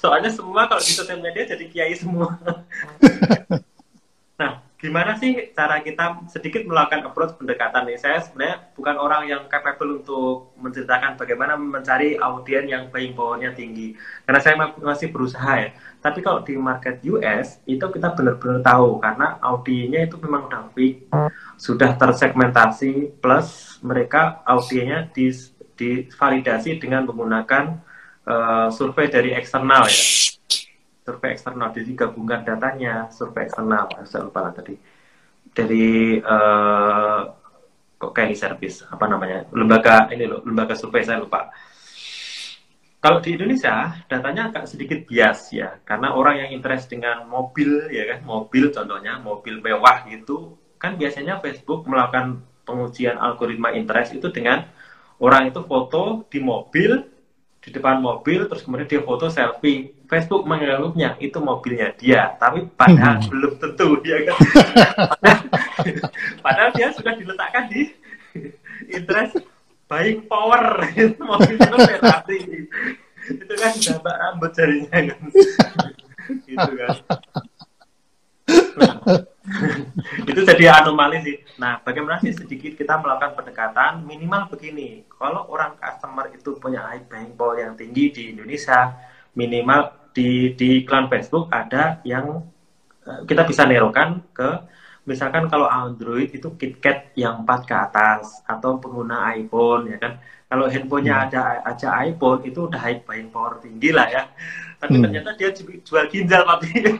Soalnya 0.00 0.28
semua 0.28 0.68
kalau 0.68 0.84
di 0.84 0.92
sosial 0.92 1.24
media 1.24 1.48
jadi 1.48 1.64
kiai 1.64 1.96
semua. 1.96 2.36
nah, 4.36 4.60
gimana 4.76 5.16
sih 5.16 5.48
cara 5.56 5.80
kita 5.80 6.28
sedikit 6.28 6.68
melakukan 6.68 7.08
approach 7.08 7.40
pendekatan 7.40 7.88
nih? 7.88 7.96
Saya 7.96 8.20
sebenarnya 8.20 8.68
bukan 8.76 8.96
orang 9.00 9.24
yang 9.24 9.48
capable 9.48 10.04
untuk 10.04 10.52
menceritakan 10.60 11.16
bagaimana 11.16 11.56
mencari 11.56 12.20
audiens 12.20 12.68
yang 12.68 12.92
buying 12.92 13.16
powernya 13.16 13.56
tinggi. 13.56 13.96
Karena 14.28 14.40
saya 14.44 14.60
masih 14.76 15.08
berusaha 15.08 15.56
ya. 15.56 15.72
Tapi 16.04 16.20
kalau 16.20 16.44
di 16.44 16.52
market 16.60 17.00
US 17.08 17.64
itu 17.64 17.80
kita 17.80 18.12
benar-benar 18.12 18.60
tahu 18.60 19.00
karena 19.00 19.40
audiennya 19.40 20.04
itu 20.04 20.20
memang 20.20 20.52
udah 20.52 20.68
fix, 20.76 21.08
sudah 21.56 21.96
tersegmentasi 21.96 23.16
plus 23.24 23.80
mereka 23.80 24.44
audiennya 24.44 25.08
divalidasi 25.80 26.76
dengan 26.76 27.08
menggunakan 27.08 27.80
uh, 28.28 28.68
survei 28.68 29.08
dari 29.08 29.32
eksternal 29.32 29.88
ya. 29.88 29.96
Survei 31.08 31.32
eksternal 31.32 31.72
jadi 31.72 31.90
gabungan 31.96 32.44
datanya 32.44 33.08
survei 33.08 33.48
eksternal 33.48 33.88
saya 34.04 34.28
lupa 34.28 34.52
tadi. 34.52 34.76
Dari 35.56 36.20
uh, 36.20 37.20
kok 37.96 38.12
kayak 38.12 38.36
service 38.36 38.84
apa 38.84 39.08
namanya 39.08 39.48
lembaga 39.56 40.12
ini 40.12 40.28
loh 40.28 40.44
lembaga 40.44 40.76
survei 40.76 41.00
saya 41.00 41.24
lupa 41.24 41.48
kalau 43.04 43.20
di 43.20 43.36
Indonesia 43.36 44.00
datanya 44.08 44.48
agak 44.48 44.64
sedikit 44.64 45.04
bias 45.04 45.52
ya. 45.52 45.76
Karena 45.84 46.16
orang 46.16 46.40
yang 46.40 46.56
interest 46.56 46.88
dengan 46.88 47.28
mobil 47.28 47.92
ya 47.92 48.08
kan 48.08 48.24
mobil 48.24 48.72
contohnya 48.72 49.20
mobil 49.20 49.60
mewah 49.60 50.08
gitu 50.08 50.56
kan 50.80 50.96
biasanya 50.96 51.36
Facebook 51.44 51.84
melakukan 51.84 52.40
pengujian 52.64 53.20
algoritma 53.20 53.76
interest 53.76 54.16
itu 54.16 54.32
dengan 54.32 54.64
orang 55.20 55.52
itu 55.52 55.60
foto 55.68 56.24
di 56.32 56.40
mobil 56.40 57.04
di 57.60 57.68
depan 57.68 58.00
mobil 58.00 58.48
terus 58.48 58.64
kemudian 58.64 58.88
dia 58.88 59.04
foto 59.04 59.28
selfie. 59.28 59.92
Facebook 60.08 60.48
menganggapnya 60.48 61.20
itu 61.20 61.36
mobilnya 61.44 61.92
dia 62.00 62.32
tapi 62.40 62.64
padahal 62.72 63.20
hmm. 63.20 63.28
belum 63.28 63.52
tentu 63.60 64.00
ya 64.08 64.16
kan? 64.32 64.38
Padahal, 66.44 66.72
dia 66.72 66.88
sudah 66.96 67.12
diletakkan 67.12 67.68
di 67.68 67.92
interest 68.96 69.44
baik 69.88 70.26
power 70.30 70.64
itu 70.96 71.22
mobilnya 71.22 71.76
Ferrari 71.76 72.38
itu 73.24 73.54
kan 73.56 73.72
gambar 73.72 74.14
rambut 74.20 74.50
jarinya 74.52 74.98
kan 75.12 75.20
gitu 76.48 76.70
kan 76.76 76.94
itu 80.24 80.40
jadi 80.44 80.80
anomali 80.80 81.20
sih. 81.20 81.36
Nah, 81.60 81.80
bagaimana 81.84 82.16
sih 82.20 82.32
sedikit 82.32 82.74
kita 82.76 82.96
melakukan 83.00 83.36
pendekatan 83.36 84.04
minimal 84.04 84.48
begini. 84.48 85.04
Kalau 85.08 85.48
orang 85.52 85.76
customer 85.76 86.32
itu 86.32 86.56
punya 86.56 86.84
high 86.84 87.04
buying 87.04 87.36
power 87.36 87.60
yang 87.60 87.76
tinggi 87.76 88.10
di 88.12 88.22
Indonesia, 88.32 88.96
minimal 89.36 90.10
di 90.14 90.54
di 90.54 90.84
iklan 90.84 91.10
Facebook 91.10 91.50
ada 91.50 92.00
yang 92.06 92.40
eh, 93.04 93.20
kita 93.28 93.44
bisa 93.44 93.66
nerokan 93.66 94.22
ke 94.32 94.48
misalkan 95.04 95.48
kalau 95.52 95.68
Android 95.68 96.32
itu 96.32 96.48
KitKat 96.56 97.16
yang 97.16 97.44
4 97.44 97.68
ke 97.68 97.74
atas 97.76 98.40
atau 98.48 98.80
pengguna 98.80 99.32
iPhone 99.36 99.92
ya 99.92 99.98
kan? 100.00 100.20
Kalau 100.48 100.68
handphonenya 100.68 101.14
hmm. 101.14 101.24
ada 101.28 101.40
aja 101.66 101.88
iPhone 102.04 102.40
itu 102.44 102.68
udah 102.68 102.80
high 102.80 103.00
buying 103.04 103.28
power 103.32 103.58
tinggi 103.60 103.90
lah 103.92 104.06
ya. 104.08 104.28
Tapi 104.78 105.00
hmm. 105.00 105.02
ternyata 105.08 105.30
dia 105.36 105.50
jual 105.56 106.04
ginjal 106.12 106.42
tapi 106.44 106.68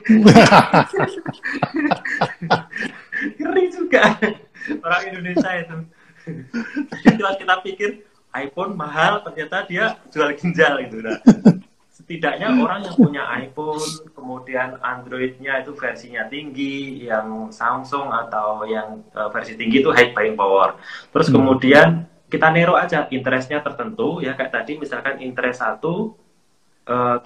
ngeri 3.38 3.64
juga. 3.72 4.02
Orang 4.80 5.02
Indonesia 5.12 5.50
itu. 5.60 5.76
Jadi 7.04 7.20
kita 7.20 7.54
pikir 7.60 7.90
iPhone 8.34 8.74
mahal 8.74 9.22
ternyata 9.22 9.62
dia 9.68 9.94
jual 10.10 10.34
ginjal 10.34 10.82
gitu 10.82 10.98
nah 11.04 11.20
setidaknya 12.04 12.52
orang 12.60 12.84
yang 12.84 12.96
punya 13.00 13.24
iPhone, 13.40 13.80
kemudian 14.12 14.76
Androidnya 14.84 15.64
itu 15.64 15.72
versinya 15.72 16.28
tinggi, 16.28 17.00
yang 17.08 17.48
Samsung 17.48 18.12
atau 18.12 18.68
yang 18.68 19.00
uh, 19.16 19.32
versi 19.32 19.56
tinggi 19.56 19.80
itu 19.80 19.88
high 19.88 20.12
buying 20.12 20.36
power. 20.36 20.76
Terus 21.16 21.32
hmm. 21.32 21.34
kemudian 21.40 21.88
kita 22.28 22.52
nero 22.52 22.76
aja 22.76 23.08
interestnya 23.08 23.64
tertentu 23.64 24.20
ya 24.20 24.36
kayak 24.36 24.52
tadi 24.52 24.76
misalkan 24.76 25.16
interest 25.24 25.64
satu, 25.64 26.12
uh, 26.92 27.16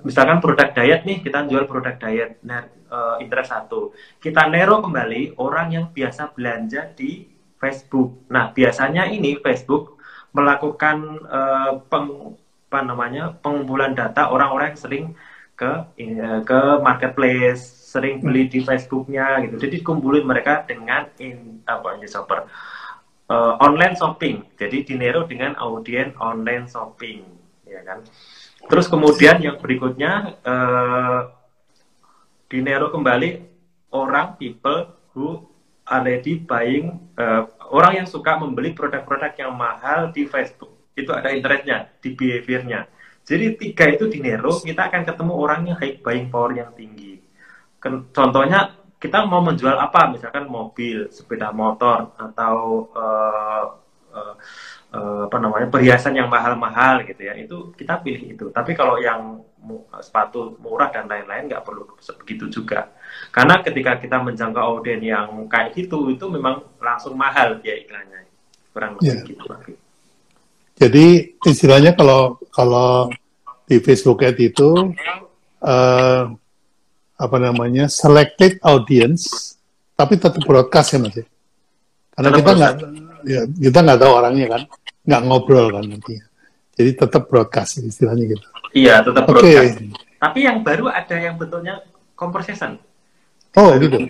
misalkan 0.00 0.40
produk 0.40 0.72
diet 0.72 1.04
nih 1.04 1.20
kita 1.20 1.44
jual 1.44 1.68
produk 1.68 1.92
diet, 2.00 2.40
nah 2.40 2.64
uh, 2.88 3.20
interest 3.20 3.52
satu, 3.52 3.92
kita 4.16 4.48
nero 4.48 4.80
kembali 4.80 5.36
orang 5.36 5.76
yang 5.76 5.86
biasa 5.92 6.32
belanja 6.32 6.88
di 6.96 7.28
Facebook. 7.60 8.24
Nah 8.32 8.48
biasanya 8.48 9.12
ini 9.12 9.36
Facebook 9.44 10.00
melakukan 10.32 11.20
uh, 11.28 11.84
peng 11.92 12.40
apa 12.72 12.88
namanya 12.88 13.36
pengumpulan 13.36 13.92
data 13.92 14.32
orang-orang 14.32 14.72
yang 14.72 14.80
sering 14.80 15.04
ke 15.52 15.92
eh, 16.00 16.40
ke 16.40 16.60
marketplace 16.80 17.60
sering 17.92 18.24
beli 18.24 18.48
di 18.48 18.64
Facebooknya 18.64 19.44
gitu. 19.44 19.60
Jadi 19.60 19.84
kumpulin 19.84 20.24
mereka 20.24 20.64
dengan 20.64 21.12
in 21.20 21.60
apa 21.68 22.00
shopper. 22.08 22.48
Uh, 23.28 23.60
online 23.60 23.92
shopping. 23.92 24.40
Jadi 24.56 24.88
dinero 24.88 25.28
dengan 25.28 25.52
audien 25.60 26.16
online 26.16 26.64
shopping 26.64 27.20
ya 27.68 27.84
kan? 27.84 28.00
Terus 28.72 28.88
kemudian 28.88 29.36
yang 29.44 29.60
berikutnya 29.60 30.40
uh, 30.40 31.28
dinero 32.48 32.88
kembali 32.88 33.44
orang 33.92 34.40
people 34.40 34.96
who 35.12 35.44
already 35.84 36.40
buying 36.40 36.96
uh, 37.20 37.44
orang 37.68 38.04
yang 38.04 38.08
suka 38.08 38.40
membeli 38.40 38.72
produk-produk 38.72 39.36
yang 39.36 39.52
mahal 39.52 40.08
di 40.12 40.24
Facebook 40.24 40.71
itu 40.92 41.10
ada 41.12 41.32
internetnya 41.32 41.88
di 42.00 42.12
behaviornya. 42.12 42.88
Jadi 43.22 43.54
tiga 43.54 43.86
itu 43.86 44.10
di 44.10 44.18
Nero 44.18 44.58
kita 44.58 44.90
akan 44.90 45.02
ketemu 45.06 45.32
orang 45.32 45.60
yang 45.70 45.76
high 45.78 45.96
buying 46.02 46.28
power 46.28 46.52
yang 46.52 46.74
tinggi. 46.74 47.22
Contohnya 48.14 48.82
kita 49.02 49.26
mau 49.26 49.42
menjual 49.42 49.74
apa, 49.74 50.14
misalkan 50.14 50.46
mobil, 50.46 51.10
sepeda 51.10 51.50
motor 51.50 52.14
atau 52.14 52.86
uh, 52.94 53.64
uh, 54.14 54.34
uh, 54.94 55.22
apa 55.26 55.36
namanya 55.42 55.66
perhiasan 55.66 56.14
yang 56.14 56.30
mahal-mahal 56.30 57.02
gitu 57.02 57.26
ya, 57.26 57.34
itu 57.34 57.74
kita 57.74 57.98
pilih 57.98 58.38
itu. 58.38 58.46
Tapi 58.54 58.78
kalau 58.78 59.02
yang 59.02 59.42
sepatu 60.02 60.58
murah 60.58 60.90
dan 60.90 61.06
lain-lain 61.06 61.50
nggak 61.50 61.62
perlu 61.66 61.98
sebegitu 61.98 62.50
juga. 62.50 62.90
Karena 63.34 63.58
ketika 63.62 63.98
kita 63.98 64.22
menjangkau 64.22 64.62
audien 64.62 65.02
yang 65.02 65.46
kayak 65.50 65.74
gitu, 65.74 66.10
itu 66.10 66.26
memang 66.30 66.62
langsung 66.78 67.14
mahal 67.18 67.58
dia 67.58 67.78
iklannya. 67.78 68.26
Kurang 68.70 68.98
lebih 68.98 69.10
yeah. 69.10 69.26
gitu. 69.26 69.46
Jadi 70.82 71.38
istilahnya 71.46 71.94
kalau 71.94 72.42
kalau 72.50 73.06
di 73.70 73.78
Facebook 73.78 74.26
Ad 74.26 74.34
itu 74.42 74.90
uh, 75.62 76.22
apa 77.14 77.36
namanya 77.38 77.86
selected 77.86 78.58
audience, 78.66 79.54
tapi 79.94 80.18
tetap 80.18 80.42
broadcast 80.42 80.98
ya 80.98 80.98
mas 80.98 81.14
ya. 81.14 81.26
Karena 82.18 82.28
tetap 82.34 82.38
kita 82.42 82.50
nggak 82.58 82.74
ya, 83.22 83.42
kita 83.46 83.78
nggak 83.86 83.98
tahu 84.02 84.12
orangnya 84.12 84.46
kan, 84.58 84.62
nggak 85.06 85.22
ngobrol 85.22 85.66
kan 85.70 85.84
nanti. 85.86 86.18
Jadi 86.74 86.90
tetap 86.98 87.30
broadcast 87.30 87.78
istilahnya 87.78 88.34
gitu. 88.34 88.46
Iya 88.74 89.06
tetap 89.06 89.22
okay. 89.30 89.38
broadcast. 89.38 89.78
Tapi 90.18 90.38
yang 90.42 90.58
baru 90.66 90.90
ada 90.90 91.14
yang 91.14 91.38
bentuknya 91.38 91.86
conversation. 92.18 92.82
Oh 93.54 93.70
gitu. 93.78 94.02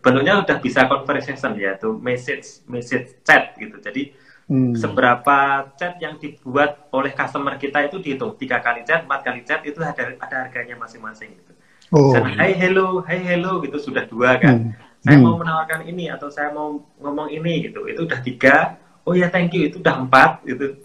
Bentuknya 0.00 0.40
udah 0.40 0.56
bisa 0.56 0.88
conversation 0.88 1.52
ya, 1.60 1.76
tuh 1.76 2.00
message 2.00 2.64
message 2.64 3.20
chat 3.28 3.52
gitu. 3.60 3.76
Jadi 3.84 4.23
Hmm. 4.44 4.76
Seberapa 4.76 5.72
chat 5.80 5.96
yang 6.04 6.20
dibuat 6.20 6.92
oleh 6.92 7.16
customer 7.16 7.56
kita 7.56 7.88
itu 7.88 7.96
dihitung 7.96 8.36
tiga 8.36 8.60
kali 8.60 8.84
chat, 8.84 9.08
empat 9.08 9.24
kali 9.24 9.40
chat 9.40 9.64
itu 9.64 9.80
ada 9.80 10.12
ada 10.20 10.36
harganya 10.44 10.76
masing-masing. 10.76 11.32
Gitu. 11.32 11.52
Oh. 11.88 12.12
Hai 12.12 12.52
hello, 12.52 13.00
hai 13.08 13.24
hello 13.24 13.64
gitu 13.64 13.80
sudah 13.80 14.04
dua 14.04 14.36
kan. 14.36 14.68
Hmm. 14.68 15.00
Saya 15.00 15.16
hmm. 15.16 15.24
mau 15.24 15.40
menawarkan 15.40 15.88
ini 15.88 16.12
atau 16.12 16.28
saya 16.28 16.52
mau 16.52 16.76
ngomong 17.00 17.32
ini 17.32 17.72
gitu, 17.72 17.88
itu 17.88 18.04
udah 18.04 18.20
tiga. 18.20 18.76
Oh 19.08 19.16
ya 19.16 19.32
thank 19.32 19.52
you 19.56 19.64
itu 19.68 19.80
udah 19.80 20.04
empat 20.04 20.44
gitu. 20.44 20.76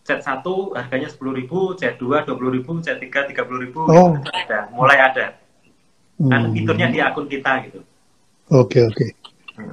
Chat 0.00 0.24
satu 0.24 0.72
harganya 0.72 1.12
sepuluh 1.12 1.36
ribu, 1.36 1.76
chat 1.76 2.00
dua 2.00 2.24
dua 2.24 2.36
puluh 2.36 2.56
ribu, 2.56 2.80
chat 2.80 2.96
tiga 2.96 3.28
tiga 3.28 3.44
puluh 3.44 3.60
ribu. 3.60 3.84
Oh. 3.84 4.16
Gitu, 4.16 4.28
ada, 4.32 4.72
mulai 4.72 4.96
ada. 5.04 5.36
Hmm. 6.16 6.32
Kan 6.32 6.40
fiturnya 6.56 6.88
di 6.88 6.98
akun 7.04 7.28
kita 7.28 7.68
gitu. 7.68 7.84
Oke 8.48 8.80
okay, 8.80 8.82
oke. 8.88 8.96
Okay. 8.96 9.10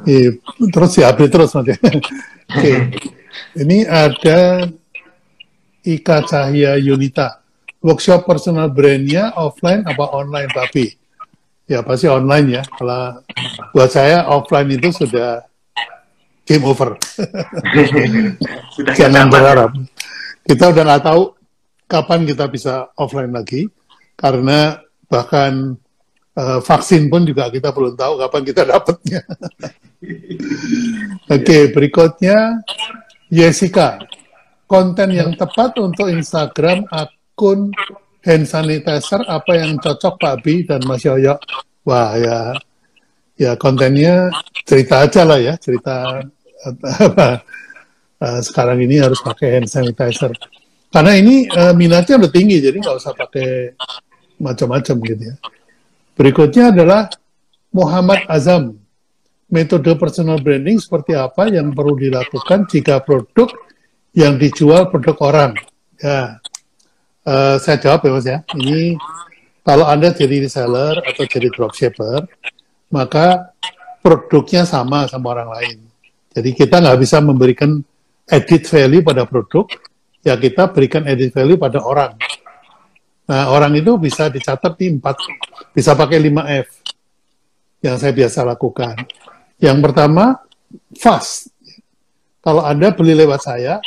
Eh, 0.07 0.39
terus 0.71 0.91
ya 0.95 1.11
update 1.11 1.33
terus 1.33 1.51
nanti. 1.51 1.75
Oke, 1.75 1.99
okay. 2.47 2.77
ini 3.59 3.83
ada 3.83 4.63
Ika 5.83 6.17
Cahya 6.23 6.79
Yunita. 6.79 7.43
Workshop 7.83 8.25
personal 8.25 8.71
brandnya 8.71 9.35
offline 9.35 9.83
apa 9.85 10.05
online 10.15 10.49
tapi? 10.51 10.95
Ya 11.67 11.83
pasti 11.83 12.07
online 12.07 12.59
ya. 12.59 12.63
Kalau 12.63 13.19
buat 13.75 13.91
saya 13.91 14.27
offline 14.31 14.71
itu 14.71 14.89
sudah 14.95 15.43
game 16.47 16.63
over. 16.63 16.95
sudah 18.75 18.93
Jangan 18.95 19.27
berharap. 19.27 19.75
Kita 20.47 20.71
udah 20.71 20.83
nggak 20.87 21.03
tahu 21.03 21.35
kapan 21.87 22.23
kita 22.23 22.47
bisa 22.47 22.87
offline 22.95 23.35
lagi 23.35 23.67
karena 24.15 24.79
bahkan 25.11 25.75
uh, 26.37 26.59
vaksin 26.61 27.09
pun 27.09 27.25
juga 27.25 27.49
kita 27.49 27.73
belum 27.73 27.97
tahu 27.97 28.13
kapan 28.21 28.41
kita 28.45 28.61
dapatnya. 28.63 29.21
Oke, 31.33 31.43
okay, 31.43 31.61
berikutnya 31.73 32.61
Jessica. 33.27 33.97
Konten 34.67 35.15
yang 35.15 35.31
tepat 35.39 35.79
untuk 35.79 36.11
Instagram 36.11 36.83
akun 36.91 37.71
hand 38.27 38.45
sanitizer 38.45 39.23
apa 39.23 39.55
yang 39.55 39.79
cocok 39.79 40.19
Pak 40.19 40.35
Bi 40.43 40.67
dan 40.67 40.83
Mas 40.83 41.07
Yoyo? 41.07 41.39
Wah 41.87 42.19
ya, 42.19 42.51
ya 43.39 43.55
kontennya 43.55 44.27
cerita 44.67 45.07
aja 45.07 45.23
lah 45.23 45.39
ya, 45.39 45.55
cerita 45.55 46.03
apa 46.67 47.39
uh, 48.19 48.39
sekarang 48.43 48.83
ini 48.83 48.99
harus 48.99 49.23
pakai 49.23 49.55
hand 49.55 49.71
sanitizer. 49.71 50.35
Karena 50.91 51.15
ini 51.15 51.47
uh, 51.47 51.71
minatnya 51.71 52.19
udah 52.19 52.31
tinggi, 52.31 52.59
jadi 52.59 52.75
nggak 52.75 52.97
usah 52.99 53.15
pakai 53.15 53.71
macam-macam 54.43 54.95
gitu 54.99 55.23
ya. 55.31 55.35
Berikutnya 56.17 56.73
adalah 56.73 57.07
Muhammad 57.69 58.25
Azam. 58.25 58.73
Metode 59.47 59.95
personal 59.95 60.43
branding 60.43 60.75
seperti 60.75 61.15
apa 61.15 61.47
yang 61.47 61.71
perlu 61.71 61.95
dilakukan 61.95 62.67
jika 62.67 62.99
produk 62.99 63.47
yang 64.11 64.35
dijual 64.35 64.91
produk 64.91 65.15
orang? 65.23 65.51
Ya, 66.01 66.41
uh, 67.23 67.55
saya 67.61 67.79
jawab 67.79 68.03
ya 68.03 68.11
mas 68.11 68.27
ya. 68.27 68.37
Ini 68.57 68.99
kalau 69.63 69.87
anda 69.87 70.11
jadi 70.11 70.43
reseller 70.43 70.99
atau 70.99 71.23
jadi 71.23 71.47
dropshipper, 71.53 72.27
maka 72.91 73.55
produknya 74.03 74.67
sama 74.67 75.07
sama 75.07 75.31
orang 75.37 75.49
lain. 75.53 75.77
Jadi 76.35 76.49
kita 76.51 76.83
nggak 76.83 76.99
bisa 76.99 77.23
memberikan 77.23 77.79
edit 78.27 78.67
value 78.67 78.99
pada 78.99 79.23
produk, 79.23 79.63
ya 80.27 80.35
kita 80.35 80.75
berikan 80.75 81.07
edit 81.07 81.31
value 81.31 81.55
pada 81.55 81.79
orang. 81.79 82.19
Nah, 83.27 83.51
orang 83.51 83.75
itu 83.75 83.99
bisa 83.99 84.31
dicatat 84.31 84.79
di 84.79 84.87
empat, 84.95 85.19
bisa 85.75 85.91
pakai 85.99 86.23
5F 86.31 86.67
yang 87.83 87.99
saya 87.99 88.15
biasa 88.15 88.47
lakukan. 88.47 88.95
Yang 89.59 89.77
pertama, 89.83 90.39
fast. 90.95 91.51
Kalau 92.39 92.63
Anda 92.63 92.95
beli 92.95 93.19
lewat 93.19 93.43
saya, 93.43 93.83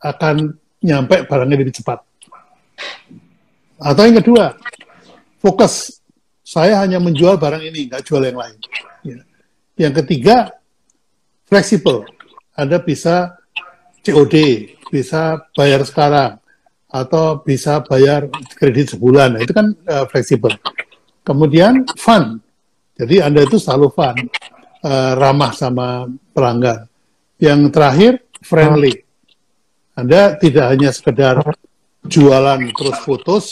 akan 0.00 0.56
nyampe 0.80 1.28
barangnya 1.28 1.56
lebih 1.60 1.76
cepat. 1.76 2.00
Atau 3.76 4.08
yang 4.08 4.16
kedua, 4.24 4.56
fokus. 5.40 6.00
Saya 6.44 6.80
hanya 6.80 7.00
menjual 7.00 7.40
barang 7.40 7.60
ini, 7.60 7.88
nggak 7.88 8.04
jual 8.04 8.20
yang 8.24 8.36
lain. 8.40 8.56
Ya. 9.04 9.20
Yang 9.88 10.04
ketiga, 10.04 10.52
fleksibel. 11.48 12.04
Anda 12.52 12.80
bisa 12.80 13.36
COD, 14.04 14.36
bisa 14.92 15.40
bayar 15.56 15.80
sekarang, 15.88 16.36
atau 16.94 17.42
bisa 17.42 17.82
bayar 17.82 18.30
kredit 18.54 18.94
sebulan. 18.94 19.34
Nah, 19.34 19.40
itu 19.42 19.50
kan 19.50 19.74
uh, 19.74 20.06
fleksibel. 20.06 20.54
Kemudian 21.26 21.82
fun. 21.98 22.38
Jadi 22.94 23.18
Anda 23.18 23.42
itu 23.42 23.58
selalu 23.58 23.90
fun, 23.90 24.14
uh, 24.86 25.12
ramah 25.18 25.50
sama 25.50 26.06
pelanggan. 26.30 26.86
Yang 27.42 27.60
terakhir 27.74 28.12
friendly. 28.46 29.02
Anda 29.98 30.38
tidak 30.38 30.70
hanya 30.70 30.94
sekedar 30.94 31.42
jualan 32.06 32.60
terus 32.78 32.98
putus, 33.02 33.44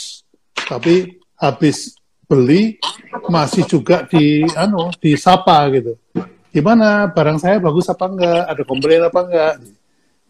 tapi 0.55 1.19
habis 1.35 1.99
beli 2.23 2.79
masih 3.27 3.67
juga 3.67 4.07
di 4.07 4.47
anu 4.55 4.87
disapa 5.03 5.67
gitu. 5.75 5.99
Gimana 6.53 7.11
barang 7.11 7.39
saya 7.43 7.59
bagus 7.59 7.91
apa 7.91 8.07
enggak? 8.07 8.41
Ada 8.55 8.63
komplain 8.63 9.01
apa 9.03 9.19
enggak? 9.27 9.53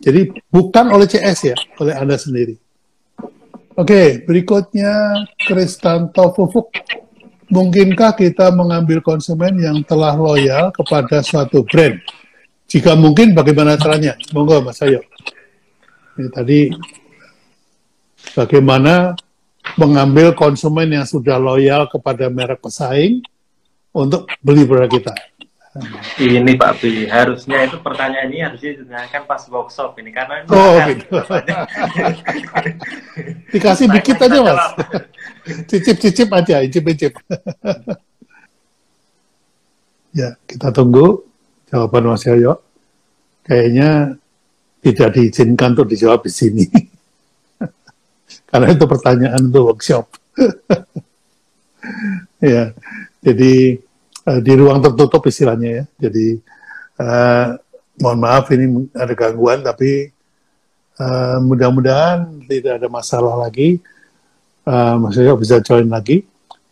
Jadi 0.02 0.22
bukan 0.50 0.86
oleh 0.90 1.06
CS 1.06 1.40
ya, 1.54 1.58
oleh 1.78 1.94
Anda 1.94 2.18
sendiri. 2.18 2.58
Oke, 3.74 4.22
berikutnya 4.22 5.26
Kristanto 5.50 6.30
Fufuk. 6.38 6.70
Mungkinkah 7.50 8.14
kita 8.14 8.54
mengambil 8.54 9.02
konsumen 9.02 9.58
yang 9.58 9.82
telah 9.82 10.14
loyal 10.14 10.70
kepada 10.70 11.26
suatu 11.26 11.66
brand? 11.66 11.98
Jika 12.70 12.94
mungkin, 12.94 13.34
bagaimana 13.34 13.74
caranya? 13.74 14.14
Monggo, 14.30 14.62
Mas 14.62 14.78
Ayo. 14.86 15.02
Ini 16.22 16.30
tadi 16.30 16.70
bagaimana 18.38 19.18
mengambil 19.74 20.38
konsumen 20.38 20.94
yang 20.94 21.10
sudah 21.10 21.42
loyal 21.42 21.90
kepada 21.90 22.30
merek 22.30 22.62
pesaing 22.62 23.26
untuk 23.90 24.30
beli 24.46 24.70
produk 24.70 24.90
kita. 24.90 25.14
Ini 26.22 26.54
Pak 26.54 26.86
Bi, 26.86 27.10
harusnya 27.10 27.66
itu 27.66 27.82
pertanyaan 27.82 28.30
ini 28.30 28.46
harusnya 28.46 28.78
ditanyakan 28.78 29.26
pas 29.26 29.42
workshop 29.50 29.98
ini 29.98 30.14
karena 30.14 30.46
ini 30.46 30.54
Oh, 30.54 30.78
gitu. 30.86 31.10
Dikasih 33.58 33.90
dikit 33.90 34.22
aja, 34.22 34.38
Mas. 34.46 34.62
Cicip-cicip 35.66 36.30
aja, 36.30 36.62
icip-icip. 36.62 37.18
ya, 40.22 40.38
kita 40.46 40.70
tunggu 40.70 41.26
jawaban 41.74 42.14
Mas 42.14 42.22
Yoyo. 42.30 42.62
Kayaknya 43.42 44.14
tidak 44.86 45.10
diizinkan 45.18 45.74
untuk 45.74 45.90
dijawab 45.90 46.22
di 46.22 46.30
sini. 46.30 46.70
Karena 48.54 48.70
itu 48.70 48.86
pertanyaan 48.86 49.50
untuk 49.50 49.74
workshop. 49.74 50.06
ya, 52.38 52.78
jadi 53.26 53.82
uh, 54.28 54.40
di 54.40 54.54
ruang 54.56 54.80
tertutup 54.80 55.24
istilahnya 55.28 55.70
ya. 55.70 55.84
Jadi 56.08 56.28
uh, 57.00 57.48
mohon 58.02 58.20
maaf 58.20 58.50
ini 58.52 58.90
ada 58.96 59.14
gangguan 59.14 59.62
tapi 59.62 60.10
uh, 61.00 61.38
mudah-mudahan 61.44 62.48
tidak 62.48 62.82
ada 62.82 62.88
masalah 62.90 63.36
lagi. 63.40 63.80
Uh, 64.64 64.96
maksudnya 65.00 65.36
bisa 65.36 65.60
join 65.60 65.88
lagi. 65.92 66.24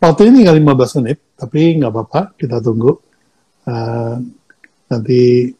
Waktu 0.01 0.31
ini 0.31 0.41
tinggal 0.41 0.57
15 0.57 0.97
menit, 1.03 1.19
tapi 1.37 1.77
nggak 1.77 1.91
apa-apa, 1.93 2.21
kita 2.33 2.57
tunggu. 2.57 2.97
Uh, 3.69 4.17
nanti 4.89 5.53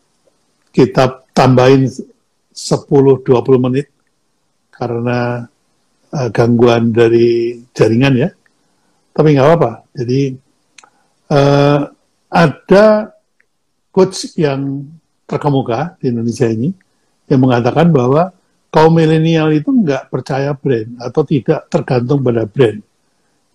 kita 0.73 1.29
tambahin 1.29 1.85
10-20 2.49 3.21
menit 3.61 3.93
karena 4.73 5.45
uh, 6.09 6.29
gangguan 6.33 6.89
dari 6.89 7.61
jaringan 7.75 8.17
ya. 8.17 8.29
Tapi 9.13 9.27
nggak 9.35 9.45
apa-apa. 9.45 9.71
Jadi 9.93 10.33
uh, 11.31 11.79
ada 12.27 12.85
coach 13.91 14.35
yang 14.35 14.87
terkemuka 15.23 15.95
di 16.03 16.11
Indonesia 16.11 16.47
ini 16.47 16.75
yang 17.31 17.39
mengatakan 17.39 17.87
bahwa 17.91 18.35
kaum 18.71 18.91
milenial 18.91 19.51
itu 19.55 19.71
nggak 19.71 20.11
percaya 20.11 20.51
brand 20.51 20.99
atau 20.99 21.23
tidak 21.23 21.67
tergantung 21.71 22.19
pada 22.19 22.43
brand. 22.43 22.79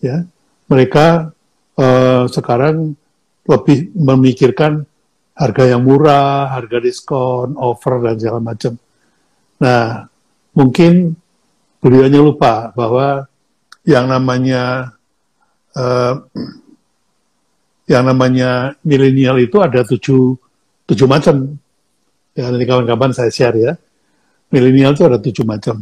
Ya, 0.00 0.24
mereka 0.68 1.32
uh, 1.76 2.24
sekarang 2.28 2.96
lebih 3.48 3.92
memikirkan 3.96 4.84
harga 5.36 5.64
yang 5.76 5.84
murah, 5.84 6.52
harga 6.52 6.80
diskon, 6.80 7.56
offer 7.60 8.00
dan 8.00 8.16
segala 8.16 8.40
macam. 8.40 8.72
Nah, 9.60 10.08
mungkin 10.56 11.16
beliaunya 11.80 12.20
lupa 12.20 12.72
bahwa 12.72 13.28
yang 13.84 14.08
namanya 14.08 14.96
uh, 15.76 16.24
yang 17.86 18.04
namanya 18.06 18.74
milenial 18.82 19.38
itu 19.38 19.62
ada 19.62 19.86
tujuh, 19.86 20.34
tujuh 20.90 21.06
macam. 21.06 21.54
Ya, 22.36 22.50
nanti 22.50 22.66
kawan-kawan 22.66 23.14
saya 23.14 23.30
share 23.30 23.56
ya. 23.56 23.72
Milenial 24.50 24.92
itu 24.92 25.06
ada 25.06 25.18
tujuh 25.22 25.46
macam. 25.46 25.80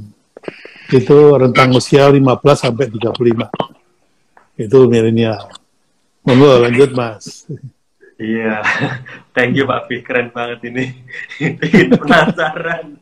Itu 0.93 1.35
rentang 1.41 1.73
usia 1.73 2.13
15 2.13 2.21
sampai 2.55 2.93
35. 2.93 3.49
Itu 4.61 4.87
milenial. 4.87 5.49
Monggo 6.25 6.61
lanjut 6.63 6.93
Mas. 6.93 7.49
Iya, 8.15 8.63
thank 9.35 9.59
you 9.59 9.67
Pak 9.67 9.91
Pi, 9.91 9.99
keren 10.07 10.31
banget 10.31 10.71
ini. 10.71 10.95
Bikin 11.61 11.99
penasaran. 11.99 13.01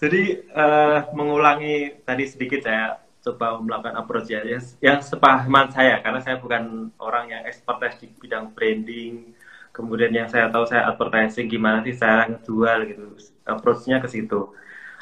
Jadi 0.00 0.22
uh, 0.56 1.04
mengulangi 1.12 2.00
tadi 2.02 2.24
sedikit 2.24 2.64
saya 2.64 3.03
coba 3.24 3.56
melakukan 3.56 3.96
approach 3.96 4.28
ya 4.28 4.44
yang, 4.44 4.60
yang 4.84 4.98
sepahaman 5.00 5.72
saya 5.72 6.04
karena 6.04 6.20
saya 6.20 6.36
bukan 6.36 6.92
orang 7.00 7.32
yang 7.32 7.42
expertise 7.48 7.96
di 8.04 8.12
bidang 8.20 8.52
branding 8.52 9.32
kemudian 9.72 10.12
yang 10.12 10.28
saya 10.28 10.52
tahu 10.52 10.68
saya 10.68 10.86
advertising 10.86 11.48
gimana 11.48 11.80
sih 11.82 11.96
saya 11.96 12.30
ngejual 12.30 12.78
gitu 12.86 13.04
approachnya 13.48 13.98
ke 13.98 14.06
situ. 14.06 14.54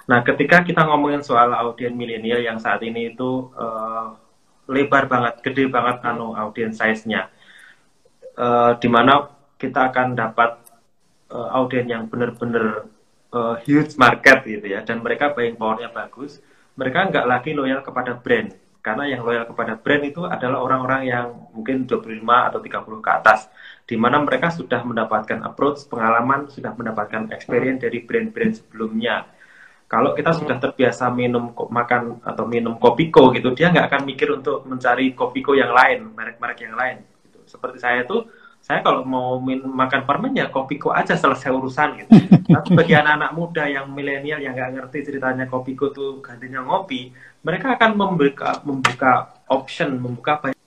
Nah 0.09 0.25
ketika 0.25 0.65
kita 0.65 0.83
ngomongin 0.89 1.21
soal 1.21 1.53
audiens 1.53 1.93
milenial 1.93 2.41
yang 2.41 2.57
saat 2.57 2.81
ini 2.81 3.13
itu 3.13 3.53
uh, 3.53 4.17
lebar 4.71 5.11
banget 5.11 5.43
gede 5.45 5.69
banget 5.69 6.01
anu 6.07 6.33
audiens 6.33 6.79
size-nya 6.79 7.29
uh, 8.39 8.79
di 8.81 8.89
mana 8.89 9.29
kita 9.61 9.93
akan 9.93 10.15
dapat 10.17 10.59
uh, 11.31 11.53
audiens 11.59 11.87
yang 11.91 12.09
benar-benar 12.09 12.89
uh, 13.35 13.61
huge 13.67 13.95
market 14.01 14.43
gitu 14.47 14.67
ya 14.67 14.81
dan 14.87 15.05
mereka 15.05 15.35
buying 15.35 15.59
powernya 15.59 15.91
bagus 15.91 16.41
mereka 16.79 17.09
nggak 17.09 17.27
lagi 17.29 17.51
loyal 17.53 17.81
kepada 17.85 18.17
brand 18.17 18.53
karena 18.83 19.15
yang 19.15 19.23
loyal 19.23 19.47
kepada 19.47 19.79
brand 19.79 20.03
itu 20.03 20.27
adalah 20.27 20.59
orang-orang 20.59 21.07
yang 21.07 21.27
mungkin 21.55 21.87
25 21.87 22.19
atau 22.27 22.59
30 22.59 22.99
ke 22.99 23.11
atas 23.15 23.47
di 23.87 23.95
mana 23.95 24.19
mereka 24.19 24.51
sudah 24.51 24.83
mendapatkan 24.83 25.39
approach, 25.47 25.87
pengalaman, 25.87 26.51
sudah 26.51 26.75
mendapatkan 26.75 27.31
experience 27.31 27.79
dari 27.79 28.03
brand-brand 28.03 28.59
sebelumnya. 28.59 29.23
Kalau 29.87 30.19
kita 30.19 30.35
sudah 30.35 30.59
terbiasa 30.59 31.15
minum 31.15 31.55
makan 31.55 32.27
atau 32.27 32.43
minum 32.49 32.75
kopiko 32.75 33.31
gitu, 33.31 33.55
dia 33.55 33.71
nggak 33.71 33.87
akan 33.87 34.03
mikir 34.03 34.35
untuk 34.35 34.67
mencari 34.67 35.15
kopiko 35.15 35.55
yang 35.55 35.71
lain, 35.71 36.11
merek-merek 36.19 36.59
yang 36.67 36.75
lain. 36.75 37.07
Gitu. 37.29 37.39
Seperti 37.47 37.79
saya 37.79 38.03
tuh 38.03 38.27
saya 38.63 38.79
kalau 38.79 39.03
mau 39.03 39.43
min 39.43 39.59
makan 39.59 40.07
permen 40.07 40.39
ya 40.39 40.47
kopiko 40.47 40.95
aja 40.95 41.19
selesai 41.19 41.51
urusan 41.51 41.89
gitu. 41.99 42.11
Tapi 42.55 42.69
bagi 42.79 42.95
anak-anak 42.95 43.31
muda 43.35 43.67
yang 43.67 43.91
milenial 43.91 44.39
yang 44.39 44.55
nggak 44.55 44.79
ngerti 44.79 44.99
ceritanya 45.11 45.51
kopiko 45.51 45.91
tuh 45.91 46.23
gantinya 46.23 46.63
ngopi, 46.63 47.11
mereka 47.43 47.75
akan 47.75 47.91
membuka 47.99 48.63
membuka 48.63 49.35
option, 49.51 49.99
membuka 49.99 50.39
banyak. 50.39 50.61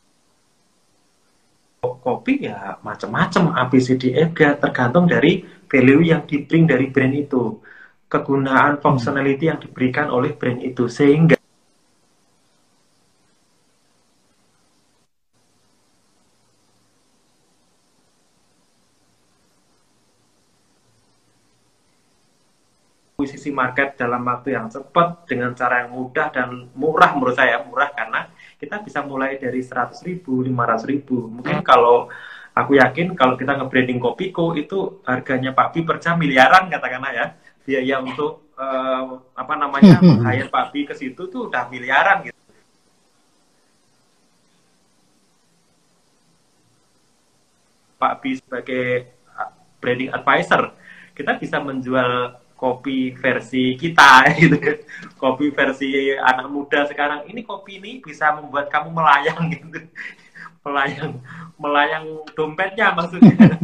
Kopi 1.86 2.50
ya 2.50 2.82
macam-macam 2.82 3.54
ABCDFG 3.62 4.40
e, 4.42 4.58
tergantung 4.58 5.06
dari 5.06 5.46
value 5.70 6.02
yang 6.02 6.26
di 6.26 6.42
dari 6.46 6.90
brand 6.90 7.14
itu, 7.14 7.62
kegunaan 8.10 8.82
functionality 8.82 9.50
yang 9.54 9.62
diberikan 9.62 10.10
oleh 10.10 10.34
brand 10.34 10.66
itu. 10.66 10.90
Sehingga 10.90 11.35
akuisisi 23.26 23.50
market 23.50 23.98
dalam 23.98 24.22
waktu 24.22 24.54
yang 24.54 24.70
cepat 24.70 25.26
dengan 25.26 25.58
cara 25.58 25.82
yang 25.82 25.98
mudah 25.98 26.30
dan 26.30 26.70
murah 26.78 27.18
menurut 27.18 27.34
saya 27.34 27.58
murah 27.66 27.90
karena 27.90 28.30
kita 28.62 28.86
bisa 28.86 29.02
mulai 29.02 29.42
dari 29.42 29.66
100 29.66 29.98
ribu, 30.06 30.46
500 30.46 30.86
ribu. 30.86 31.26
Mungkin 31.26 31.66
kalau 31.66 32.06
aku 32.54 32.78
yakin 32.78 33.18
kalau 33.18 33.34
kita 33.34 33.58
nge-branding 33.58 33.98
Kopiko 33.98 34.54
itu 34.54 35.02
harganya 35.10 35.58
Pak 35.58 35.74
Bi 35.74 35.82
per 35.82 35.98
jam 35.98 36.22
miliaran 36.22 36.70
katakanlah 36.70 37.12
ya. 37.18 37.26
Biaya 37.66 37.98
untuk 38.06 38.54
uh, 38.62 39.26
apa 39.34 39.54
namanya 39.58 39.98
hire 40.30 40.54
Pak 40.54 40.70
Bi 40.70 40.86
ke 40.86 40.94
situ 40.94 41.26
tuh 41.26 41.50
udah 41.50 41.66
miliaran 41.74 42.30
gitu. 42.30 42.38
Pak 47.98 48.14
Bi 48.22 48.38
sebagai 48.38 49.10
branding 49.82 50.14
advisor, 50.14 50.78
kita 51.18 51.42
bisa 51.42 51.58
menjual 51.58 52.45
kopi 52.56 53.12
versi 53.14 53.76
kita 53.76 54.26
gitu 54.40 54.58
kopi 55.20 55.52
versi 55.52 56.16
anak 56.16 56.48
muda 56.48 56.88
sekarang. 56.88 57.28
Ini 57.28 57.44
kopi 57.44 57.78
ini 57.84 57.92
bisa 58.00 58.32
membuat 58.36 58.72
kamu 58.72 58.90
melayang 58.96 59.42
gitu 59.56 59.80
melayang 60.66 61.22
melayang 61.62 62.06
dompetnya 62.34 62.92
maksudnya. 62.98 63.38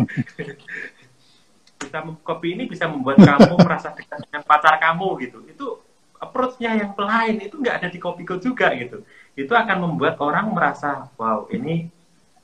Bisa 1.82 1.98
kopi 2.22 2.54
ini 2.54 2.70
bisa 2.70 2.86
membuat 2.86 3.18
kamu 3.18 3.58
merasa 3.58 3.90
dekat 3.90 4.22
dengan 4.30 4.46
pacar 4.46 4.78
kamu 4.78 5.18
gitu. 5.26 5.42
Itu 5.50 5.82
approach-nya 6.22 6.78
yang 6.78 6.94
lain 6.94 7.42
itu 7.42 7.58
nggak 7.58 7.82
ada 7.82 7.90
di 7.90 7.98
kopiku 7.98 8.38
juga 8.38 8.70
gitu. 8.78 9.02
Itu 9.34 9.58
akan 9.58 9.90
membuat 9.90 10.22
orang 10.22 10.54
merasa 10.54 11.10
wow 11.18 11.50
ini 11.50 11.90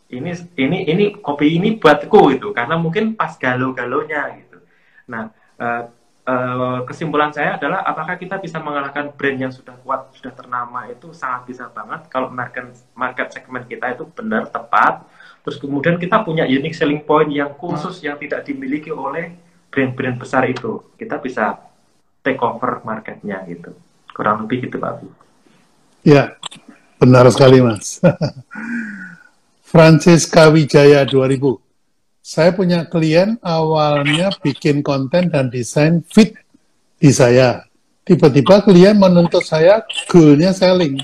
ini 0.09 0.31
ini 0.57 0.89
ini 0.89 1.05
kopi 1.21 1.53
ini 1.53 1.77
buatku 1.77 2.33
itu 2.33 2.49
karena 2.49 2.81
mungkin 2.81 3.13
pas 3.13 3.37
galau-galonya 3.37 4.41
gitu. 4.41 4.57
Nah 5.05 5.29
uh, 5.61 5.85
uh, 6.27 6.79
kesimpulan 6.83 7.31
saya 7.31 7.55
adalah 7.55 7.81
apakah 7.87 8.19
kita 8.19 8.35
bisa 8.37 8.59
mengalahkan 8.59 9.15
brand 9.15 9.39
yang 9.39 9.53
sudah 9.53 9.73
kuat, 9.81 10.11
sudah 10.13 10.35
ternama 10.35 10.85
itu 10.91 11.15
sangat 11.15 11.47
bisa 11.47 11.71
banget 11.71 12.11
kalau 12.11 12.27
market 12.27 12.75
market 12.93 13.31
segmen 13.31 13.63
kita 13.63 13.95
itu 13.95 14.03
benar 14.11 14.51
tepat. 14.51 15.07
Terus 15.47 15.57
kemudian 15.63 15.95
kita 15.95 16.27
punya 16.27 16.43
unique 16.43 16.75
selling 16.75 17.07
point 17.07 17.31
yang 17.31 17.55
khusus 17.55 18.03
yang 18.03 18.19
tidak 18.19 18.43
dimiliki 18.43 18.91
oleh 18.91 19.31
brand-brand 19.71 20.19
besar 20.19 20.43
itu. 20.43 20.83
Kita 20.99 21.23
bisa 21.23 21.55
take 22.19 22.43
over 22.43 22.83
marketnya 22.83 23.47
gitu. 23.47 23.71
Kurang 24.11 24.43
lebih 24.43 24.67
gitu 24.67 24.75
Pak. 24.75 25.07
Ya, 26.03 26.35
benar 26.99 27.31
sekali 27.31 27.63
Mas. 27.63 28.03
Francisca 29.71 30.51
Wijaya 30.51 31.07
2000 31.07 31.66
saya 32.27 32.51
punya 32.51 32.83
klien 32.91 33.39
awalnya 33.39 34.35
bikin 34.43 34.83
konten 34.83 35.31
dan 35.31 35.47
desain 35.47 36.03
fit 36.11 36.35
di 36.99 37.07
saya. 37.07 37.63
Tiba-tiba 38.03 38.67
klien 38.67 38.99
menuntut 38.99 39.47
saya 39.47 39.79
goalnya 40.11 40.51
selling. 40.51 40.99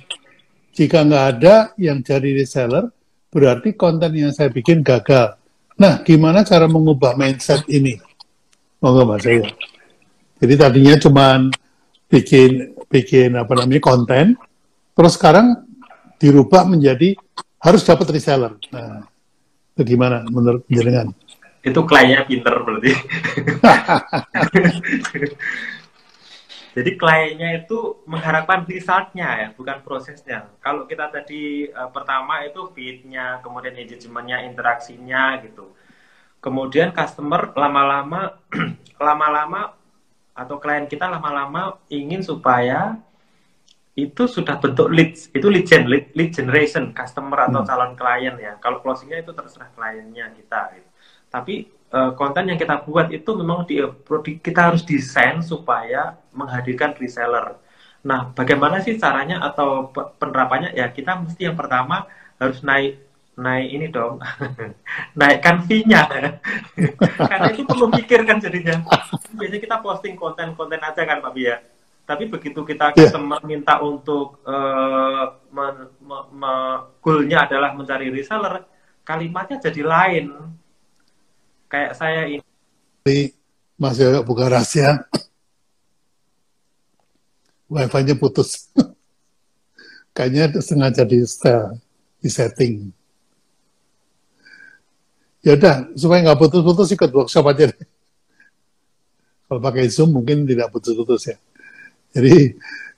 Jika 0.75 1.07
nggak 1.07 1.25
ada 1.39 1.71
yang 1.79 2.03
jadi 2.03 2.35
reseller, 2.35 2.91
berarti 3.31 3.71
konten 3.71 4.11
yang 4.11 4.35
saya 4.35 4.51
bikin 4.51 4.83
gagal. 4.83 5.39
Nah, 5.79 6.03
gimana 6.03 6.43
cara 6.43 6.67
mengubah 6.67 7.15
mindset 7.15 7.63
ini? 7.71 7.95
Monggo 8.83 9.07
Mas 9.07 9.23
saya. 9.23 9.47
Jadi 10.43 10.53
tadinya 10.59 10.99
cuma 10.99 11.39
bikin 12.11 12.75
bikin 12.91 13.39
apa 13.39 13.63
namanya 13.63 13.79
konten, 13.79 14.35
terus 14.91 15.15
sekarang 15.15 15.55
dirubah 16.19 16.67
menjadi 16.67 17.15
harus 17.63 17.79
dapat 17.87 18.11
reseller. 18.11 18.59
Nah, 18.75 19.07
Bagaimana 19.73 20.21
menurut 20.29 20.63
jenengan? 20.69 21.09
Itu 21.63 21.81
kliennya 21.87 22.27
pinter 22.27 22.53
berarti. 22.61 22.91
Jadi 26.73 26.91
kliennya 26.97 27.63
itu 27.63 28.01
mengharapkan 28.09 28.65
resultnya 28.65 29.29
ya, 29.45 29.47
bukan 29.53 29.85
prosesnya. 29.85 30.49
Kalau 30.57 30.89
kita 30.89 31.05
tadi 31.13 31.69
uh, 31.69 31.89
pertama 31.93 32.41
itu 32.41 32.65
feednya, 32.73 33.37
kemudian 33.45 33.77
engagementnya, 33.77 34.41
interaksinya 34.49 35.37
gitu. 35.45 35.69
Kemudian 36.41 36.89
customer 36.91 37.53
lama-lama, 37.53 38.41
lama-lama 39.07 39.77
atau 40.33 40.57
klien 40.57 40.89
kita 40.89 41.05
lama-lama 41.05 41.77
ingin 41.93 42.25
supaya 42.25 42.97
itu 43.93 44.25
sudah 44.25 44.57
bentuk 44.57 44.89
lead 44.89 45.13
itu 45.13 45.47
lead 45.53 45.65
gen 45.69 45.85
lead, 45.85 46.09
lead 46.17 46.33
generation 46.33 46.89
customer 46.97 47.45
atau 47.45 47.61
hmm. 47.61 47.69
calon 47.69 47.91
klien 47.93 48.35
ya. 48.41 48.57
Kalau 48.57 48.81
closingnya 48.81 49.21
itu 49.21 49.31
terserah 49.37 49.69
kliennya 49.77 50.33
kita 50.33 50.61
gitu. 50.77 50.89
tapi 51.33 51.65
uh, 51.93 52.13
konten 52.13 52.45
yang 52.49 52.57
kita 52.61 52.85
buat 52.85 53.09
itu 53.09 53.29
memang 53.37 53.65
di, 53.65 53.81
kita 54.41 54.73
harus 54.73 54.81
desain 54.85 55.41
supaya 55.45 56.17
menghadirkan 56.33 56.97
reseller. 56.97 57.57
Nah 58.05 58.33
bagaimana 58.33 58.81
sih 58.81 58.97
caranya 58.97 59.41
atau 59.45 59.93
penerapannya? 59.93 60.73
Ya 60.73 60.89
kita 60.89 61.21
mesti 61.21 61.49
yang 61.49 61.57
pertama 61.57 62.09
harus 62.41 62.61
naik 62.65 62.97
naik 63.33 63.67
ini 63.73 63.87
dong 63.89 64.21
naikkan 65.19 65.65
fee-nya. 65.69 66.05
Karena 67.29 67.49
itu 67.53 67.61
perlu 67.65 67.89
mikirkan 67.93 68.41
jadinya. 68.41 68.81
Biasanya 69.37 69.61
kita 69.61 69.77
posting 69.85 70.17
konten-konten 70.17 70.81
aja 70.81 71.01
kan 71.05 71.21
Pak 71.21 71.33
Bia 71.33 71.72
tapi 72.03 72.27
begitu 72.27 72.67
kita 72.67 72.91
yeah. 72.91 73.07
customer 73.07 73.39
minta 73.47 73.79
untuk 73.79 74.43
uh, 74.43 75.39
me, 75.55 75.65
me, 76.03 76.17
me, 76.35 76.53
goalnya 76.99 77.47
adalah 77.47 77.71
mencari 77.71 78.11
reseller, 78.11 78.67
kalimatnya 79.07 79.63
jadi 79.63 79.81
lain. 79.87 80.25
Kayak 81.71 81.91
saya 81.95 82.27
ini. 82.27 82.43
Mas 83.79 83.97
Yoyo 83.97 84.21
buka 84.27 84.51
rahasia. 84.51 85.07
Wifi-nya 87.71 88.19
putus. 88.19 88.69
Kayaknya 90.15 90.61
sengaja 90.61 91.03
di 91.07 91.23
setel, 91.25 91.81
di 92.21 92.29
setting. 92.29 92.75
Ya 95.41 95.57
udah, 95.57 95.89
supaya 95.97 96.21
nggak 96.23 96.39
putus-putus 96.39 96.93
ikut 96.93 97.09
workshop 97.09 97.49
aja 97.49 97.73
deh. 97.73 97.81
Kalau 99.49 99.59
pakai 99.59 99.89
Zoom 99.89 100.15
mungkin 100.15 100.45
tidak 100.45 100.69
putus-putus 100.69 101.33
ya. 101.33 101.37
Jadi 102.13 102.53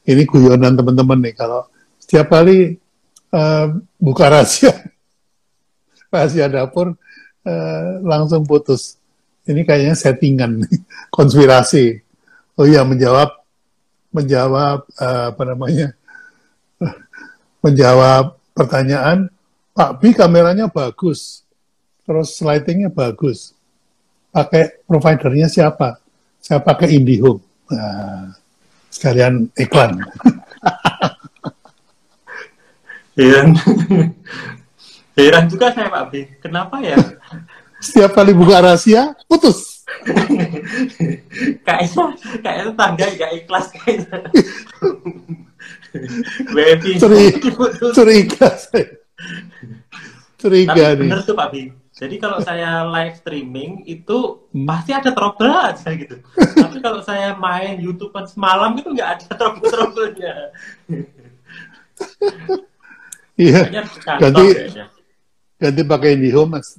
ini 0.05 0.23
guyonan 0.27 0.75
teman-teman 0.75 1.19
nih 1.23 1.33
kalau 1.33 1.65
setiap 1.97 2.29
kali 2.29 2.77
uh, 3.33 3.67
buka 3.97 4.29
rahasia 4.29 4.75
rahasia 6.13 6.45
dapur 6.51 6.93
uh, 7.47 7.87
langsung 8.03 8.43
putus. 8.45 8.99
Ini 9.45 9.61
kayaknya 9.63 9.95
settingan 9.95 10.65
konspirasi. 11.15 12.01
Oh 12.59 12.67
iya 12.67 12.83
menjawab 12.83 13.31
menjawab 14.15 14.87
uh, 14.95 15.35
apa 15.35 15.43
namanya 15.43 15.91
menjawab 17.65 18.39
pertanyaan 18.55 19.27
Pak 19.75 19.99
B 19.99 20.15
kameranya 20.15 20.71
bagus, 20.71 21.43
terus 22.07 22.39
lightingnya 22.39 22.87
bagus. 22.87 23.51
Pakai 24.31 24.79
providernya 24.87 25.51
siapa? 25.51 25.99
Saya 26.39 26.63
pakai 26.63 26.95
IndiHome. 26.95 27.43
Nah, 27.67 28.31
sekalian 28.95 29.51
iklan. 29.59 29.99
Heran. 33.19 33.55
Heran 35.15 35.47
juga 35.47 35.71
saya 35.71 35.87
Pak 35.87 36.11
B. 36.11 36.27
Kenapa 36.39 36.79
ya? 36.83 36.99
Setiap 37.79 38.11
kali 38.15 38.33
buka 38.35 38.59
rahasia, 38.59 39.15
putus. 39.27 39.83
kayaknya, 41.67 42.05
kayaknya 42.41 42.73
tangga 42.75 43.07
gak 43.15 43.31
ikhlas 43.43 43.71
kayaknya. 43.75 44.19
Curiga, 46.99 47.71
curiga 47.95 48.51
Curiga 50.35 50.91
nih. 50.99 51.07
Bener 51.07 51.23
tuh 51.23 51.31
Pak 51.31 51.55
B 51.55 51.71
jadi 51.95 52.19
kalau 52.19 52.43
saya 52.43 52.83
live 52.91 53.15
streaming 53.23 53.87
itu 53.87 54.43
pasti 54.67 54.91
ada 54.91 55.15
trouble 55.15 55.47
aja 55.47 55.95
gitu. 55.95 56.19
Tapi 56.59 56.83
kalau 56.83 56.99
saya 56.99 57.39
main 57.39 57.79
YouTube 57.79 58.11
semalam 58.27 58.75
itu 58.75 58.91
nggak 58.91 59.09
ada 59.15 59.31
trouble-troublenya. 59.39 60.35
Iya. 63.39 63.79
Ganti 64.19 64.45
ganti 65.55 65.81
pakai 65.87 66.19
IndiHome 66.19 66.59
mas. 66.59 66.75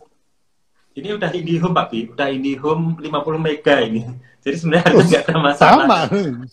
Ini 0.92 1.16
udah 1.16 1.32
IndiHome 1.32 1.72
Pak 1.72 1.86
Bi, 1.88 2.12
udah 2.12 2.28
IndiHome 2.28 3.00
50 3.00 3.40
mega 3.40 3.76
ini. 3.80 4.04
Jadi 4.44 4.56
sebenarnya 4.60 4.92
oh, 4.92 5.00
nggak 5.00 5.22
ada 5.26 5.36
masalah. 5.40 5.64
Sama, 5.64 5.98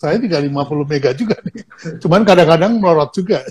saya 0.00 0.16
tinggal 0.16 0.40
50 0.40 0.88
mega 0.88 1.12
juga 1.12 1.36
nih. 1.44 1.68
Cuman 2.00 2.24
kadang-kadang 2.24 2.80
melorot 2.80 3.12
juga. 3.12 3.44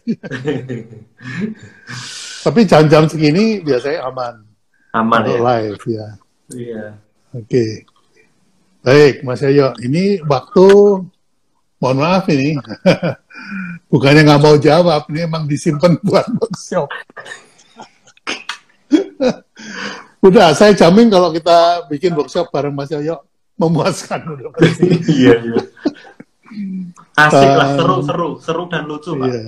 Tapi 2.50 2.60
jam-jam 2.66 3.06
segini 3.06 3.62
biasanya 3.62 4.10
aman 4.10 4.53
aman 4.94 5.22
ya. 5.26 5.38
live 5.42 5.84
ya. 5.90 6.08
Iya. 6.54 6.86
Oke. 7.34 7.50
Okay. 7.50 7.72
Baik, 8.84 9.24
Mas 9.24 9.40
Yoyo. 9.40 9.74
Ini 9.80 10.22
waktu, 10.28 10.68
mohon 11.80 11.98
maaf 11.98 12.28
ini, 12.30 12.60
bukannya 13.92 14.28
nggak 14.28 14.44
mau 14.44 14.60
jawab, 14.60 15.08
ini 15.08 15.24
emang 15.24 15.48
disimpan 15.48 15.98
buat 16.06 16.28
workshop. 16.28 16.92
udah, 20.28 20.52
saya 20.52 20.76
jamin 20.76 21.08
kalau 21.08 21.32
kita 21.32 21.88
bikin 21.88 22.12
workshop 22.12 22.52
bareng 22.52 22.76
Mas 22.76 22.92
Yoyo, 22.92 23.24
memuaskan 23.56 24.36
udah 24.36 24.52
iya, 25.08 25.40
iya. 25.40 25.62
Asik 27.18 27.50
lah, 27.56 27.70
uh, 27.72 27.78
seru, 27.80 27.96
seru, 28.04 28.30
seru 28.44 28.64
dan 28.68 28.84
lucu, 28.86 29.16
Pak. 29.16 29.26
Iya. 29.32 29.42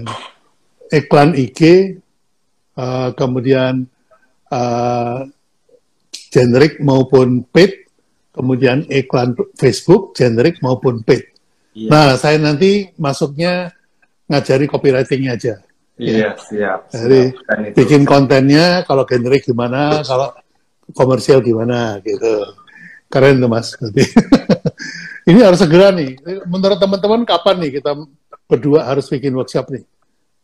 Iklan 0.96 1.36
IG, 1.36 1.60
uh, 2.80 3.12
kemudian 3.20 3.84
uh, 4.48 5.28
generik 6.36 6.84
maupun 6.84 7.48
paid, 7.48 7.88
kemudian 8.36 8.84
iklan 8.92 9.32
Facebook, 9.56 10.12
generik 10.12 10.60
maupun 10.60 11.00
paid. 11.08 11.32
Iya. 11.72 11.88
Nah, 11.88 12.10
saya 12.20 12.36
nanti 12.36 12.92
masuknya 13.00 13.72
ngajari 14.28 14.68
copywritingnya 14.68 15.32
aja. 15.40 15.56
Iya, 15.96 16.12
ya. 16.12 16.30
siap. 16.36 16.80
Jadi 16.92 17.32
siap. 17.32 17.72
bikin 17.72 18.04
kontennya, 18.04 18.84
kalau 18.84 19.08
generik 19.08 19.48
gimana, 19.48 20.04
kalau 20.04 20.36
komersial 20.92 21.40
gimana, 21.40 22.04
gitu. 22.04 22.44
Keren 23.08 23.40
tuh 23.40 23.48
mas. 23.48 23.72
ini 25.30 25.40
harus 25.40 25.64
segera 25.64 25.96
nih. 25.96 26.20
Menurut 26.52 26.76
teman-teman 26.76 27.24
kapan 27.24 27.64
nih 27.64 27.80
kita 27.80 27.96
berdua 28.52 28.92
harus 28.92 29.08
bikin 29.08 29.32
workshop 29.32 29.72
nih? 29.72 29.88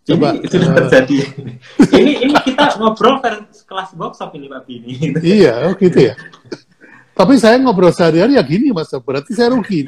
Coba, 0.01 0.33
ini 0.33 0.49
sudah 0.49 0.69
uh, 0.73 0.77
terjadi. 0.81 1.17
ini 2.01 2.11
ini 2.25 2.33
kita 2.41 2.81
ngobrol 2.81 3.21
kelas 3.21 3.93
workshop 3.93 4.33
ini 4.33 4.49
Pak 4.49 4.61
Bini. 4.65 4.93
iya, 5.21 5.69
oh 5.69 5.77
gitu 5.77 6.09
ya. 6.09 6.17
Tapi 7.13 7.37
saya 7.37 7.61
ngobrol 7.61 7.93
sehari-hari 7.93 8.33
ya 8.33 8.41
gini 8.41 8.73
mas, 8.73 8.89
berarti 9.03 9.35
saya 9.35 9.53
rugi 9.53 9.85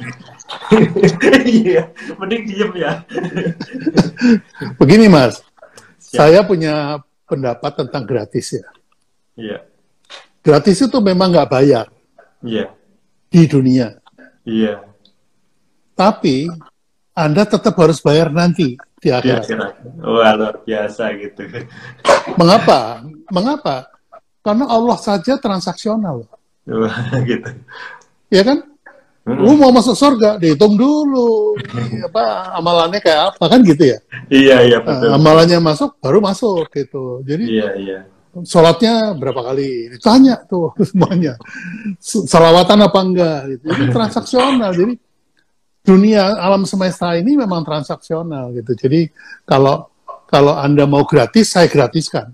iya, 1.48 1.90
mending 2.20 2.42
diem 2.46 2.72
ya. 2.78 3.02
Begini 4.78 5.10
mas, 5.10 5.42
Siap. 5.98 6.14
saya 6.14 6.40
punya 6.46 7.02
pendapat 7.26 7.74
tentang 7.74 8.04
gratis 8.06 8.54
ya. 8.54 8.66
Iya. 9.34 9.58
Gratis 10.44 10.78
itu 10.78 10.98
memang 11.02 11.34
nggak 11.34 11.50
bayar. 11.50 11.86
Iya. 12.44 12.70
Di 13.32 13.42
dunia. 13.50 13.98
Iya. 14.44 14.84
tapi 15.96 16.44
Anda 17.16 17.48
tetap 17.48 17.72
harus 17.80 18.04
bayar 18.04 18.28
nanti 18.28 18.76
di 19.04 19.10
akhirat. 19.12 19.44
Wah, 20.00 20.32
luar 20.32 20.54
biasa 20.64 21.12
gitu. 21.20 21.44
Mengapa? 22.40 23.04
Mengapa? 23.28 23.92
Karena 24.40 24.64
Allah 24.68 24.96
saja 24.96 25.36
transaksional. 25.36 26.24
Wah, 26.64 26.96
gitu. 27.28 27.50
Ya 28.32 28.40
kan? 28.42 28.64
Hmm. 29.24 29.40
Lu 29.40 29.56
mau 29.56 29.72
masuk 29.72 29.96
surga, 29.96 30.36
dihitung 30.36 30.76
dulu. 30.76 31.56
apa 32.04 32.52
amalannya 32.60 33.00
kayak 33.00 33.20
apa 33.32 33.44
kan 33.48 33.60
gitu 33.64 33.96
ya? 33.96 33.98
Iya, 34.28 34.56
iya 34.68 34.78
betul. 34.84 35.08
Nah, 35.08 35.16
amalannya 35.16 35.58
masuk 35.64 35.96
baru 35.96 36.20
masuk 36.20 36.68
gitu. 36.76 37.24
Jadi 37.24 37.44
Iya, 37.56 37.68
iya. 37.80 37.98
sholatnya 38.44 39.16
berapa 39.16 39.40
kali? 39.40 39.96
Ditanya 39.96 40.44
tuh 40.44 40.76
semuanya. 40.92 41.40
Salawatan 42.04 42.84
apa 42.84 42.98
enggak 43.00 43.40
gitu. 43.48 43.64
Jadi 43.72 43.84
transaksional. 43.96 44.70
Jadi 44.76 44.92
dunia 45.84 46.32
alam 46.40 46.64
semesta 46.64 47.12
ini 47.12 47.36
memang 47.36 47.60
transaksional 47.60 48.56
gitu. 48.56 48.72
Jadi 48.72 49.12
kalau 49.44 49.92
kalau 50.24 50.56
Anda 50.56 50.88
mau 50.88 51.04
gratis, 51.04 51.52
saya 51.52 51.68
gratiskan. 51.68 52.32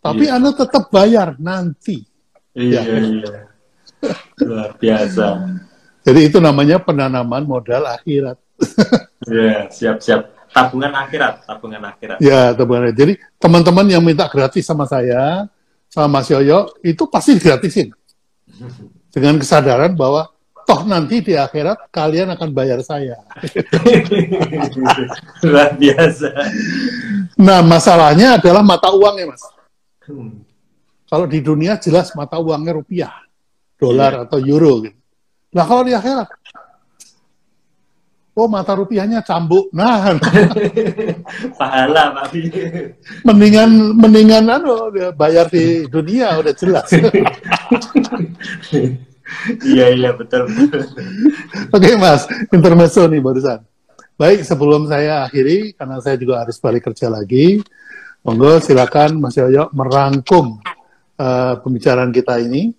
Tapi 0.00 0.26
iya. 0.26 0.40
Anda 0.40 0.56
tetap 0.56 0.88
bayar 0.88 1.36
nanti. 1.36 2.02
Iya, 2.56 2.80
ya. 2.82 2.98
iya. 2.98 3.32
Luar 4.42 4.72
biasa. 4.80 5.26
Jadi 6.02 6.20
itu 6.32 6.38
namanya 6.40 6.80
penanaman 6.80 7.44
modal 7.44 7.84
akhirat. 7.84 8.40
Ya, 9.28 9.68
siap-siap. 9.68 10.48
Tabungan 10.56 10.88
akhirat, 10.88 11.44
tabungan 11.44 11.84
akhirat. 11.84 12.16
Ya, 12.16 12.56
tabungan. 12.56 12.88
Jadi 12.96 13.20
teman-teman 13.36 13.84
yang 13.84 14.00
minta 14.00 14.24
gratis 14.24 14.64
sama 14.64 14.88
saya, 14.88 15.44
sama 15.92 16.08
Mas 16.08 16.32
Yoyo, 16.32 16.72
itu 16.80 17.04
pasti 17.04 17.36
gratisin. 17.36 17.92
Dengan 19.12 19.36
kesadaran 19.36 19.92
bahwa 19.92 20.32
toh 20.68 20.84
nanti 20.84 21.24
di 21.24 21.32
akhirat 21.32 21.88
kalian 21.88 22.36
akan 22.36 22.52
bayar 22.52 22.84
saya. 22.84 23.16
Luar 25.48 25.72
biasa. 25.80 26.28
Nah, 27.40 27.64
masalahnya 27.64 28.36
adalah 28.36 28.60
mata 28.60 28.92
uang 28.92 29.16
ya, 29.16 29.26
Mas. 29.32 29.40
Hmm. 30.04 30.44
Kalau 31.08 31.24
di 31.24 31.40
dunia 31.40 31.80
jelas 31.80 32.12
mata 32.12 32.36
uangnya 32.36 32.76
rupiah, 32.76 33.16
dolar 33.80 34.12
yeah. 34.12 34.24
atau 34.28 34.38
euro 34.44 34.84
gitu. 34.84 34.98
Nah 35.48 35.64
kalau 35.64 35.88
di 35.88 35.96
akhirat, 35.96 36.28
oh 38.36 38.44
mata 38.44 38.76
rupiahnya 38.76 39.24
cambuk. 39.24 39.72
Nah, 39.72 40.20
pahala 41.60 42.12
Pak 42.12 42.36
Mendingan 43.24 43.96
mendingan 43.96 44.52
anu 44.52 44.92
bayar 45.16 45.48
di 45.48 45.88
dunia 45.88 46.36
udah 46.36 46.52
jelas. 46.52 46.92
iya 49.64 49.92
iya 49.92 50.10
betul. 50.12 50.48
Oke 51.74 51.96
Mas, 52.00 52.24
intermezzo 52.52 53.04
nih 53.06 53.20
barusan. 53.20 53.60
Baik, 54.18 54.42
sebelum 54.42 54.90
saya 54.90 55.28
akhiri 55.28 55.78
karena 55.78 56.02
saya 56.02 56.18
juga 56.18 56.42
harus 56.42 56.58
balik 56.58 56.90
kerja 56.90 57.06
lagi, 57.06 57.62
monggo 58.26 58.58
silakan 58.58 59.22
Mas 59.22 59.38
Yoyo 59.38 59.70
merangkum 59.70 60.58
uh, 61.18 61.54
pembicaraan 61.62 62.10
kita 62.10 62.42
ini 62.42 62.74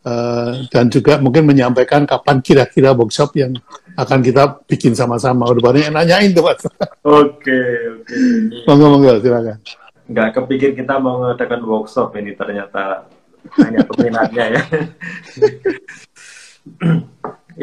Uh, 0.00 0.64
dan 0.72 0.88
juga 0.88 1.20
mungkin 1.20 1.44
menyampaikan 1.44 2.08
kapan 2.08 2.40
kira-kira 2.40 2.96
workshop 2.96 3.36
yang 3.36 3.52
akan 4.00 4.24
kita 4.24 4.56
bikin 4.64 4.96
sama-sama. 4.96 5.44
Udah 5.52 5.60
banyak 5.60 5.92
yang 5.92 5.96
nanyain 6.00 6.32
tuh, 6.32 6.40
Mas. 6.40 6.64
Oke, 7.04 7.60
oke. 8.00 8.16
Monggo, 8.64 8.96
monggo, 8.96 9.20
silakan. 9.20 9.60
Nggak 10.08 10.28
kepikir 10.40 10.72
kita 10.72 10.96
mau 10.96 11.20
mengadakan 11.20 11.60
workshop 11.68 12.16
ini 12.16 12.32
ternyata 12.32 13.12
hanya 13.60 13.80
peminatnya 13.86 14.44
ya. 14.56 14.62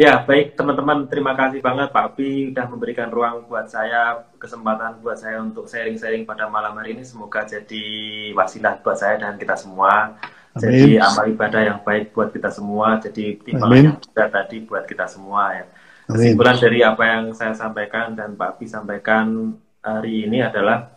ya, 0.07 0.13
baik 0.25 0.57
teman-teman, 0.57 1.07
terima 1.09 1.33
kasih 1.37 1.61
banget 1.61 1.93
Pak 1.93 2.17
Pi 2.17 2.53
sudah 2.53 2.65
memberikan 2.69 3.09
ruang 3.09 3.45
buat 3.49 3.69
saya, 3.69 4.25
kesempatan 4.37 5.01
buat 5.01 5.17
saya 5.17 5.41
untuk 5.41 5.69
sharing-sharing 5.69 6.25
pada 6.25 6.49
malam 6.49 6.77
hari 6.77 6.97
ini. 6.97 7.03
Semoga 7.05 7.45
jadi 7.45 7.85
wasilah 8.33 8.81
buat 8.81 8.97
saya 8.97 9.21
dan 9.21 9.37
kita 9.37 9.57
semua 9.57 10.17
jadi 10.57 10.97
amal 11.01 11.25
ibadah 11.29 11.61
yang 11.61 11.79
baik 11.85 12.11
buat 12.11 12.33
kita 12.33 12.49
semua, 12.49 12.97
jadi 12.97 13.37
timbangan 13.45 13.93
yang 13.93 13.99
juga 14.01 14.23
tadi 14.29 14.57
buat 14.65 14.83
kita 14.89 15.05
semua 15.05 15.53
ya. 15.53 15.65
Kesimpulan 16.07 16.55
Amin. 16.55 16.63
dari 16.63 16.79
apa 16.81 17.03
yang 17.03 17.23
saya 17.35 17.53
sampaikan 17.53 18.15
dan 18.15 18.39
Pak 18.39 18.57
Pi 18.57 18.65
sampaikan 18.65 19.53
hari 19.83 20.25
ini 20.25 20.39
adalah 20.39 20.96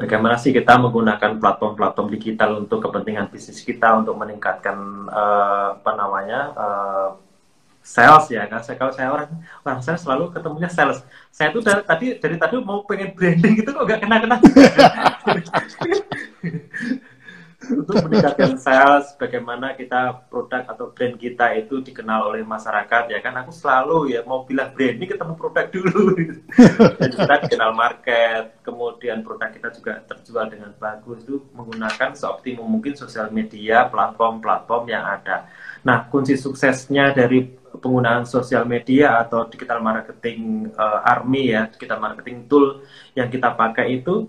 bagaimana 0.00 0.40
sih 0.40 0.56
kita 0.56 0.80
menggunakan 0.80 1.36
platform-platform 1.36 2.08
digital 2.16 2.64
untuk 2.64 2.80
kepentingan 2.88 3.28
bisnis 3.28 3.60
kita 3.60 4.00
untuk 4.00 4.16
meningkatkan 4.16 5.04
uh, 5.12 5.76
apa 5.76 5.92
namanya 5.92 6.40
uh, 6.56 7.08
sales 7.84 8.32
ya 8.32 8.48
kan? 8.48 8.64
Saya 8.64 8.80
kalau 8.80 8.92
saya 8.96 9.12
orang 9.12 9.28
orang 9.60 9.80
saya 9.84 10.00
selalu 10.00 10.32
ketemunya 10.32 10.72
sales. 10.72 11.04
Saya 11.28 11.52
tuh 11.52 11.60
dari 11.60 11.84
tadi 11.84 12.06
dari 12.16 12.36
tadi 12.40 12.56
mau 12.64 12.80
pengen 12.88 13.12
branding 13.12 13.60
gitu 13.60 13.76
kok 13.76 13.84
gak 13.84 14.00
kena 14.00 14.16
kena 14.24 14.36
untuk 17.72 17.96
meningkatkan 18.06 18.58
sales, 18.58 19.14
bagaimana 19.14 19.78
kita 19.78 20.26
produk 20.26 20.66
atau 20.66 20.90
brand 20.90 21.16
kita 21.16 21.54
itu 21.54 21.78
dikenal 21.80 22.34
oleh 22.34 22.42
masyarakat 22.42 23.10
ya 23.10 23.18
kan? 23.22 23.34
Aku 23.40 23.54
selalu 23.54 24.14
ya 24.14 24.26
mau 24.26 24.42
bilang 24.42 24.74
brand 24.74 24.98
ini 24.98 25.06
ketemu 25.06 25.34
produk 25.38 25.66
dulu. 25.70 26.18
Dan 27.00 27.10
kita 27.14 27.34
dikenal 27.46 27.70
market 27.72 28.58
kemudian 28.66 29.22
produk 29.22 29.50
kita 29.54 29.68
juga 29.70 30.02
terjual 30.04 30.46
dengan 30.50 30.74
bagus. 30.76 31.22
Itu 31.22 31.46
menggunakan 31.54 32.18
seoptimum 32.18 32.66
mungkin 32.66 32.98
sosial 32.98 33.30
media 33.30 33.86
platform-platform 33.86 34.84
yang 34.90 35.06
ada. 35.06 35.46
Nah 35.86 36.10
kunci 36.10 36.34
suksesnya 36.34 37.14
dari 37.14 37.60
penggunaan 37.78 38.26
sosial 38.26 38.66
media 38.66 39.22
atau 39.22 39.46
digital 39.46 39.78
marketing 39.78 40.70
uh, 40.74 41.06
army 41.06 41.54
ya 41.54 41.70
digital 41.70 42.02
marketing 42.02 42.50
tool 42.50 42.82
yang 43.14 43.30
kita 43.30 43.54
pakai 43.54 44.02
itu 44.02 44.26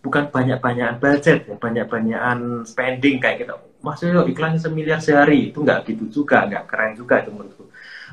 bukan 0.00 0.32
banyak-banyakan 0.32 0.96
budget 0.96 1.38
ya, 1.44 1.56
banyak-banyakan 1.60 2.64
spending 2.64 3.20
kayak 3.20 3.44
gitu. 3.44 3.56
Mas 3.80 4.00
Yoyo 4.04 4.28
iklannya 4.28 4.60
semiliar 4.60 5.00
sehari 5.00 5.52
itu 5.52 5.64
nggak 5.64 5.88
gitu 5.88 6.04
juga, 6.08 6.44
nggak 6.44 6.64
keren 6.68 6.92
juga 6.96 7.20
itu 7.20 7.32
menurutku. 7.32 7.64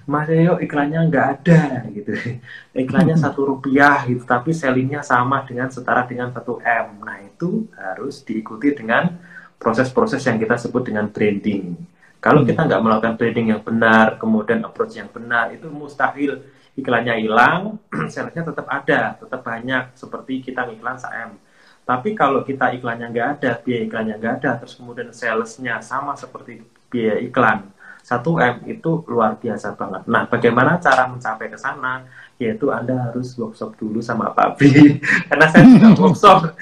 Mas 0.07 0.27
Yoyo 0.31 0.59
iklannya 0.64 0.99
nggak 1.11 1.27
ada 1.39 1.84
gitu, 1.91 2.11
iklannya 2.84 3.15
satu 3.19 3.55
rupiah 3.55 4.03
gitu, 4.07 4.23
tapi 4.23 4.55
sellingnya 4.55 5.03
sama 5.03 5.43
dengan 5.43 5.68
setara 5.68 6.07
dengan 6.07 6.31
satu 6.31 6.59
m. 6.64 7.03
Nah 7.03 7.19
itu 7.23 7.68
harus 7.76 8.23
diikuti 8.23 8.72
dengan 8.76 9.15
proses-proses 9.59 10.23
yang 10.27 10.39
kita 10.39 10.55
sebut 10.55 10.88
dengan 10.88 11.11
branding. 11.11 11.76
Kalau 12.23 12.43
kita 12.43 12.68
nggak 12.68 12.81
melakukan 12.84 13.14
branding 13.15 13.47
yang 13.55 13.61
benar, 13.64 14.15
kemudian 14.19 14.64
approach 14.64 14.95
yang 14.95 15.11
benar, 15.11 15.51
itu 15.51 15.68
mustahil 15.72 16.43
iklannya 16.76 17.19
hilang, 17.19 17.80
salesnya 18.14 18.43
tetap 18.43 18.68
ada, 18.72 19.15
tetap 19.19 19.41
banyak 19.43 19.91
seperti 19.95 20.51
kita 20.51 20.68
iklan 20.72 20.99
1 20.99 21.47
tapi 21.88 22.11
kalau 22.19 22.43
kita 22.43 22.76
iklannya 22.76 23.07
nggak 23.15 23.30
ada, 23.39 23.51
biaya 23.64 23.81
iklannya 23.88 24.15
nggak 24.19 24.34
ada, 24.43 24.51
terus 24.59 24.76
kemudian 24.76 25.15
salesnya 25.15 25.80
sama 25.80 26.19
seperti 26.19 26.59
biaya 26.91 27.15
iklan, 27.23 27.72
1M 28.03 28.68
itu 28.72 29.03
luar 29.07 29.39
biasa 29.39 29.76
banget. 29.76 30.03
Nah, 30.07 30.27
bagaimana 30.27 30.80
cara 30.84 31.07
mencapai 31.07 31.47
ke 31.47 31.55
sana? 31.55 32.03
Yaitu 32.39 32.72
Anda 32.72 33.11
harus 33.11 33.35
workshop 33.39 33.76
dulu 33.76 33.99
sama 33.99 34.31
Pak 34.31 34.59
Bi. 34.59 34.99
Karena 35.31 35.47
saya 35.47 35.64
juga 35.68 35.88
workshop. 36.03 36.55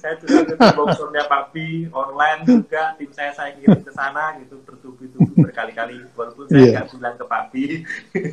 saya 0.00 0.14
juga 0.20 0.36
ikut 0.48 0.58
workshopnya 0.60 1.24
Pak 1.28 1.44
Bi, 1.52 1.88
online 1.92 2.40
juga. 2.44 2.92
Tim 2.96 3.10
saya 3.12 3.32
saya 3.36 3.56
kirim 3.56 3.84
ke 3.84 3.92
sana 3.92 4.36
gitu, 4.40 4.60
bertubi-tubi 4.64 5.32
berkali-kali. 5.48 6.08
Walaupun 6.12 6.44
saya 6.48 6.60
iya. 6.60 6.72
nggak 6.76 6.86
yeah. 6.88 6.96
bilang 6.96 7.14
ke 7.16 7.24
Pak 7.24 7.44
Bi. 7.52 7.64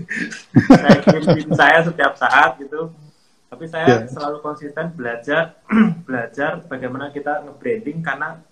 saya 0.83 0.97
kirim 1.03 1.23
tim 1.31 1.51
saya 1.55 1.77
setiap 1.83 2.13
saat 2.15 2.59
gitu 2.59 2.91
tapi 3.55 3.71
saya 3.71 3.87
yeah. 3.87 4.11
selalu 4.11 4.43
konsisten 4.43 4.91
belajar 4.91 5.55
belajar 6.07 6.59
bagaimana 6.67 7.07
kita 7.15 7.39
nge-branding 7.47 8.03
karena 8.03 8.43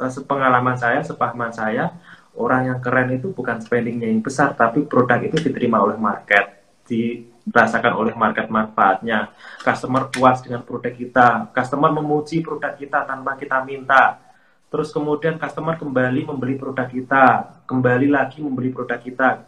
uh, 0.00 0.08
sepengalaman 0.08 0.72
saya, 0.80 1.04
sepahaman 1.04 1.52
saya, 1.52 1.92
orang 2.32 2.72
yang 2.72 2.80
keren 2.80 3.12
itu 3.12 3.28
bukan 3.28 3.60
spendingnya 3.60 4.08
yang 4.08 4.24
besar, 4.24 4.56
tapi 4.56 4.88
produk 4.88 5.20
itu 5.20 5.36
diterima 5.36 5.84
oleh 5.84 6.00
market, 6.00 6.64
dirasakan 6.88 7.92
oleh 7.92 8.16
market 8.16 8.48
manfaatnya. 8.48 9.36
Customer 9.60 10.08
puas 10.08 10.40
dengan 10.40 10.64
produk 10.64 10.96
kita, 10.96 11.52
customer 11.52 11.92
memuji 11.92 12.40
produk 12.40 12.72
kita 12.72 13.04
tanpa 13.04 13.36
kita 13.36 13.60
minta. 13.68 14.16
Terus 14.72 14.88
kemudian 14.96 15.36
customer 15.36 15.76
kembali 15.76 16.24
membeli 16.24 16.56
produk 16.56 16.88
kita, 16.88 17.24
kembali 17.68 18.08
lagi 18.08 18.40
membeli 18.40 18.72
produk 18.72 18.96
kita. 18.96 19.44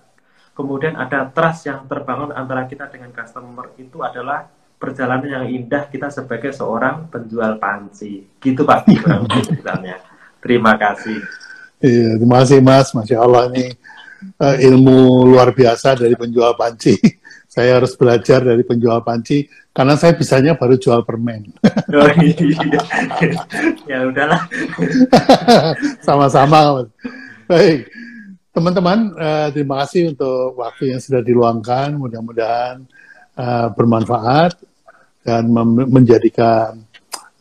Kemudian 0.53 0.93
ada 0.93 1.25
trust 1.33 1.73
yang 1.73 1.89
terbangun 1.89 2.37
antara 2.37 2.69
kita 2.69 2.85
dengan 2.93 3.09
customer 3.17 3.73
itu 3.81 3.97
adalah 4.05 4.60
perjalanan 4.81 5.29
yang 5.29 5.47
indah 5.53 5.93
kita 5.93 6.09
sebagai 6.09 6.57
seorang 6.57 7.13
penjual 7.13 7.61
panci. 7.61 8.25
Gitu 8.41 8.65
Pak 8.65 8.89
misalnya. 8.89 10.01
Terima 10.41 10.73
kasih. 10.81 11.21
Iya, 11.85 12.17
terima 12.17 12.41
kasih 12.41 12.59
Mas. 12.65 12.89
Masya 12.97 13.21
Allah 13.21 13.53
ini 13.53 13.77
uh, 14.41 14.57
ilmu 14.57 15.29
luar 15.29 15.53
biasa 15.53 16.01
dari 16.01 16.17
penjual 16.17 16.57
panci. 16.57 16.97
saya 17.51 17.83
harus 17.83 17.99
belajar 17.99 18.47
dari 18.47 18.63
penjual 18.63 19.03
panci 19.03 19.51
karena 19.75 19.99
saya 19.99 20.15
bisanya 20.15 20.55
baru 20.55 20.79
jual 20.79 21.03
permen. 21.03 21.51
Oh, 21.91 22.07
iya. 22.23 22.81
ya 23.91 23.99
udahlah. 24.07 24.47
Sama-sama. 26.07 26.87
Baik. 27.51 27.91
teman-teman, 28.51 29.15
uh, 29.15 29.49
terima 29.51 29.83
kasih 29.83 30.15
untuk 30.15 30.59
waktu 30.59 30.95
yang 30.95 31.03
sudah 31.03 31.23
diluangkan. 31.23 31.99
Mudah-mudahan 31.99 32.87
uh, 33.35 33.69
bermanfaat 33.75 34.70
dan 35.21 35.53
menjadikan 35.89 36.81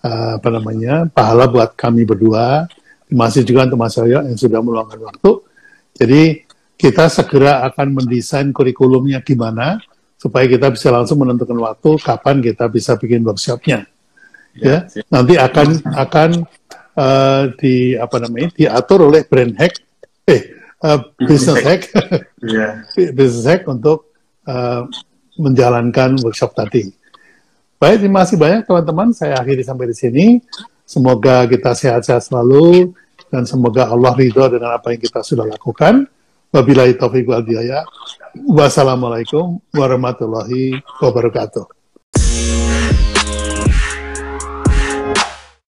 uh, 0.03 0.37
apa 0.39 0.49
namanya 0.51 1.07
pahala 1.11 1.47
buat 1.47 1.75
kami 1.75 2.03
berdua. 2.03 2.67
Terima 3.07 3.25
kasih 3.25 3.43
juga 3.47 3.65
untuk 3.65 3.79
Mas 3.81 3.97
Yoyo 3.97 4.21
yang 4.21 4.37
sudah 4.37 4.59
meluangkan 4.61 4.99
waktu. 5.01 5.31
Jadi 5.97 6.23
kita 6.79 7.11
segera 7.11 7.65
akan 7.67 8.03
mendesain 8.03 8.47
kurikulumnya 8.53 9.19
gimana 9.25 9.81
supaya 10.19 10.45
kita 10.47 10.71
bisa 10.71 10.91
langsung 10.91 11.19
menentukan 11.23 11.57
waktu 11.59 11.99
kapan 11.99 12.43
kita 12.43 12.67
bisa 12.71 12.95
bikin 12.95 13.25
workshopnya. 13.25 13.87
Ya, 14.55 14.87
ya 14.91 15.03
nanti 15.07 15.39
akan 15.39 15.67
akan 15.95 16.29
uh, 16.99 17.43
di 17.55 17.95
apa 17.95 18.17
namanya 18.19 18.49
diatur 18.55 19.07
oleh 19.07 19.23
brand 19.23 19.55
hack, 19.55 19.79
eh 20.27 20.41
uh, 20.83 20.99
business 21.23 21.63
hack, 21.63 21.87
yeah. 22.43 22.83
business 23.17 23.47
hack 23.47 23.63
untuk 23.67 24.11
uh, 24.47 24.83
menjalankan 25.39 26.19
workshop 26.19 26.51
tadi. 26.55 26.91
Baik, 27.79 28.03
terima 28.03 28.27
kasih 28.27 28.35
banyak 28.35 28.67
teman-teman. 28.67 29.15
Saya 29.15 29.39
akhiri 29.39 29.63
sampai 29.63 29.87
di 29.87 29.95
sini. 29.95 30.25
Semoga 30.83 31.47
kita 31.47 31.71
sehat-sehat 31.71 32.27
selalu 32.27 32.91
dan 33.31 33.47
semoga 33.47 33.87
Allah 33.87 34.11
ridho 34.19 34.43
dengan 34.51 34.75
apa 34.75 34.91
yang 34.91 34.99
kita 34.99 35.23
sudah 35.23 35.47
lakukan. 35.47 36.03
Wabillahi 36.51 36.99
taufiq 36.99 37.23
wal. 37.31 37.47
Wassalamualaikum 38.51 39.63
warahmatullahi 39.71 40.75
wabarakatuh. 40.99 41.71